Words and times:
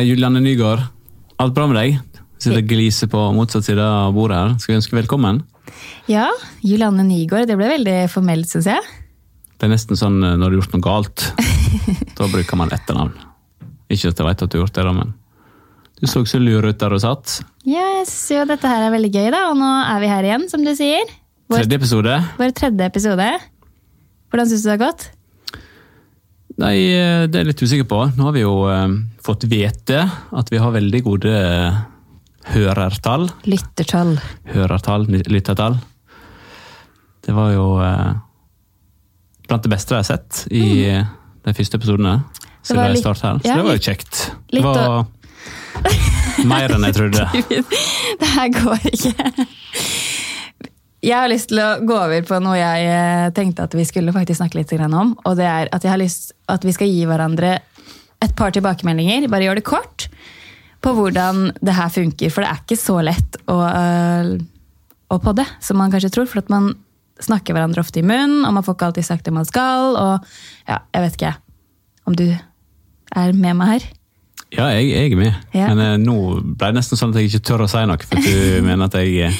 Ja, 0.00 0.04
Julianne 0.06 0.40
Nygaard. 0.40 0.80
Alt 1.36 1.52
bra 1.52 1.66
med 1.68 1.76
deg? 1.76 1.98
Sitter 2.40 2.62
og 2.62 2.68
gliser 2.70 3.08
på 3.12 3.20
motsatt 3.36 3.66
side 3.66 3.84
av 3.84 4.14
bordet 4.16 4.38
her. 4.38 4.54
Skal 4.56 4.72
vi 4.72 4.76
ønske 4.78 4.96
velkommen? 4.96 5.42
Ja, 6.08 6.30
Julianne 6.64 7.04
Nygaard. 7.04 7.50
Det 7.50 7.58
ble 7.60 7.68
veldig 7.68 7.96
formelt, 8.08 8.48
syns 8.48 8.70
jeg. 8.70 8.86
Det 9.60 9.68
er 9.68 9.72
nesten 9.74 10.00
sånn 10.00 10.16
eh, 10.24 10.38
når 10.40 10.40
du 10.40 10.56
har 10.56 10.56
gjort 10.62 10.78
noe 10.78 10.86
galt. 10.86 11.26
da 12.16 12.30
bruker 12.32 12.56
man 12.56 12.72
etternavn. 12.72 13.12
Ikke 13.92 14.14
at 14.14 14.24
jeg 14.24 14.28
vet 14.30 14.46
at 14.46 14.48
du 14.48 14.56
har 14.56 14.64
gjort 14.64 14.78
det, 14.78 14.86
da, 14.88 14.96
men 15.02 15.12
du 16.00 16.08
så 16.08 16.24
så 16.24 16.40
lur 16.40 16.64
ut 16.64 16.80
der 16.80 16.96
du 16.96 17.02
satt. 17.04 17.36
Ja, 17.68 17.84
jeg 17.98 18.08
synes 18.08 18.38
jo 18.38 18.48
dette 18.54 18.72
her 18.72 18.86
er 18.86 18.96
veldig 18.96 19.12
gøy, 19.12 19.28
da. 19.36 19.44
Og 19.50 19.60
nå 19.60 19.68
er 19.84 20.00
vi 20.00 20.12
her 20.14 20.30
igjen, 20.30 20.48
som 20.48 20.64
du 20.64 20.72
sier. 20.80 21.12
Vår, 21.52 21.66
Tredje 21.66 21.82
episode. 21.82 22.16
vår 22.40 22.56
tredje 22.56 22.88
episode. 22.88 23.28
Hvordan 24.32 24.48
syns 24.48 24.64
du 24.64 24.72
det 24.72 24.78
har 24.78 24.84
gått? 24.86 25.10
Nei, 26.60 26.76
eh, 26.92 27.22
det 27.24 27.38
er 27.38 27.44
jeg 27.44 27.50
litt 27.54 27.62
usikker 27.64 27.86
på. 27.88 28.00
Nå 28.16 28.26
har 28.26 28.34
vi 28.36 28.42
jo 28.42 28.54
eh, 28.68 28.88
fått 29.24 29.46
vite 29.48 30.02
at 30.06 30.50
vi 30.52 30.60
har 30.60 30.74
veldig 30.74 31.00
gode 31.06 31.32
eh, 31.32 31.78
hørertall. 32.52 33.30
Lyttertall. 33.48 34.18
Hørertall, 34.52 35.06
lyttertall. 35.08 35.78
Det 37.24 37.36
var 37.36 37.54
jo 37.54 37.70
eh, 37.84 38.10
blant 39.48 39.64
det 39.64 39.72
beste 39.72 39.96
jeg 39.96 40.04
har 40.04 40.10
sett 40.10 40.42
i 40.50 40.66
mm. 40.90 41.16
de 41.48 41.56
første 41.56 41.80
episodene. 41.80 42.18
Så. 42.60 42.76
Det 42.76 42.90
litt-. 42.92 43.08
Så 43.08 43.40
det 43.40 43.64
var 43.64 43.78
jo 43.78 43.84
kjekt. 43.88 44.20
det 44.52 44.64
var 44.64 45.08
mer 46.50 46.76
enn 46.76 46.84
jeg 46.90 46.98
trodde. 46.98 47.24
det 48.20 48.32
her 48.36 48.52
går 48.60 48.88
ikke. 48.92 49.48
Jeg 51.00 51.16
har 51.16 51.30
lyst 51.32 51.48
til 51.48 51.60
å 51.64 51.78
gå 51.88 51.96
over 51.96 52.24
på 52.28 52.38
noe 52.44 52.58
jeg 52.58 52.88
eh, 52.92 53.30
tenkte 53.36 53.64
at 53.64 53.74
vi 53.76 53.86
skulle 53.88 54.12
faktisk 54.12 54.42
snakke 54.42 54.58
litt 54.58 54.72
om. 54.84 55.14
Og 55.24 55.36
det 55.38 55.46
er 55.48 55.70
at 55.72 55.84
jeg 55.84 55.92
har 55.94 56.00
lyst 56.00 56.34
at 56.50 56.64
vi 56.66 56.74
skal 56.76 56.90
gi 56.92 57.06
hverandre 57.08 57.54
et 58.20 58.34
par 58.36 58.52
tilbakemeldinger. 58.52 59.28
Bare 59.32 59.46
gjør 59.48 59.60
det 59.60 59.64
kort. 59.68 60.10
På 60.84 60.92
hvordan 60.96 61.54
det 61.60 61.76
her 61.76 61.88
funker. 61.92 62.32
For 62.32 62.44
det 62.44 62.50
er 62.50 62.60
ikke 62.60 62.76
så 62.80 62.98
lett 63.04 63.38
å, 63.48 63.56
øh, 63.64 64.34
å 65.08 65.18
podde 65.24 65.46
som 65.64 65.80
man 65.80 65.92
kanskje 65.92 66.12
tror. 66.12 66.28
For 66.28 66.42
at 66.42 66.52
man 66.52 66.74
snakker 67.20 67.56
hverandre 67.56 67.80
ofte 67.80 68.00
i 68.00 68.04
munnen, 68.04 68.44
og 68.44 68.52
man 68.56 68.64
får 68.64 68.76
ikke 68.76 68.90
alltid 68.90 69.08
sagt 69.08 69.24
det 69.28 69.32
man 69.36 69.48
skal. 69.48 69.96
Og 69.96 70.28
ja, 70.68 70.82
jeg 70.92 71.06
vet 71.06 71.16
ikke 71.16 71.32
om 72.08 72.16
du 72.16 72.26
er 72.28 73.32
med 73.32 73.56
meg 73.56 73.72
her. 73.72 73.88
Ja, 74.50 74.66
jeg, 74.74 74.90
jeg 74.90 75.14
er 75.14 75.16
med. 75.16 75.40
Ja. 75.56 75.70
Men 75.72 75.80
eh, 75.86 75.96
nå 76.02 76.18
ble 76.42 76.74
det 76.74 76.76
nesten 76.76 77.00
sånn 77.00 77.14
at 77.14 77.22
jeg 77.22 77.30
ikke 77.30 77.46
tør 77.48 77.64
å 77.64 77.70
si 77.70 77.86
noe, 77.88 78.04
for 78.04 78.20
du 78.20 78.60
mener 78.68 78.90
at 78.90 79.00
jeg 79.00 79.32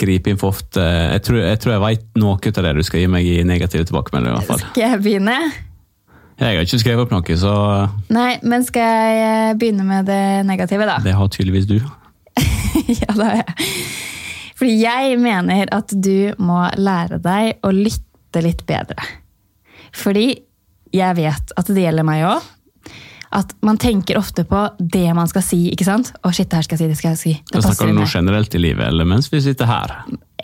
griper 0.00 0.32
inn 0.32 0.40
for 0.40 0.54
ofte. 0.54 0.82
Jeg 0.82 1.22
tror 1.26 1.40
jeg, 1.42 1.60
tror 1.62 1.76
jeg 1.76 1.84
vet 1.84 2.06
noe 2.20 2.38
av 2.38 2.64
det 2.66 2.72
du 2.78 2.82
skal 2.86 3.04
gi 3.04 3.10
meg 3.10 3.28
i 3.28 3.36
negative 3.46 3.86
tilbakemeldinger. 3.88 4.34
i 4.34 4.38
hvert 4.40 4.50
fall. 4.50 4.64
Skal 4.72 4.84
jeg 4.86 5.02
begynne? 5.04 5.38
Jeg 6.34 6.56
har 6.58 6.66
ikke 6.66 6.80
skrevet 6.82 7.04
opp 7.04 7.12
noe, 7.14 7.36
så 7.38 7.52
Nei, 8.14 8.32
men 8.42 8.64
skal 8.66 8.82
jeg 8.82 9.20
eh, 9.22 9.52
begynne 9.58 9.84
med 9.86 10.08
det 10.10 10.22
negative, 10.48 10.86
da? 10.88 10.98
det 11.04 11.14
har 11.14 11.30
tydeligvis 11.30 11.68
du. 11.70 11.76
ja, 13.00 13.12
det 13.14 13.28
har 13.28 13.36
jeg. 13.38 13.68
Fordi 14.58 14.74
jeg 14.80 15.20
mener 15.22 15.70
at 15.74 15.94
du 15.94 16.34
må 16.42 16.64
lære 16.78 17.20
deg 17.22 17.62
å 17.62 17.70
lytte 17.74 18.42
litt 18.42 18.64
bedre. 18.66 19.06
Fordi 19.94 20.26
jeg 20.94 21.18
vet 21.18 21.54
at 21.58 21.70
det 21.70 21.86
gjelder 21.86 22.06
meg 22.06 22.26
òg. 22.26 22.50
At 23.34 23.50
man 23.66 23.78
tenker 23.82 24.18
ofte 24.20 24.44
på 24.46 24.60
det 24.78 25.08
man 25.16 25.26
skal 25.30 25.42
si. 25.42 25.64
ikke 25.72 25.86
sant? 25.88 26.12
Å 26.22 26.30
shit, 26.30 26.46
det 26.52 26.60
her 26.60 26.66
skal 26.68 26.78
jeg 26.78 26.84
si, 26.84 26.90
det 26.92 26.98
skal 27.00 27.10
jeg 27.14 27.18
si. 27.18 27.32
Det 27.50 27.58
Da 27.58 27.64
snakker 27.66 27.90
du 27.90 27.96
noe 27.96 28.06
generelt 28.06 28.54
i 28.54 28.60
livet, 28.62 28.86
eller 28.92 29.08
mens 29.10 29.26
vi 29.32 29.40
sitter 29.42 29.66
her. 29.66 29.94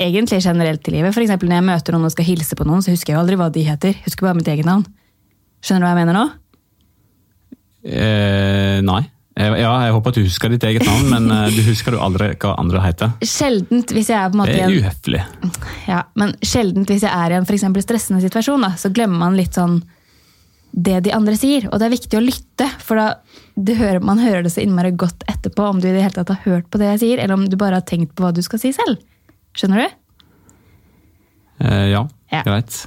Egentlig 0.00 0.40
generelt 0.42 0.88
i 0.90 0.96
livet. 0.96 1.14
Eksempel 1.14 1.52
når 1.52 1.60
jeg 1.60 1.68
møter 1.68 1.94
noen 1.94 2.08
og 2.08 2.14
skal 2.16 2.26
hilse 2.26 2.58
på 2.58 2.66
noen, 2.66 2.82
så 2.82 2.90
husker 2.90 3.12
jeg 3.12 3.18
jo 3.18 3.22
aldri 3.22 3.38
hva 3.38 3.46
de 3.54 3.62
heter. 3.68 3.94
Husker 4.08 4.26
bare 4.26 4.40
mitt 4.40 4.50
eget 4.50 4.66
navn. 4.66 4.82
Skjønner 5.62 5.84
du 5.84 5.86
hva 5.86 5.92
jeg 5.94 6.00
mener 6.02 6.18
nå? 6.18 6.26
Eh, 7.84 8.80
nei. 8.84 9.00
Eh, 9.36 9.54
Ja, 9.60 9.70
jeg 9.86 9.94
håper 9.94 10.12
at 10.12 10.18
du 10.18 10.24
husker 10.26 10.50
ditt 10.52 10.64
eget 10.66 10.84
navn, 10.84 11.06
men 11.12 11.30
eh, 11.30 11.54
du 11.54 11.62
husker 11.68 11.94
jo 11.96 12.02
aldri 12.04 12.32
hva 12.42 12.56
andre 12.60 12.82
heter. 12.84 13.14
Sjeldent 13.24 13.94
hvis 13.94 14.10
jeg 14.12 14.18
er 14.18 14.32
på 14.32 14.36
en 14.36 14.42
måte 14.42 14.56
Det 14.56 14.66
er 14.66 14.74
uhøflig. 14.80 15.22
Ja, 15.88 16.02
men 16.20 16.34
sjeldent 16.42 16.90
hvis 16.90 17.06
jeg 17.06 17.14
er 17.14 17.32
i 17.32 17.38
en 17.38 17.46
for 17.48 17.56
stressende 17.86 18.20
situasjon, 18.24 18.66
da, 18.66 18.74
så 18.80 18.92
glemmer 18.92 19.22
man 19.28 19.38
litt 19.38 19.56
sånn 19.56 19.78
det 20.72 21.00
de 21.06 21.12
andre 21.14 21.34
sier. 21.38 21.66
Og 21.70 21.80
det 21.80 21.88
er 21.88 21.94
viktig 21.96 22.18
å 22.18 22.24
lytte, 22.24 22.68
for 22.82 23.00
da 23.00 23.06
det 23.60 23.76
hører, 23.80 24.00
man 24.04 24.20
hører 24.22 24.44
det 24.46 24.52
så 24.54 24.62
innmari 24.62 24.92
godt 24.96 25.24
etterpå 25.30 25.66
om 25.68 25.80
du 25.82 25.88
i 25.88 25.94
det 25.94 26.04
hele 26.04 26.14
tatt 26.16 26.30
har 26.32 26.44
hørt 26.46 26.70
på 26.70 26.80
det 26.80 26.92
jeg 26.94 27.02
sier, 27.04 27.22
eller 27.22 27.36
om 27.36 27.48
du 27.50 27.56
bare 27.60 27.80
har 27.80 27.86
tenkt 27.88 28.14
på 28.14 28.24
hva 28.24 28.32
du 28.34 28.42
skal 28.46 28.62
si 28.62 28.72
selv. 28.76 29.00
Skjønner 29.58 29.82
du? 29.82 29.96
Eh, 31.66 31.86
ja, 31.92 32.06
Ja. 32.32 32.42
greit. 32.46 32.86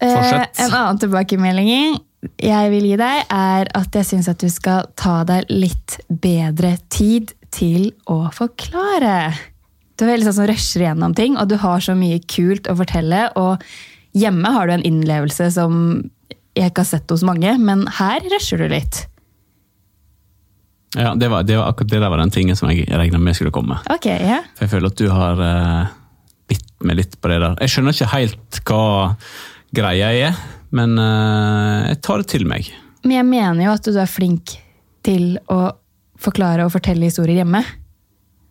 Eh, 0.00 0.46
en 0.58 0.74
annen 0.74 0.98
tilbakemelding 1.00 2.00
jeg 2.40 2.70
vil 2.72 2.86
gi 2.88 2.96
deg, 3.00 3.24
er 3.30 3.68
at 3.76 3.96
jeg 3.96 4.08
syns 4.08 4.28
at 4.28 4.40
du 4.40 4.48
skal 4.52 4.88
ta 4.96 5.22
deg 5.28 5.48
litt 5.52 5.98
bedre 6.08 6.76
tid 6.92 7.32
til 7.54 7.90
å 8.10 8.30
forklare. 8.34 9.34
Du 9.96 10.04
er 10.04 10.14
veldig 10.14 10.26
sånn 10.28 10.38
som 10.40 10.48
rusher 10.50 10.84
gjennom 10.86 11.14
ting, 11.16 11.36
og 11.38 11.48
du 11.48 11.56
har 11.60 11.80
så 11.84 11.94
mye 11.96 12.18
kult 12.26 12.66
å 12.70 12.76
fortelle. 12.78 13.28
Og 13.38 13.62
hjemme 14.16 14.50
har 14.56 14.66
du 14.66 14.74
en 14.74 14.86
innlevelse 14.88 15.50
som 15.54 16.10
jeg 16.54 16.70
ikke 16.70 16.84
har 16.84 16.90
sett 16.92 17.10
hos 17.10 17.24
mange, 17.26 17.56
men 17.58 17.84
her 17.98 18.24
rusher 18.32 18.62
du 18.62 18.68
litt. 18.70 19.04
Ja, 20.94 21.14
det 21.18 21.28
var, 21.28 21.42
det 21.42 21.56
var 21.58 21.72
akkurat 21.72 21.90
det 21.90 22.00
der 22.00 22.10
var 22.12 22.22
den 22.22 22.30
tingen 22.30 22.56
som 22.56 22.70
jeg 22.70 22.86
regna 22.86 23.18
med 23.18 23.34
skulle 23.34 23.54
komme. 23.54 23.80
Ok, 23.90 24.06
ja. 24.06 24.40
For 24.54 24.66
jeg 24.66 24.74
føler 24.76 24.92
at 24.92 25.00
du 25.00 25.08
har 25.10 25.42
uh, 25.42 25.92
bitt 26.50 26.68
meg 26.86 27.00
litt 27.00 27.16
på 27.18 27.32
det 27.32 27.40
der. 27.42 27.56
Jeg 27.64 27.74
skjønner 27.74 27.96
ikke 27.96 28.12
helt 28.14 28.60
hva 28.70 28.84
greia 29.74 30.12
er, 30.28 30.42
men 30.74 30.94
uh, 31.00 31.90
jeg 31.90 31.98
tar 32.06 32.22
det 32.22 32.30
til 32.30 32.46
meg. 32.50 32.70
Men 33.02 33.18
jeg 33.18 33.28
mener 33.32 33.66
jo 33.66 33.74
at 33.74 33.90
du 33.90 33.98
er 33.98 34.10
flink 34.10 34.54
til 35.04 35.34
å 35.50 35.74
forklare 36.22 36.64
og 36.64 36.72
fortelle 36.72 37.10
historier 37.10 37.42
hjemme. 37.42 37.64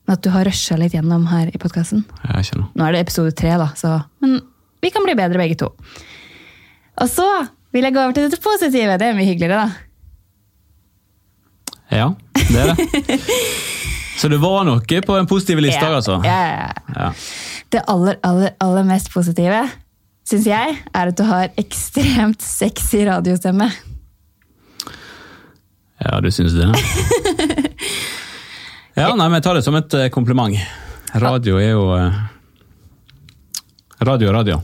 Men 0.04 0.18
at 0.18 0.24
du 0.26 0.34
har 0.34 0.44
rusha 0.44 0.76
litt 0.78 0.98
gjennom 0.98 1.30
her 1.32 1.48
i 1.48 1.62
podkasten. 1.62 2.04
Nå 2.04 2.84
er 2.84 2.96
det 2.96 3.06
episode 3.06 3.32
tre, 3.40 3.56
da, 3.58 3.72
så 3.80 4.02
Men 4.20 4.42
vi 4.84 4.92
kan 4.92 5.06
bli 5.08 5.16
bedre 5.16 5.40
begge 5.40 5.56
to. 5.64 5.72
Og 7.00 7.08
så 7.10 7.28
vil 7.74 7.88
jeg 7.88 7.96
gå 7.96 8.02
over 8.04 8.16
til 8.16 8.30
det 8.32 8.42
positive. 8.44 8.98
Det 9.02 9.08
er 9.10 9.18
mye 9.18 9.28
hyggeligere, 9.28 9.64
da. 9.64 9.70
Ja, 11.94 12.08
det 12.38 12.60
er 12.64 12.74
det. 12.74 13.20
Så 14.22 14.30
det 14.30 14.38
var 14.42 14.64
noe 14.68 15.02
på 15.04 15.16
en 15.18 15.28
positiv 15.28 15.60
liste 15.62 15.82
ja. 15.82 15.96
altså? 15.98 16.20
Ja, 16.26 16.38
ja, 16.48 16.68
ja. 16.68 16.74
Ja. 16.96 17.08
Det 17.74 17.82
aller, 17.90 18.20
aller, 18.24 18.54
aller 18.62 18.86
mest 18.86 19.10
positive, 19.14 19.64
syns 20.30 20.46
jeg, 20.48 20.78
er 20.94 21.10
at 21.10 21.18
du 21.18 21.24
har 21.26 21.50
ekstremt 21.58 22.42
sexy 22.46 23.02
radiostemme. 23.10 23.72
ja, 26.04 26.20
du 26.22 26.30
syns 26.32 26.54
det? 26.54 26.70
Ja, 28.94 29.08
nei, 29.18 29.26
men 29.26 29.40
jeg 29.40 29.46
tar 29.48 29.58
det 29.58 29.64
som 29.66 29.74
et 29.74 29.94
eh, 29.98 30.12
kompliment. 30.14 30.54
Radio 31.18 31.58
er 31.58 31.72
jo 31.72 31.86
eh, 31.98 32.20
Radio 34.06 34.30
er 34.30 34.38
radio. 34.38 34.60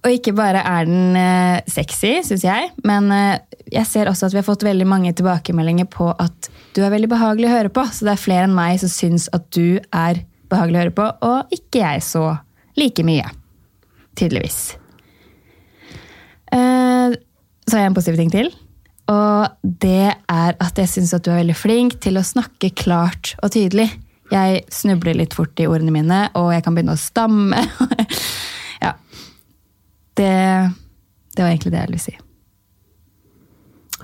Og 0.00 0.14
ikke 0.16 0.32
bare 0.32 0.62
er 0.64 0.86
den 0.88 1.16
eh, 1.18 1.60
sexy, 1.68 2.14
syns 2.24 2.44
jeg, 2.46 2.70
men 2.88 3.10
eh, 3.12 3.42
jeg 3.70 3.84
ser 3.88 4.08
også 4.08 4.30
at 4.30 4.34
vi 4.34 4.40
har 4.40 4.46
fått 4.46 4.64
veldig 4.64 4.86
mange 4.88 5.12
tilbakemeldinger 5.16 5.90
på 5.92 6.08
at 6.14 6.48
du 6.76 6.80
er 6.80 6.92
veldig 6.94 7.10
behagelig 7.10 7.50
å 7.50 7.52
høre 7.52 7.72
på. 7.74 7.84
Så 7.92 8.06
det 8.08 8.14
er 8.14 8.22
flere 8.22 8.46
enn 8.48 8.56
meg 8.56 8.80
som 8.80 8.92
syns 8.92 9.28
at 9.36 9.44
du 9.52 9.76
er 9.92 10.22
behagelig 10.50 10.78
å 10.78 10.84
høre 10.86 10.96
på, 10.96 11.08
og 11.28 11.52
ikke 11.54 11.82
jeg 11.82 12.04
så 12.06 12.24
like 12.80 13.04
mye. 13.06 13.28
Tydeligvis. 14.16 14.60
Eh, 16.50 17.16
så 17.68 17.76
har 17.76 17.84
jeg 17.84 17.92
en 17.92 17.98
positiv 17.98 18.18
ting 18.18 18.32
til. 18.32 18.48
Og 19.10 19.68
det 19.82 20.14
er 20.14 20.56
at 20.62 20.78
jeg 20.80 20.90
syns 20.90 21.12
at 21.16 21.26
du 21.26 21.32
er 21.32 21.42
veldig 21.42 21.58
flink 21.58 21.98
til 22.02 22.16
å 22.16 22.24
snakke 22.24 22.72
klart 22.78 23.34
og 23.42 23.52
tydelig. 23.52 23.90
Jeg 24.30 24.64
snubler 24.70 25.18
litt 25.18 25.34
fort 25.34 25.58
i 25.60 25.66
ordene 25.66 25.92
mine, 25.94 26.22
og 26.38 26.52
jeg 26.54 26.64
kan 26.64 26.76
begynne 26.76 26.94
å 26.96 27.04
stamme. 27.04 27.64
Det, 30.16 30.32
det 31.36 31.42
var 31.42 31.50
egentlig 31.50 31.72
det 31.72 31.80
jeg 31.80 31.90
ville 31.90 32.02
si. 32.02 32.16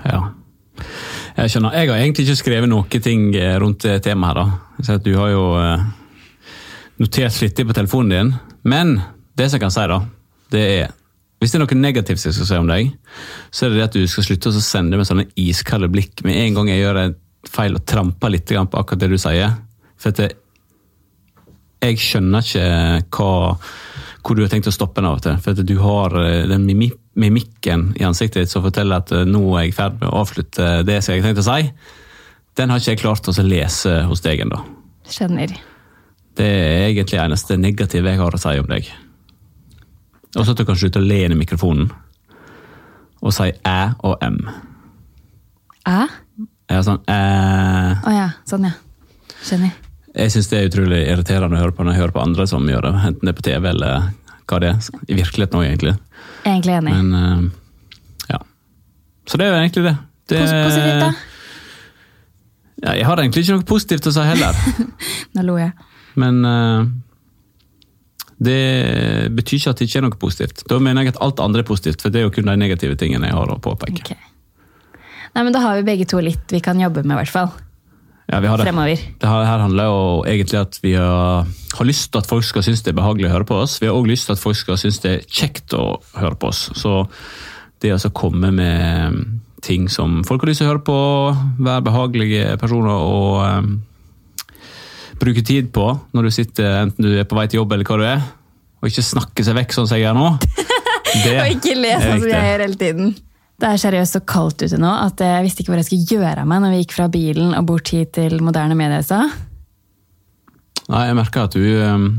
Ja. 0.05 0.21
Jeg 1.37 1.53
skjønner. 1.53 1.77
Jeg 1.77 1.91
har 1.91 2.01
egentlig 2.01 2.27
ikke 2.27 2.41
skrevet 2.41 2.71
noe 2.71 3.01
ting 3.03 3.29
eh, 3.37 3.57
rundt 3.61 3.85
det 3.85 3.99
temaet 4.07 4.39
her. 4.39 4.45
da. 4.87 4.99
Du 5.05 5.13
har 5.19 5.33
jo 5.33 5.45
eh, 5.61 5.87
notert 7.03 7.37
flittig 7.37 7.67
på 7.69 7.77
telefonen 7.77 8.13
din. 8.13 8.31
Men 8.65 8.97
det 9.37 9.51
som 9.51 9.59
jeg 9.59 9.67
kan 9.67 9.75
si, 9.75 9.89
da, 9.91 10.01
det 10.55 10.65
er 10.77 10.95
Hvis 11.37 11.53
det 11.53 11.59
er 11.59 11.67
noe 11.67 11.77
negativt 11.77 12.23
jeg 12.25 12.33
skal 12.33 12.47
si 12.49 12.57
om 12.57 12.71
deg, 12.71 12.95
så 13.53 13.67
er 13.67 13.75
det 13.75 13.77
det 13.77 13.85
at 13.85 13.97
du 13.99 14.07
skal 14.09 14.25
slutte 14.25 14.49
å 14.49 14.61
sende 14.65 14.97
med 14.97 15.05
sånne 15.05 15.27
iskalde 15.37 15.91
blikk 15.93 16.23
med 16.25 16.39
en 16.41 16.55
gang 16.57 16.71
jeg 16.73 16.81
gjør 16.81 17.01
en 17.03 17.17
feil 17.45 17.77
og 17.77 17.85
tramper 17.85 18.33
litt 18.33 18.49
på 18.49 18.81
akkurat 18.81 19.03
det 19.03 19.11
du 19.13 19.19
sier. 19.21 19.53
For 20.01 20.15
at 20.15 20.33
jeg 21.85 22.01
skjønner 22.01 22.41
ikke 22.41 22.65
hva, 23.19 23.29
hvor 24.27 24.35
du 24.35 24.43
har 24.43 24.51
tenkt 24.51 24.67
å 24.67 24.75
stoppe 24.75 25.01
den 25.01 25.09
av 25.09 25.21
og 25.21 25.23
til. 25.23 25.39
For 25.43 25.55
at 25.55 25.69
du 25.69 25.77
har 25.79 26.17
eh, 26.19 26.49
den 26.51 26.67
mimikken 26.67 27.89
i 27.99 28.07
ansiktet 28.07 28.43
ditt 28.43 28.53
som 28.53 28.65
forteller 28.65 29.05
at 29.05 29.13
eh, 29.15 29.27
nå 29.29 29.43
er 29.55 29.67
jeg 29.67 29.75
i 29.75 29.77
ferd 29.77 30.01
med 30.01 30.11
å 30.11 30.23
avslutte 30.25 30.83
det 30.89 30.99
som 31.05 31.15
jeg 31.15 31.23
har 31.23 31.31
tenkt 31.31 31.45
å 31.45 31.47
si. 31.47 31.71
Den 32.57 32.73
har 32.73 32.81
ikke 32.81 32.95
jeg 32.97 33.03
klart 33.05 33.31
å 33.31 33.47
lese 33.47 34.01
hos 34.09 34.25
deg 34.25 34.43
ennå. 34.47 34.59
Skjønner. 35.07 35.55
Det 36.37 36.47
er 36.47 36.89
egentlig 36.89 37.17
det 37.17 37.25
eneste 37.25 37.59
negative 37.61 38.13
jeg 38.13 38.21
har 38.21 38.37
å 38.37 38.41
si 38.41 38.57
om 38.61 38.71
deg. 38.71 38.91
Og 40.37 40.43
så 40.43 40.53
at 40.53 40.59
du 40.59 40.67
kan 40.69 40.77
slutte 40.77 41.01
å 41.01 41.07
le 41.07 41.23
inn 41.25 41.37
i 41.37 41.39
mikrofonen 41.39 41.89
og 43.27 43.33
si 43.33 43.49
æ 43.49 43.79
og 44.05 44.21
m. 44.23 44.43
Æ? 45.89 46.03
Ja, 46.71 46.83
sånn 46.85 47.01
æ. 47.09 47.23
Å 48.03 48.15
ja, 48.15 48.29
sånn 48.49 48.69
ja. 48.69 48.77
Skjønner. 49.47 49.86
Jeg 50.17 50.33
syns 50.33 50.49
det 50.49 50.59
er 50.59 50.71
utrolig 50.71 51.03
irriterende 51.11 51.59
å 51.59 51.61
høre 51.61 51.75
på 51.77 51.85
når 51.85 51.93
jeg 51.93 52.03
hører 52.03 52.15
på 52.17 52.25
andre 52.25 52.47
som 52.49 52.69
gjør 52.71 52.89
det, 52.89 52.93
enten 53.11 53.29
det 53.29 53.33
er 53.35 53.37
på 53.37 53.47
TV 53.47 53.71
eller 53.71 54.11
hva 54.47 54.61
det 54.63 54.71
er. 54.73 54.91
I 55.11 55.17
virkeligheten 55.19 55.59
òg, 55.61 55.65
egentlig. 55.67 55.95
Egentlig 56.47 56.77
enig. 56.79 56.95
Men 56.95 57.17
eh, 57.21 57.49
ja. 58.33 58.39
Så 59.29 59.41
det 59.41 59.47
er 59.47 59.53
jo 59.53 59.59
egentlig 59.61 59.85
det. 59.89 59.97
det 60.33 60.45
positivt, 60.47 61.03
da? 61.03 61.11
Ja, 62.77 62.95
jeg 63.01 63.09
har 63.09 63.21
egentlig 63.21 63.45
ikke 63.45 63.59
noe 63.59 63.69
positivt 63.69 64.09
å 64.09 64.15
si 64.15 64.25
heller. 64.25 64.63
Nå 65.37 65.45
lo 65.45 65.59
jeg. 65.61 65.75
Men 66.21 66.41
eh, 66.49 66.89
det 68.49 68.63
betyr 69.37 69.61
ikke 69.61 69.75
at 69.75 69.83
det 69.83 69.91
ikke 69.91 70.01
er 70.01 70.07
noe 70.07 70.21
positivt. 70.21 70.65
Da 70.71 70.81
mener 70.81 71.05
jeg 71.05 71.17
at 71.17 71.21
alt 71.25 71.45
andre 71.45 71.65
er 71.65 71.69
positivt, 71.69 72.05
for 72.05 72.13
det 72.13 72.23
er 72.23 72.29
jo 72.29 72.33
kun 72.37 72.49
de 72.49 72.57
negative 72.61 72.97
tingene 73.01 73.29
jeg 73.29 73.37
har 73.37 73.53
å 73.53 73.61
påpeke. 73.61 74.01
Okay. 74.05 74.33
Nei, 75.37 75.45
men 75.45 75.53
Da 75.53 75.61
har 75.65 75.77
vi 75.77 75.85
begge 75.85 76.09
to 76.09 76.21
litt 76.25 76.53
vi 76.53 76.63
kan 76.65 76.81
jobbe 76.81 77.05
med, 77.05 77.17
i 77.17 77.21
hvert 77.21 77.33
fall. 77.33 77.53
Ja, 78.27 78.41
vi 78.43 78.51
har 78.51 78.59
det. 78.59 78.67
Fremover. 78.67 79.03
Det 79.21 79.29
her, 79.31 79.45
her 79.47 79.63
handler 79.63 79.87
jo 79.87 79.99
egentlig 80.27 80.59
at 80.59 80.79
vi 80.83 80.97
har, 80.99 81.47
har 81.79 81.87
lyst 81.87 82.11
til 82.11 82.19
at 82.19 82.27
folk 82.27 82.45
skal 82.45 82.65
synes 82.67 82.83
det 82.83 82.91
er 82.91 82.99
behagelig 82.99 83.29
å 83.29 83.35
høre 83.37 83.47
på 83.47 83.61
oss. 83.63 83.79
Vi 83.83 83.87
har 83.87 83.95
òg 83.95 84.09
lyst 84.11 84.27
til 84.27 84.35
at 84.35 84.43
folk 84.43 84.59
skal 84.59 84.81
synes 84.83 84.99
det 85.05 85.13
er 85.13 85.27
kjekt 85.31 85.77
å 85.79 86.01
høre 86.19 86.35
på 86.35 86.51
oss. 86.51 86.67
Så 86.75 87.05
det 87.83 87.93
å 87.93 87.99
altså 87.99 88.11
komme 88.17 88.51
med 88.55 89.21
ting 89.63 89.87
som 89.91 90.23
folk 90.27 90.43
har 90.43 90.51
lyst 90.51 90.63
til 90.63 90.69
å 90.69 90.73
høre 90.75 90.85
på, 90.87 90.97
være 91.63 91.85
behagelige 91.87 92.57
personer 92.61 92.97
og 92.97 93.45
um, 93.47 93.71
bruke 95.21 95.45
tid 95.47 95.71
på 95.75 95.87
når 96.15 96.29
du 96.29 96.35
sitter, 96.35 96.83
enten 96.83 97.07
du 97.07 97.15
er 97.15 97.29
på 97.29 97.39
vei 97.39 97.47
til 97.51 97.63
jobb 97.63 97.77
eller 97.77 97.89
hva 97.89 98.01
du 98.01 98.07
er, 98.09 98.27
og 98.83 98.91
ikke 98.91 99.07
snakke 99.07 99.47
seg 99.47 99.57
vekk 99.59 99.77
sånn 99.77 99.89
som 99.89 99.99
jeg 99.99 100.09
gjør 100.09 100.19
nå. 100.19 100.33
Det 101.17 101.37
Og 101.41 101.55
ikke 101.55 101.77
le 101.79 101.95
er 101.95 102.03
sånn 102.03 102.19
som 102.21 102.29
jeg 102.29 102.49
gjør 102.51 102.63
hele 102.67 102.79
tiden. 102.81 103.13
Det 103.57 103.69
er 103.69 103.81
seriøst 103.81 104.19
så 104.19 104.21
kaldt 104.29 104.67
ute 104.67 104.79
nå 104.81 104.91
at 105.01 105.21
jeg 105.25 105.45
visste 105.47 105.63
ikke 105.63 105.73
hvor 105.73 105.81
jeg 105.81 105.89
skulle 105.89 106.19
gjøre 106.19 106.43
av 106.43 106.49
meg 106.49 106.61
når 106.63 106.75
vi 106.75 106.81
gikk 106.83 106.97
fra 106.99 107.07
bilen 107.13 107.55
og 107.57 107.69
bort 107.71 107.93
hit 107.95 108.13
til 108.19 108.37
moderne 108.45 108.77
medier. 108.77 109.31
Nei, 110.87 111.07
jeg 111.09 111.17
merker 111.19 111.47
at 111.47 111.57
du 111.57 111.65
um, 111.83 112.11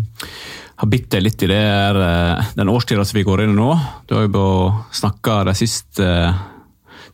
har 0.78 0.90
bitt 0.92 1.08
deg 1.14 1.24
litt 1.24 1.46
i 1.46 1.50
det 1.50 1.60
her, 1.62 2.00
eh, 2.04 2.50
den 2.58 2.70
årstida 2.74 3.06
som 3.06 3.18
vi 3.18 3.26
går 3.26 3.46
inn 3.46 3.54
i 3.54 3.58
nå. 3.58 3.70
Du 4.10 4.18
har 4.18 4.28
jo 4.28 4.50
snakka 4.94 5.40
de 5.48 5.56
siste 5.58 6.06
eh, 6.06 6.42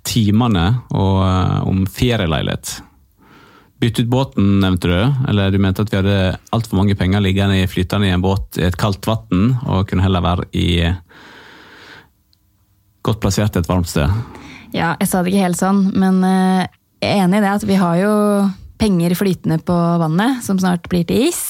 timene 0.07 0.65
og, 0.89 1.19
eh, 1.27 1.59
om 1.69 1.85
ferieleilighet. 1.87 2.73
Bytte 3.83 4.03
ut 4.03 4.11
båten, 4.11 4.49
nevnte 4.63 4.91
du. 4.91 5.27
Eller 5.29 5.51
du 5.51 5.59
mente 5.59 5.83
at 5.83 5.91
vi 5.91 5.99
hadde 5.99 6.37
altfor 6.55 6.79
mange 6.79 6.95
penger 6.99 7.23
liggende 7.23 7.67
flytende 7.67 8.07
i 8.07 8.15
en 8.15 8.23
båt 8.23 8.59
i 8.59 8.67
et 8.67 8.79
kaldt 8.79 9.07
vann, 9.07 9.57
og 9.67 9.87
kunne 9.89 10.03
heller 10.03 10.23
være 10.23 10.47
i 10.55 10.67
godt 13.03 13.21
plassert 13.23 13.57
et 13.59 13.69
varmt 13.69 13.89
sted. 13.91 14.09
Ja, 14.73 14.95
jeg 14.97 15.09
sa 15.09 15.21
det 15.21 15.33
ikke 15.33 15.45
helt 15.45 15.59
sånn, 15.59 15.85
men 15.99 16.23
eh, 16.25 16.65
jeg 17.03 17.19
er 17.19 17.25
enig 17.27 17.41
i 17.41 17.45
det 17.45 17.51
at 17.51 17.65
vi 17.67 17.77
har 17.77 17.97
jo 17.99 18.13
penger 18.81 19.15
flytende 19.15 19.59
på 19.63 19.75
vannet, 20.01 20.41
som 20.43 20.59
snart 20.59 20.89
blir 20.91 21.05
til 21.07 21.27
is. 21.29 21.43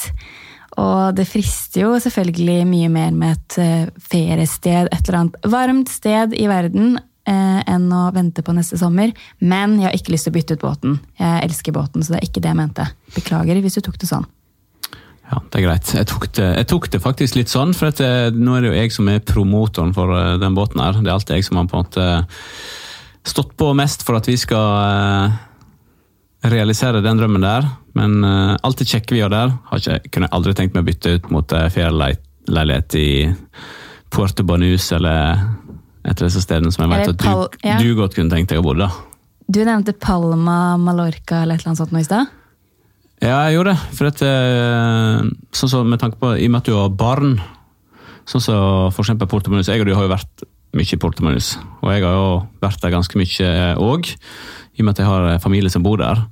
Og 0.82 1.14
det 1.18 1.28
frister 1.30 1.86
jo 1.86 1.96
selvfølgelig 2.02 2.64
mye 2.68 2.92
mer 2.92 3.16
med 3.16 3.38
et 3.38 3.58
eh, 3.62 3.90
feriested, 4.12 4.90
et 4.90 5.02
eller 5.08 5.20
annet 5.22 5.50
varmt 5.54 5.92
sted 5.94 6.34
i 6.36 6.48
verden, 6.50 6.98
eh, 7.30 7.60
enn 7.70 7.90
å 7.94 8.08
vente 8.16 8.44
på 8.46 8.56
neste 8.58 8.80
sommer. 8.82 9.14
Men 9.40 9.78
jeg 9.80 9.90
har 9.90 9.98
ikke 9.98 10.16
lyst 10.16 10.28
til 10.28 10.34
å 10.34 10.38
bytte 10.40 10.58
ut 10.58 10.66
båten. 10.66 10.98
Jeg 11.22 11.48
elsker 11.48 11.76
båten, 11.76 12.04
så 12.04 12.16
det 12.16 12.22
er 12.22 12.30
ikke 12.30 12.44
det 12.44 12.54
jeg 12.54 12.60
mente. 12.64 12.90
Beklager 13.16 13.62
hvis 13.62 13.78
du 13.78 13.86
tok 13.86 14.02
det 14.02 14.10
sånn. 14.10 14.28
Ja, 15.32 15.40
det 15.40 15.60
er 15.60 15.66
greit. 15.66 15.92
Jeg 15.96 16.08
tok 16.12 16.28
det, 16.36 16.50
jeg 16.60 16.68
tok 16.70 16.90
det 16.92 17.00
faktisk 17.04 17.38
litt 17.38 17.52
sånn, 17.52 17.72
for 17.78 17.94
det, 17.96 18.10
nå 18.36 18.58
er 18.58 18.66
det 18.66 18.72
jo 18.72 18.76
jeg 18.76 18.94
som 18.96 19.10
er 19.10 19.24
promotoren 19.24 19.94
for 19.96 20.12
eh, 20.18 20.36
den 20.42 20.58
båten 20.58 20.84
her. 20.84 21.00
Det 21.00 21.10
er 21.10 21.16
alltid 21.16 21.40
jeg 21.40 21.48
som 21.48 21.60
har 21.60 21.70
på 21.72 21.80
en 21.80 21.88
måte 21.88 22.08
stått 23.24 23.54
på 23.60 23.70
mest 23.78 24.04
for 24.04 24.20
at 24.20 24.28
vi 24.28 24.36
skal 24.40 24.68
eh, 24.84 25.38
realisere 26.52 27.02
den 27.06 27.22
drømmen 27.22 27.46
der. 27.46 27.70
Men 27.98 28.20
eh, 28.28 28.54
alt 28.60 28.84
det 28.84 28.90
kjekke 28.92 29.16
vi 29.16 29.24
gjør 29.24 29.34
der, 29.34 29.56
har 29.72 29.82
ikke, 29.82 30.12
kunne 30.12 30.30
jeg 30.30 30.38
aldri 30.40 30.56
tenkt 30.60 30.76
meg 30.76 30.84
å 30.84 30.90
bytte 30.92 31.16
ut 31.16 31.32
mot 31.34 31.58
ferieleilighet 31.78 33.00
i 33.00 33.10
Puerto 34.14 34.46
Banus 34.46 34.92
eller 34.94 35.40
et 36.04 36.20
av 36.20 36.28
disse 36.28 36.44
stedene 36.44 36.74
som 36.76 36.84
jeg 36.84 36.92
vet 36.92 37.14
at 37.16 37.24
du, 37.24 37.60
ja. 37.64 37.80
du 37.80 37.96
godt 37.98 38.18
kunne 38.18 38.34
tenkt 38.34 38.52
deg 38.52 38.60
å 38.60 38.66
bo 38.66 38.76
da. 38.76 38.92
Du 39.48 39.64
nevnte 39.64 39.96
Palma, 39.96 40.76
Mallorca 40.80 41.42
eller 41.44 41.56
et 41.56 41.64
eller 41.64 41.74
annet 41.74 41.82
sånt 41.82 41.96
nå 41.96 42.04
i 42.04 42.08
stad. 42.08 42.32
Ja, 43.22 43.44
jeg 43.48 43.58
gjorde 43.58 43.74
det. 43.74 43.96
For 43.98 44.10
at, 44.10 44.22
eh, 44.26 45.28
sånn 45.56 45.72
som 45.72 45.90
med 45.90 46.02
tanke 46.02 46.20
på, 46.20 46.34
I 46.38 46.48
og 46.48 46.52
med 46.52 46.62
at 46.64 46.66
du 46.72 46.74
har 46.76 46.90
barn, 46.90 47.38
sånn 48.26 48.42
som 48.44 48.92
for 48.92 49.04
eksempel 49.04 49.28
Portomanus 49.28 49.68
Jeg 49.68 49.82
og 49.84 49.88
du 49.88 49.94
har 49.96 50.08
jo 50.08 50.16
vært 50.16 50.44
mye 50.74 50.96
i 50.96 51.00
Portomanus, 51.00 51.58
og 51.84 51.92
jeg 51.94 52.04
har 52.04 52.16
jo 52.18 52.48
vært 52.64 52.82
der 52.82 52.96
ganske 52.96 53.20
mye 53.20 53.50
òg, 53.78 54.10
i 54.74 54.82
og 54.82 54.86
med 54.86 54.96
at 54.96 55.04
jeg 55.04 55.08
har 55.12 55.40
familie 55.44 55.70
som 55.70 55.84
bor 55.86 55.98
der. 56.02 56.26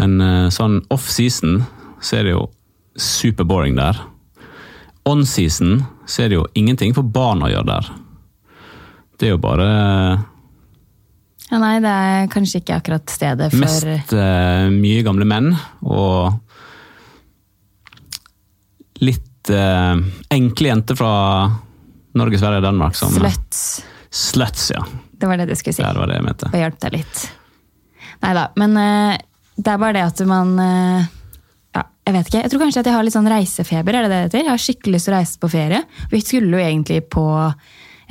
Men 0.00 0.20
eh, 0.20 0.50
sånn 0.54 0.80
off-season 0.90 1.62
så 2.00 2.18
er 2.18 2.24
det 2.24 2.34
jo 2.34 2.48
super 2.96 3.44
boring 3.44 3.76
der. 3.76 3.98
On-season 5.04 5.82
så 6.08 6.24
er 6.24 6.30
det 6.32 6.38
jo 6.38 6.46
ingenting 6.56 6.94
for 6.96 7.04
barn 7.04 7.44
å 7.44 7.50
gjøre 7.52 7.68
der. 7.68 7.90
Det 9.18 9.28
er 9.28 9.34
jo 9.36 9.42
bare 9.42 9.68
Ja, 11.50 11.60
nei, 11.60 11.76
det 11.84 11.90
er 11.92 12.30
kanskje 12.32 12.62
ikke 12.62 12.78
akkurat 12.78 13.10
stedet 13.12 13.50
for 13.52 13.60
Mest 13.60 14.14
uh, 14.16 14.70
mye 14.72 15.02
gamle 15.04 15.26
menn 15.28 15.50
og 15.84 16.38
litt 19.04 19.52
uh, 19.52 19.98
enkle 20.32 20.70
jenter 20.70 20.96
fra 20.96 21.12
Norge, 22.16 22.40
Sverige 22.40 22.62
og 22.62 22.68
Danmark. 22.68 22.96
Som, 22.96 23.12
sluts. 23.12 23.84
Sluts, 24.08 24.70
ja. 24.72 24.80
Det 25.12 25.28
var 25.28 25.40
det 25.40 25.50
du 25.50 25.56
skulle 25.58 25.76
si. 25.76 25.84
Det 25.84 26.00
var 26.00 26.08
det 26.08 26.16
jeg 26.16 26.26
mente. 26.30 26.48
Bare 26.52 26.64
hjelp 26.64 26.80
deg 26.86 26.96
litt. 26.96 27.24
Nei 28.24 28.32
da, 28.38 28.46
men 28.62 28.78
uh, 28.80 29.16
det 29.54 29.74
er 29.74 29.82
bare 29.82 29.98
det 29.98 30.04
at 30.08 30.20
man 30.26 30.56
ja, 30.58 31.82
Jeg 32.08 32.14
vet 32.16 32.30
ikke. 32.30 32.40
Jeg 32.40 32.50
tror 32.50 32.62
kanskje 32.64 32.80
at 32.80 32.88
jeg 32.88 32.96
har 32.96 33.04
litt 33.06 33.14
sånn 33.14 33.30
reisefeber. 33.30 33.94
er 33.94 34.06
det 34.06 34.10
det 34.10 34.16
det 34.16 34.22
heter? 34.28 34.46
Jeg 34.46 34.50
har 34.50 34.62
skikkelig 34.64 34.96
lyst 34.96 35.10
til 35.10 35.14
å 35.14 35.18
reise 35.20 35.42
på 35.42 35.50
ferie. 35.52 35.82
Vi 36.10 36.22
skulle 36.24 36.56
jo 36.56 36.62
egentlig 36.64 37.04
på 37.12 37.26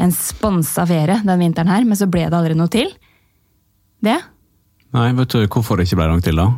en 0.03 0.13
sponsa 0.15 0.85
ferie 0.87 1.19
den 1.25 1.41
vinteren 1.41 1.71
her, 1.73 1.83
men 1.87 1.99
så 1.99 2.07
ble 2.11 2.27
det 2.29 2.37
aldri 2.37 2.55
noe 2.57 2.71
til. 2.71 2.93
Det? 4.03 4.19
Nei, 4.93 5.09
vet 5.17 5.33
du 5.33 5.47
hvorfor 5.47 5.79
det 5.79 5.87
ikke 5.87 5.97
ble 6.01 6.09
langt 6.11 6.25
til, 6.27 6.37
da? 6.37 6.49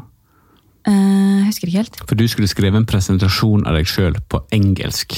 Uh, 0.85 1.41
husker 1.47 1.65
ikke 1.69 1.79
helt. 1.81 1.95
For 2.05 2.17
du 2.19 2.27
skulle 2.29 2.49
skrive 2.49 2.77
en 2.77 2.85
presentasjon 2.85 3.63
av 3.65 3.73
deg 3.77 3.87
sjøl 3.89 4.17
på 4.29 4.41
engelsk. 4.53 5.15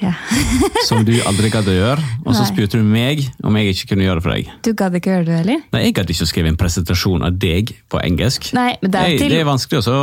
Ja. 0.00 0.14
Som 0.88 1.02
du 1.04 1.12
aldri 1.28 1.50
gadd 1.52 1.68
å 1.68 1.74
gjøre. 1.76 2.04
Og 2.24 2.32
så 2.38 2.46
spurte 2.48 2.80
du 2.80 2.86
meg 2.88 3.26
om 3.44 3.58
jeg 3.60 3.74
ikke 3.74 3.90
kunne 3.92 4.06
gjøre 4.06 4.20
det 4.22 4.24
for 4.24 4.32
deg. 4.36 4.52
Du 4.64 4.70
gadd 4.80 4.96
ikke 4.96 5.12
gjøre 5.12 5.26
det, 5.28 5.38
heller? 5.42 5.60
Nei, 5.74 5.82
jeg 5.88 5.96
gadd 5.98 6.14
ikke 6.14 6.24
å 6.24 6.30
skrive 6.30 6.52
en 6.54 6.60
presentasjon 6.60 7.26
av 7.28 7.36
deg 7.42 7.74
på 7.92 8.00
engelsk. 8.00 8.48
Nei, 8.56 8.70
men 8.80 8.94
det 8.94 9.02
er 9.02 9.18
til- 9.18 9.34
det 9.34 9.42
er 9.42 9.50
vanskelig 9.50 9.82
også 9.82 9.98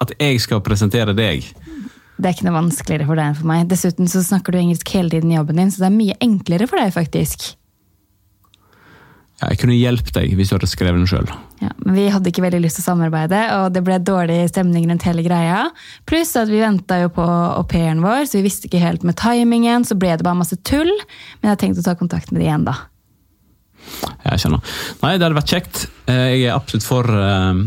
at 0.00 0.14
jeg 0.16 0.40
skal 0.40 0.64
presentere 0.64 1.12
deg. 1.16 1.44
Det 2.20 2.28
er 2.28 2.32
ikke 2.36 2.48
noe 2.48 2.56
vanskeligere 2.62 3.06
for 3.08 3.16
deg 3.20 3.26
enn 3.28 3.36
for 3.36 3.48
meg. 3.48 3.68
Dessuten 3.68 4.08
så 4.08 4.20
snakker 4.24 4.52
du 4.52 4.58
engelsk 4.60 4.88
hele 4.96 5.12
tiden 5.12 5.32
i 5.32 5.36
jobben 5.36 5.56
din, 5.60 5.70
så 5.72 5.84
det 5.84 5.88
er 5.90 5.96
mye 5.98 6.16
enklere 6.24 6.68
for 6.68 6.80
deg, 6.80 6.92
faktisk. 6.96 7.56
Ja, 9.40 9.48
jeg 9.54 9.60
kunne 9.62 9.76
hjulpet 9.78 10.12
deg 10.18 10.34
hvis 10.36 10.50
du 10.50 10.56
hadde 10.58 10.68
skrevet 10.68 11.00
den 11.00 11.08
sjøl. 11.08 11.30
Ja, 11.62 11.70
men 11.80 11.96
vi 11.96 12.06
hadde 12.12 12.28
ikke 12.28 12.44
veldig 12.44 12.60
lyst 12.60 12.76
til 12.76 12.84
å 12.84 12.90
samarbeide, 12.90 13.40
og 13.56 13.72
det 13.72 13.82
ble 13.86 13.96
dårlig 14.04 14.38
stemning 14.52 14.84
rundt 14.90 15.06
hele 15.08 15.24
greia. 15.24 15.62
Pluss 16.08 16.34
at 16.36 16.50
vi 16.52 16.60
venta 16.60 16.98
jo 17.00 17.10
på 17.16 17.24
au 17.24 17.64
pairen 17.68 18.02
vår, 18.04 18.26
så 18.28 18.38
vi 18.38 18.46
visste 18.48 18.68
ikke 18.68 18.82
helt 18.82 19.04
med 19.06 19.16
timingen. 19.20 19.86
Så 19.88 19.96
ble 20.00 20.12
det 20.12 20.26
bare 20.26 20.40
masse 20.42 20.60
tull. 20.68 20.92
Men 21.40 21.48
jeg 21.48 21.54
har 21.54 21.60
tenkt 21.64 21.80
å 21.80 21.86
ta 21.88 21.96
kontakt 21.96 22.32
med 22.32 22.42
de 22.42 22.48
igjen, 22.50 22.68
da. 22.68 22.76
Jeg 24.26 24.42
skjønner. 24.42 24.76
Nei, 25.00 25.14
det 25.16 25.24
hadde 25.24 25.38
vært 25.38 25.54
kjekt. 25.54 25.86
Eh, 26.04 26.26
Jeg 26.36 26.44
er 26.50 26.56
absolutt 26.58 26.86
for 26.86 27.08
eh, 27.08 27.62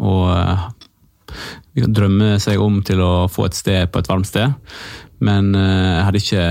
å 0.00 0.14
eh, 0.34 0.66
drømme 1.80 2.34
seg 2.42 2.60
om 2.60 2.80
til 2.84 3.00
å 3.04 3.12
få 3.32 3.48
et 3.48 3.56
sted 3.56 3.88
på 3.92 4.02
et 4.02 4.10
varmt 4.10 4.28
sted, 4.28 4.52
men 5.24 5.52
jeg 5.54 6.04
hadde 6.06 6.20
ikke 6.20 6.44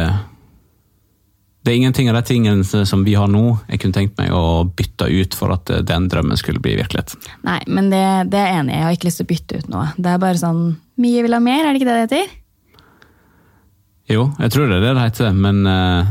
Det 1.59 1.73
er 1.73 1.75
ingenting 1.75 2.07
av 2.09 2.15
de 2.15 2.21
tingene 2.23 2.85
som 2.87 3.01
vi 3.03 3.13
har 3.19 3.27
nå, 3.27 3.43
jeg 3.67 3.81
kunne 3.81 3.95
tenkt 3.97 4.15
meg 4.19 4.31
å 4.31 4.63
bytte 4.63 5.09
ut 5.11 5.35
for 5.35 5.51
at 5.51 5.69
eh, 5.73 5.81
den 5.83 6.07
drømmen 6.11 6.39
skulle 6.39 6.61
bli 6.63 6.77
virkelighet. 6.79 7.17
Nei, 7.43 7.59
men 7.67 7.89
det, 7.91 8.03
det 8.31 8.39
er 8.39 8.47
jeg 8.47 8.61
enig 8.61 8.73
i. 8.73 8.77
Jeg 8.77 8.87
har 8.87 8.95
ikke 8.95 9.09
lyst 9.09 9.19
til 9.19 9.27
å 9.27 9.31
bytte 9.33 9.59
ut 9.59 9.73
noe. 9.73 9.89
Det 9.97 10.13
er 10.13 10.21
bare 10.23 10.39
sånn 10.39 10.63
Mye 10.99 11.23
vil 11.23 11.35
ha 11.35 11.39
mer, 11.43 11.63
er 11.63 11.71
det 11.71 11.79
ikke 11.79 11.89
det 11.89 11.97
det 11.97 12.05
heter? 12.05 12.31
Jo, 14.09 14.23
jeg 14.41 14.51
tror 14.51 14.67
det 14.67 14.79
er 14.79 14.83
det 14.83 14.93
det 14.97 15.03
heter, 15.05 15.35
men 15.37 15.59
uh, 15.63 16.09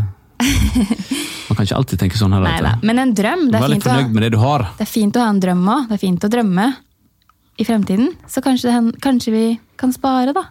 man 1.48 1.58
kan 1.58 1.66
ikke 1.66 1.80
alltid 1.80 2.00
tenke 2.04 2.20
sånn 2.20 2.36
her. 2.36 2.46
Nei. 2.46 2.74
Men 2.86 3.02
en 3.02 3.14
drøm, 3.16 3.48
det 3.52 3.58
er, 3.58 3.74
fint 3.74 3.88
å 3.90 4.22
det 4.22 4.30
du 4.32 4.38
har. 4.40 4.68
det 4.78 4.86
er 4.86 4.90
fint 4.92 5.18
å 5.18 5.24
ha 5.24 5.32
en 5.32 5.40
drøm 5.42 5.64
òg. 5.64 5.88
Det 5.90 5.98
er 5.98 6.02
fint 6.04 6.24
å 6.24 6.30
drømme 6.32 6.68
i 7.58 7.66
fremtiden. 7.68 8.12
Så 8.30 8.44
kanskje, 8.44 8.70
det, 8.70 9.00
kanskje 9.04 9.34
vi 9.34 9.44
kan 9.80 9.92
spare, 9.92 10.36
da. 10.36 10.46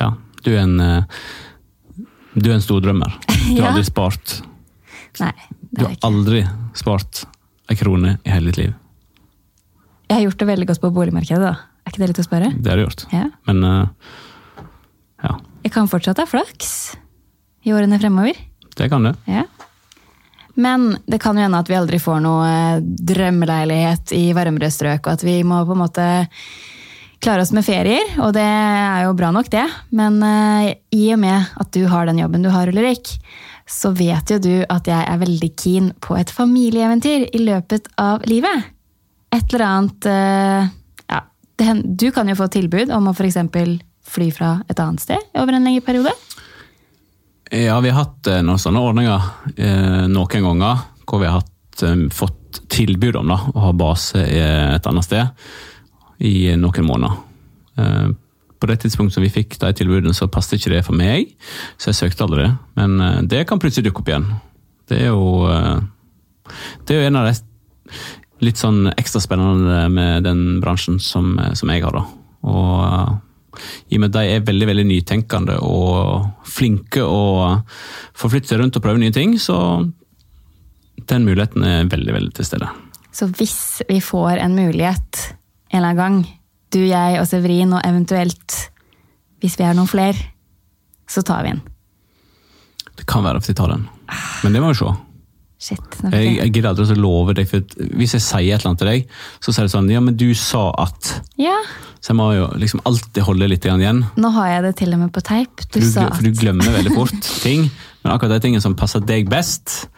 Ja, 0.00 0.10
du 0.42 0.50
er 0.52 0.64
en 0.64 0.76
eh, 0.82 1.22
du 2.38 2.50
er 2.50 2.58
en 2.58 2.62
stor 2.62 2.82
drømmer. 2.82 3.14
Du 3.46 3.62
har 3.62 3.70
aldri 3.72 3.84
spart 3.86 4.34
Nei, 5.18 5.32
Du 5.70 5.84
har 5.84 5.96
aldri 6.06 6.44
spart 6.78 7.24
ei 7.68 7.76
krone 7.78 8.16
i 8.24 8.30
hele 8.32 8.50
ditt 8.50 8.60
liv. 8.60 8.74
Jeg 10.08 10.16
har 10.16 10.24
gjort 10.24 10.40
det 10.40 10.48
veldig 10.48 10.68
godt 10.70 10.80
på 10.80 10.90
boligmarkedet, 10.94 11.42
da. 11.42 11.54
Er 11.84 11.92
ikke 11.92 12.02
det 12.02 12.08
litt 12.12 12.20
å 12.22 12.24
spørre? 12.26 12.48
Det 12.54 12.70
har 12.70 12.80
du 12.80 12.84
gjort. 12.86 13.04
Ja. 13.12 13.26
Men 13.48 13.64
uh, 13.64 14.12
ja, 15.24 15.34
Jeg 15.66 15.74
kan 15.74 15.90
fortsatt 15.90 16.20
ha 16.22 16.26
flaks 16.28 16.70
i 17.66 17.74
årene 17.76 17.98
fremover. 18.00 18.38
det 18.78 18.88
kan 18.88 19.04
du. 19.04 19.12
Ja. 19.28 19.44
Men 20.58 20.96
det 21.06 21.20
kan 21.22 21.36
jo 21.36 21.44
hende 21.44 21.60
at 21.60 21.68
vi 21.70 21.76
aldri 21.78 21.98
får 22.02 22.22
noe 22.24 22.46
eh, 22.48 22.80
drømmeleilighet 22.82 24.14
i 24.16 24.24
varmere 24.34 24.70
strøk, 24.74 25.06
og 25.06 25.12
at 25.18 25.22
vi 25.26 25.36
må 25.46 25.60
på 25.66 25.76
en 25.76 25.82
måte 25.84 26.06
klare 27.20 27.42
oss 27.42 27.52
med 27.54 27.66
ferier, 27.66 28.14
og 28.22 28.32
det 28.36 28.44
er 28.44 29.04
jo 29.06 29.14
bra 29.18 29.30
nok, 29.34 29.50
det. 29.50 29.66
Men 29.94 30.20
uh, 30.22 30.70
i 30.94 31.04
og 31.14 31.20
med 31.22 31.54
at 31.58 31.70
du 31.74 31.84
har 31.90 32.08
den 32.08 32.20
jobben 32.22 32.44
du 32.44 32.50
har, 32.54 32.70
Ulrik, 32.70 33.16
så 33.68 33.92
vet 33.96 34.30
jo 34.32 34.38
du 34.40 34.54
at 34.70 34.88
jeg 34.88 35.02
er 35.02 35.20
veldig 35.20 35.50
keen 35.58 35.90
på 36.04 36.16
et 36.16 36.30
familieeventyr 36.32 37.28
i 37.34 37.42
løpet 37.42 37.90
av 38.00 38.24
livet. 38.30 38.70
Et 39.34 39.44
eller 39.52 39.66
annet 39.66 40.08
uh, 40.08 40.74
Ja, 41.08 41.22
du 41.82 42.08
kan 42.14 42.30
jo 42.30 42.38
få 42.38 42.48
tilbud 42.54 42.94
om 42.94 43.10
å 43.10 43.16
f.eks. 43.16 43.40
fly 44.08 44.30
fra 44.32 44.54
et 44.70 44.80
annet 44.80 45.04
sted 45.04 45.36
over 45.36 45.56
en 45.56 45.66
lengre 45.66 45.84
periode. 45.84 46.14
Ja, 47.50 47.80
vi 47.80 47.90
har 47.90 48.04
hatt 48.04 48.30
uh, 48.30 48.40
noen 48.44 48.60
sånne 48.60 48.84
ordninger 48.84 50.06
noen 50.08 50.44
ganger, 50.44 50.84
hvor 51.08 51.22
vi 51.22 51.28
har 51.28 51.40
hatt, 51.40 51.82
fått 52.14 52.62
tilbud 52.72 53.16
om 53.20 53.28
da, 53.30 53.36
å 53.52 53.66
ha 53.66 53.74
base 53.76 54.22
et 54.22 54.86
annet 54.88 55.06
sted 55.06 55.48
i 56.18 56.50
noen 56.58 56.86
måneder. 56.86 57.18
Eh, 57.78 58.08
på 58.58 58.66
det 58.66 58.80
tidspunktet 58.82 59.14
som 59.14 59.22
vi 59.22 59.30
fikk 59.30 59.58
de 59.62 59.70
tilbudene, 59.78 60.14
så 60.16 60.30
passet 60.30 60.58
ikke 60.58 60.72
det 60.74 60.84
for 60.86 60.98
meg, 60.98 61.30
så 61.78 61.92
jeg 61.92 62.00
søkte 62.00 62.26
aldri. 62.26 62.48
Men 62.78 62.98
eh, 63.00 63.20
det 63.30 63.44
kan 63.48 63.60
plutselig 63.62 63.88
dukke 63.88 64.02
opp 64.02 64.10
igjen. 64.10 64.26
Det 64.88 65.02
er 65.04 65.12
jo, 65.12 65.46
eh, 65.52 66.56
det 66.84 66.96
er 66.96 67.02
jo 67.02 67.10
en 67.10 67.20
av 67.20 67.28
de 67.28 67.36
litt 68.46 68.58
sånn 68.58 68.92
ekstra 68.94 69.22
spennende 69.22 69.86
med 69.90 70.26
den 70.26 70.60
bransjen 70.62 71.00
som, 71.02 71.34
som 71.58 71.70
jeg 71.72 71.82
har. 71.82 71.96
da. 71.96 72.04
Og 72.46 73.18
i 73.90 73.96
og 73.96 74.02
med 74.02 74.12
at 74.12 74.18
de 74.18 74.34
er 74.36 74.44
veldig 74.46 74.68
veldig 74.70 74.84
nytenkende 74.86 75.56
og 75.64 76.28
flinke 76.46 77.02
og 77.02 77.64
forflytter 78.18 78.52
seg 78.52 78.62
rundt 78.62 78.78
og 78.78 78.84
prøver 78.84 79.02
nye 79.02 79.14
ting, 79.14 79.34
så 79.42 79.56
den 81.08 81.26
muligheten 81.26 81.64
er 81.66 81.90
veldig, 81.90 82.14
veldig 82.14 82.36
til 82.36 82.46
stede. 82.46 82.68
Så 83.14 83.26
hvis 83.38 83.82
vi 83.88 83.98
får 84.04 84.38
en 84.44 84.54
mulighet 84.54 85.24
en 85.70 85.78
eller 85.80 85.88
annen 85.88 86.00
gang, 86.02 86.18
du, 86.74 86.80
jeg 86.84 87.18
og 87.20 87.26
Severin, 87.28 87.72
og 87.76 87.84
eventuelt, 87.86 88.56
hvis 89.42 89.56
vi 89.58 89.64
er 89.68 89.76
noen 89.76 89.88
flere, 89.88 90.30
så 91.08 91.22
tar 91.24 91.44
vi 91.46 91.54
den. 91.54 91.60
Det 92.98 93.06
kan 93.08 93.24
være 93.24 93.40
at 93.40 93.48
vi 93.48 93.54
tar 93.56 93.70
den, 93.72 93.86
men 94.44 94.56
det 94.56 94.62
må 94.64 94.72
vi 94.72 94.80
se. 94.80 94.94
Shit, 95.58 95.96
jeg, 96.12 96.36
jeg 96.36 96.52
gidder 96.54 96.70
aldri 96.70 96.84
å 96.94 97.00
love 97.02 97.34
deg, 97.34 97.48
for 97.50 97.64
hvis 97.98 98.12
jeg 98.14 98.22
sier 98.22 98.54
et 98.54 98.60
eller 98.60 98.70
annet 98.70 98.82
til 98.84 98.90
deg, 98.92 99.08
så 99.42 99.54
sier 99.54 99.66
du 99.66 99.72
sånn 99.72 99.88
Ja, 99.90 99.98
men 100.04 100.14
du 100.14 100.28
sa 100.38 100.68
at 100.78 101.16
Ja. 101.40 101.56
Så 101.98 102.12
jeg 102.12 102.18
må 102.20 102.28
jo 102.36 102.44
liksom 102.62 102.78
alltid 102.86 103.24
holde 103.26 103.48
litt 103.50 103.64
igjen. 103.66 104.04
Nå 104.22 104.30
har 104.36 104.52
jeg 104.52 104.62
det 104.68 104.70
til 104.78 104.94
og 104.94 105.00
med 105.00 105.10
på 105.16 105.22
teip. 105.26 105.64
Du, 105.66 105.80
du 105.80 105.86
sa 105.88 106.04
at 106.06 106.14
For 106.14 106.28
du 106.28 106.38
glemmer 106.38 106.70
veldig 106.76 106.92
fort 107.00 107.30
ting. 107.42 107.66
Men 108.04 108.12
akkurat 108.14 108.36
de 108.36 108.44
tingene 108.44 108.62
som 108.62 108.76
passer 108.78 109.02
deg 109.02 109.26
best, 109.32 109.88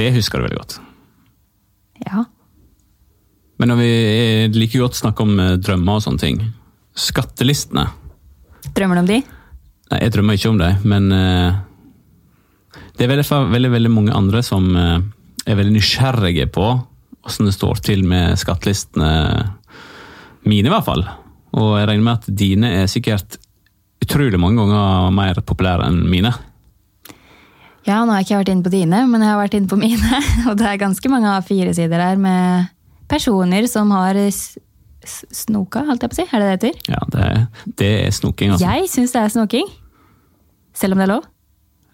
det 0.00 0.08
husker 0.16 0.40
du 0.40 0.46
veldig 0.46 0.60
godt. 0.62 0.78
Ja. 2.06 2.24
Men 3.58 3.72
når 3.72 3.80
vi 3.80 3.92
liker 4.54 4.84
godt 4.84 4.98
snakke 4.98 5.24
om 5.24 5.38
eh, 5.42 5.56
drømmer 5.58 5.98
og 5.98 6.04
sånne 6.04 6.22
ting 6.22 6.42
Skattelistene. 6.98 7.84
Drømmer 8.74 8.98
du 8.98 9.02
om 9.04 9.10
de? 9.10 9.18
Nei, 9.88 9.98
jeg 10.02 10.12
drømmer 10.14 10.38
ikke 10.38 10.50
om 10.50 10.58
dem, 10.58 10.80
men 10.90 11.04
uh, 11.14 11.54
det 12.98 13.06
er 13.06 13.12
veldig, 13.12 13.26
veldig, 13.54 13.70
veldig 13.76 13.92
mange 13.94 14.16
andre 14.18 14.42
som 14.42 14.66
er 14.74 15.56
veldig 15.56 15.76
nysgjerrige 15.76 16.48
på 16.52 16.66
hvordan 17.22 17.48
det 17.48 17.54
står 17.54 17.80
til 17.86 18.02
med 18.08 18.34
skattelistene 18.40 19.12
mine, 20.42 20.66
i 20.66 20.72
hvert 20.72 20.88
fall. 20.88 21.06
Og 21.54 21.78
jeg 21.78 21.88
regner 21.88 22.04
med 22.04 22.18
at 22.18 22.28
dine 22.42 22.72
er 22.82 22.90
sikkert 22.90 23.38
utrolig 24.04 24.40
mange 24.40 24.60
ganger 24.62 25.14
mer 25.14 25.40
populære 25.46 25.88
enn 25.88 26.02
mine. 26.10 26.32
Ja, 27.88 28.02
nå 28.02 28.12
har 28.12 28.20
jeg 28.20 28.28
ikke 28.28 28.40
vært 28.42 28.50
inne 28.52 28.66
på 28.66 28.72
dine, 28.72 29.04
men 29.08 29.22
jeg 29.24 29.32
har 29.32 29.40
vært 29.40 29.56
inne 29.56 29.70
på 29.70 29.78
mine. 29.80 30.20
Og 30.50 30.58
det 30.60 30.66
er 30.68 30.80
ganske 30.80 31.12
mange 31.12 31.32
A4-sider 31.38 32.04
her 32.04 32.20
med 32.20 32.68
personer 33.08 33.66
som 33.70 33.90
har 33.94 34.18
snoka, 35.06 35.84
holdt 35.88 36.04
jeg 36.04 36.12
på 36.12 36.16
å 36.16 36.18
si. 36.18 36.26
Er 36.28 36.42
det 36.42 36.48
det 36.48 36.54
heter? 36.56 36.92
Ja, 36.92 37.00
det 37.12 37.24
er, 37.24 37.40
det 37.80 37.90
er 38.04 38.14
snoking, 38.14 38.54
altså. 38.54 38.68
Jeg 38.68 38.92
syns 38.92 39.14
det 39.14 39.22
er 39.22 39.34
snoking. 39.34 39.72
Selv 40.76 40.94
om 40.94 41.00
det 41.00 41.08
er 41.08 41.14
lov. 41.14 41.26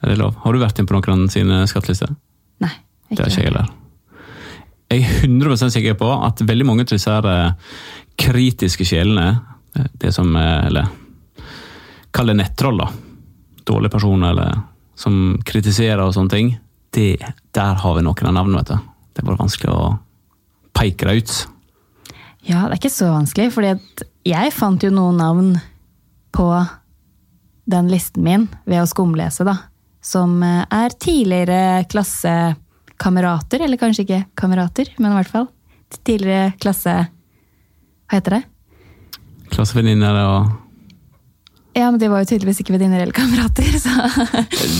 Er 0.03 0.13
det 0.13 0.19
lov? 0.21 0.35
Har 0.43 0.55
du 0.55 0.61
vært 0.61 0.81
inn 0.81 0.89
på 0.89 0.99
noen 0.99 1.29
sine 1.33 1.63
skattelister? 1.71 2.13
Nei. 2.65 2.75
Ikke 3.09 3.21
det 3.21 3.25
er 3.25 3.33
ikke 3.33 3.45
jeg 3.45 3.51
heller. 3.53 3.73
Jeg 4.93 5.05
er 5.05 5.25
100 5.27 5.73
sikker 5.75 5.97
på 5.99 6.11
at 6.27 6.43
veldig 6.45 6.67
mange 6.69 6.85
av 6.85 6.93
disse 6.93 7.11
her 7.11 7.55
kritiske 8.21 8.87
sjelene, 8.87 9.41
eh, 9.75 9.89
det 10.03 10.13
som 10.15 10.37
Eller 10.37 10.91
kall 12.15 12.31
det 12.31 12.37
nettroll, 12.39 12.79
da. 12.79 12.91
Dårlige 13.65 13.91
personer 13.97 14.31
eller 14.31 14.61
som 14.95 15.39
kritiserer 15.45 16.05
og 16.05 16.15
sånne 16.15 16.31
ting. 16.31 16.53
Det, 16.95 17.19
der 17.57 17.81
har 17.83 17.97
vi 17.97 18.05
noen 18.07 18.29
av 18.29 18.37
navnene, 18.37 18.61
vet 18.63 18.71
du. 18.71 18.93
Det 19.15 19.23
er 19.23 19.27
bare 19.27 19.41
vanskelig 19.41 19.73
å 19.73 19.89
peke 20.77 21.09
deg 21.09 21.23
ut? 21.23 21.35
Ja, 22.45 22.67
det 22.67 22.75
er 22.75 22.81
ikke 22.83 22.93
så 22.93 23.09
vanskelig, 23.15 23.53
for 23.55 23.65
jeg 23.65 24.57
fant 24.57 24.85
jo 24.85 24.91
noen 24.93 25.21
navn 25.21 25.53
på 26.35 26.49
den 27.71 27.89
listen 27.89 28.25
min 28.27 28.49
ved 28.69 28.83
å 28.83 28.89
skumlese, 28.89 29.47
da. 29.49 29.57
Som 30.05 30.43
eh, 30.45 30.65
er 30.69 30.97
tidligere 31.01 31.87
klassekamerater, 31.89 33.65
eller 33.65 33.81
kanskje 33.81 34.05
ikke 34.05 34.25
kamerater, 34.37 34.91
men 34.99 35.15
i 35.15 35.21
hvert 35.21 35.33
fall 35.33 35.49
tidligere 36.05 36.53
klasse... 36.61 36.97
Hva 38.05 38.19
heter 38.19 38.37
det? 38.37 38.43
Klassevenninner 39.55 40.19
og 40.27 40.64
ja, 41.75 41.91
men 41.91 41.99
de 41.99 42.09
var 42.11 42.23
jo 42.23 42.29
tydeligvis 42.31 42.61
ikke 42.63 42.77
venninner 42.77 43.03
eller 43.03 43.15
kamerater. 43.15 43.67
Så. 43.83 43.91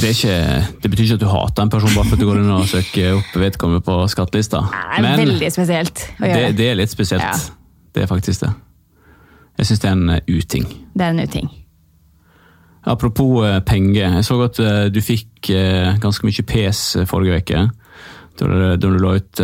Det, 0.01 0.13
ikke, 0.15 0.37
det, 0.83 0.91
betyr 0.91 1.05
ikke 1.09 1.17
at 1.19 1.25
du 1.25 1.31
hater 1.31 1.65
en 1.65 1.73
person 1.73 1.91
bare 1.91 2.07
for 2.07 2.15
at 2.15 2.23
du 2.23 2.29
går 2.29 2.39
inn 2.43 2.53
og 2.55 2.69
søker 2.71 3.17
opp 3.19 3.35
vedkommende 3.43 3.83
på 3.85 3.97
skattelista. 4.13 4.63
Det 4.71 5.01
er 5.01 5.03
men 5.03 5.23
veldig 5.25 5.51
spesielt 5.55 6.05
å 6.21 6.29
gjøre. 6.29 6.45
Det, 6.45 6.53
det 6.61 6.69
er 6.71 6.79
litt 6.79 6.95
spesielt. 6.95 7.27
Ja. 7.27 7.59
Det 7.95 8.05
er 8.05 8.11
faktisk 8.11 8.45
det. 8.45 8.53
Jeg 9.59 9.69
syns 9.69 9.83
det 9.83 9.91
er 9.91 9.97
en 9.99 10.13
uh, 10.15 10.21
uting. 10.31 10.69
Det 10.95 11.07
er 11.07 11.17
en 11.17 11.25
uting. 11.25 11.51
Apropos 12.95 13.43
uh, 13.43 13.59
penger. 13.67 14.15
Jeg 14.19 14.29
så 14.29 14.39
at 14.47 14.63
uh, 14.63 14.87
du 14.95 15.01
fikk 15.03 15.51
ganske 16.03 16.27
mye 16.27 16.47
pes 16.47 16.85
forrige 17.11 17.43
uke. 17.43 17.67
Da 18.39 18.71
du 18.81 18.87
la 18.97 19.17
ut 19.19 19.43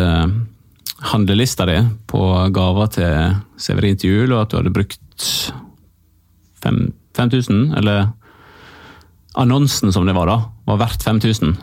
handlelista 1.11 1.67
di 1.69 1.77
på 2.09 2.23
gaver 2.53 2.89
til 2.95 3.37
Severin 3.61 3.99
til 3.99 4.15
jul, 4.15 4.33
og 4.33 4.41
at 4.41 4.51
du 4.51 4.57
hadde 4.57 4.73
brukt 4.73 5.27
fem 6.61 6.81
5000, 7.17 7.73
eller 7.77 8.09
annonsen 9.39 9.93
som 9.93 10.05
det 10.05 10.15
var 10.15 10.29
da, 10.29 10.37
var 10.67 10.81
verdt 10.83 11.03
5000. 11.03 11.55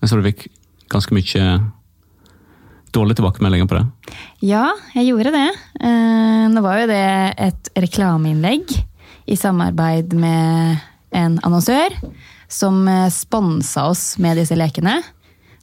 Jeg 0.00 0.10
så 0.10 0.18
du 0.18 0.26
fikk 0.26 0.46
ganske 0.92 1.14
mye 1.14 1.46
dårlige 2.94 3.18
tilbakemeldinger 3.18 3.68
på 3.68 3.78
det. 3.78 4.14
Ja, 4.48 4.70
jeg 4.94 5.10
gjorde 5.10 5.34
det. 5.34 5.48
Eh, 5.84 6.44
nå 6.52 6.62
var 6.64 6.80
jo 6.82 6.88
det 6.90 7.08
et 7.48 7.72
reklameinnlegg 7.76 8.72
i 9.28 9.36
samarbeid 9.36 10.14
med 10.16 10.78
en 11.16 11.36
annonsør 11.44 11.94
som 12.48 12.80
eh, 12.88 13.10
sponsa 13.12 13.88
oss 13.90 14.16
med 14.22 14.40
disse 14.40 14.56
lekene. 14.56 15.00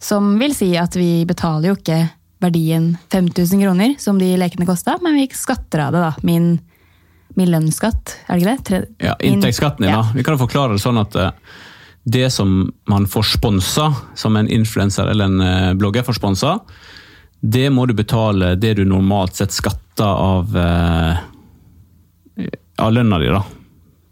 Som 0.01 0.35
vil 0.39 0.53
si 0.53 0.75
at 0.77 0.95
vi 0.99 1.25
betaler 1.25 1.71
jo 1.71 1.79
ikke 1.79 2.03
verdien 2.43 2.91
5000 3.13 3.63
kroner 3.63 3.95
som 4.01 4.19
de 4.21 4.35
lekene 4.37 4.67
kosta, 4.67 4.99
men 5.01 5.17
vi 5.17 5.29
skatter 5.33 5.87
av 5.87 5.95
det, 5.95 6.03
da. 6.03 6.13
Min 6.27 6.57
min 7.39 7.51
lønnsskatt, 7.51 8.17
er 8.27 8.35
det 8.35 8.41
ikke 8.43 8.51
det? 8.51 8.65
Tre, 8.69 8.81
ja, 9.03 9.15
Inntektsskatten 9.27 9.85
din, 9.85 9.91
ja. 9.91 10.01
da. 10.01 10.15
Vi 10.15 10.23
kan 10.25 10.37
jo 10.37 10.43
forklare 10.45 10.75
det 10.75 10.83
sånn 10.83 10.99
at 11.01 11.15
eh, 11.19 11.31
det 12.05 12.29
som 12.33 12.71
man 12.91 13.07
får 13.09 13.23
sponsa, 13.35 13.89
som 14.15 14.35
en 14.37 14.49
influenser 14.49 15.09
eller 15.11 15.25
en 15.25 15.41
eh, 15.41 15.73
blogger 15.77 16.05
får 16.05 16.19
sponsa, 16.19 16.59
det 17.41 17.69
må 17.73 17.85
du 17.85 17.93
betale 17.97 18.55
det 18.55 18.75
du 18.79 18.85
normalt 18.85 19.35
sett 19.35 19.53
skatter 19.53 20.05
av, 20.05 20.55
eh, 20.57 22.47
av 22.81 22.93
lønna 22.93 23.19
di. 23.21 23.29
da. 23.33 23.43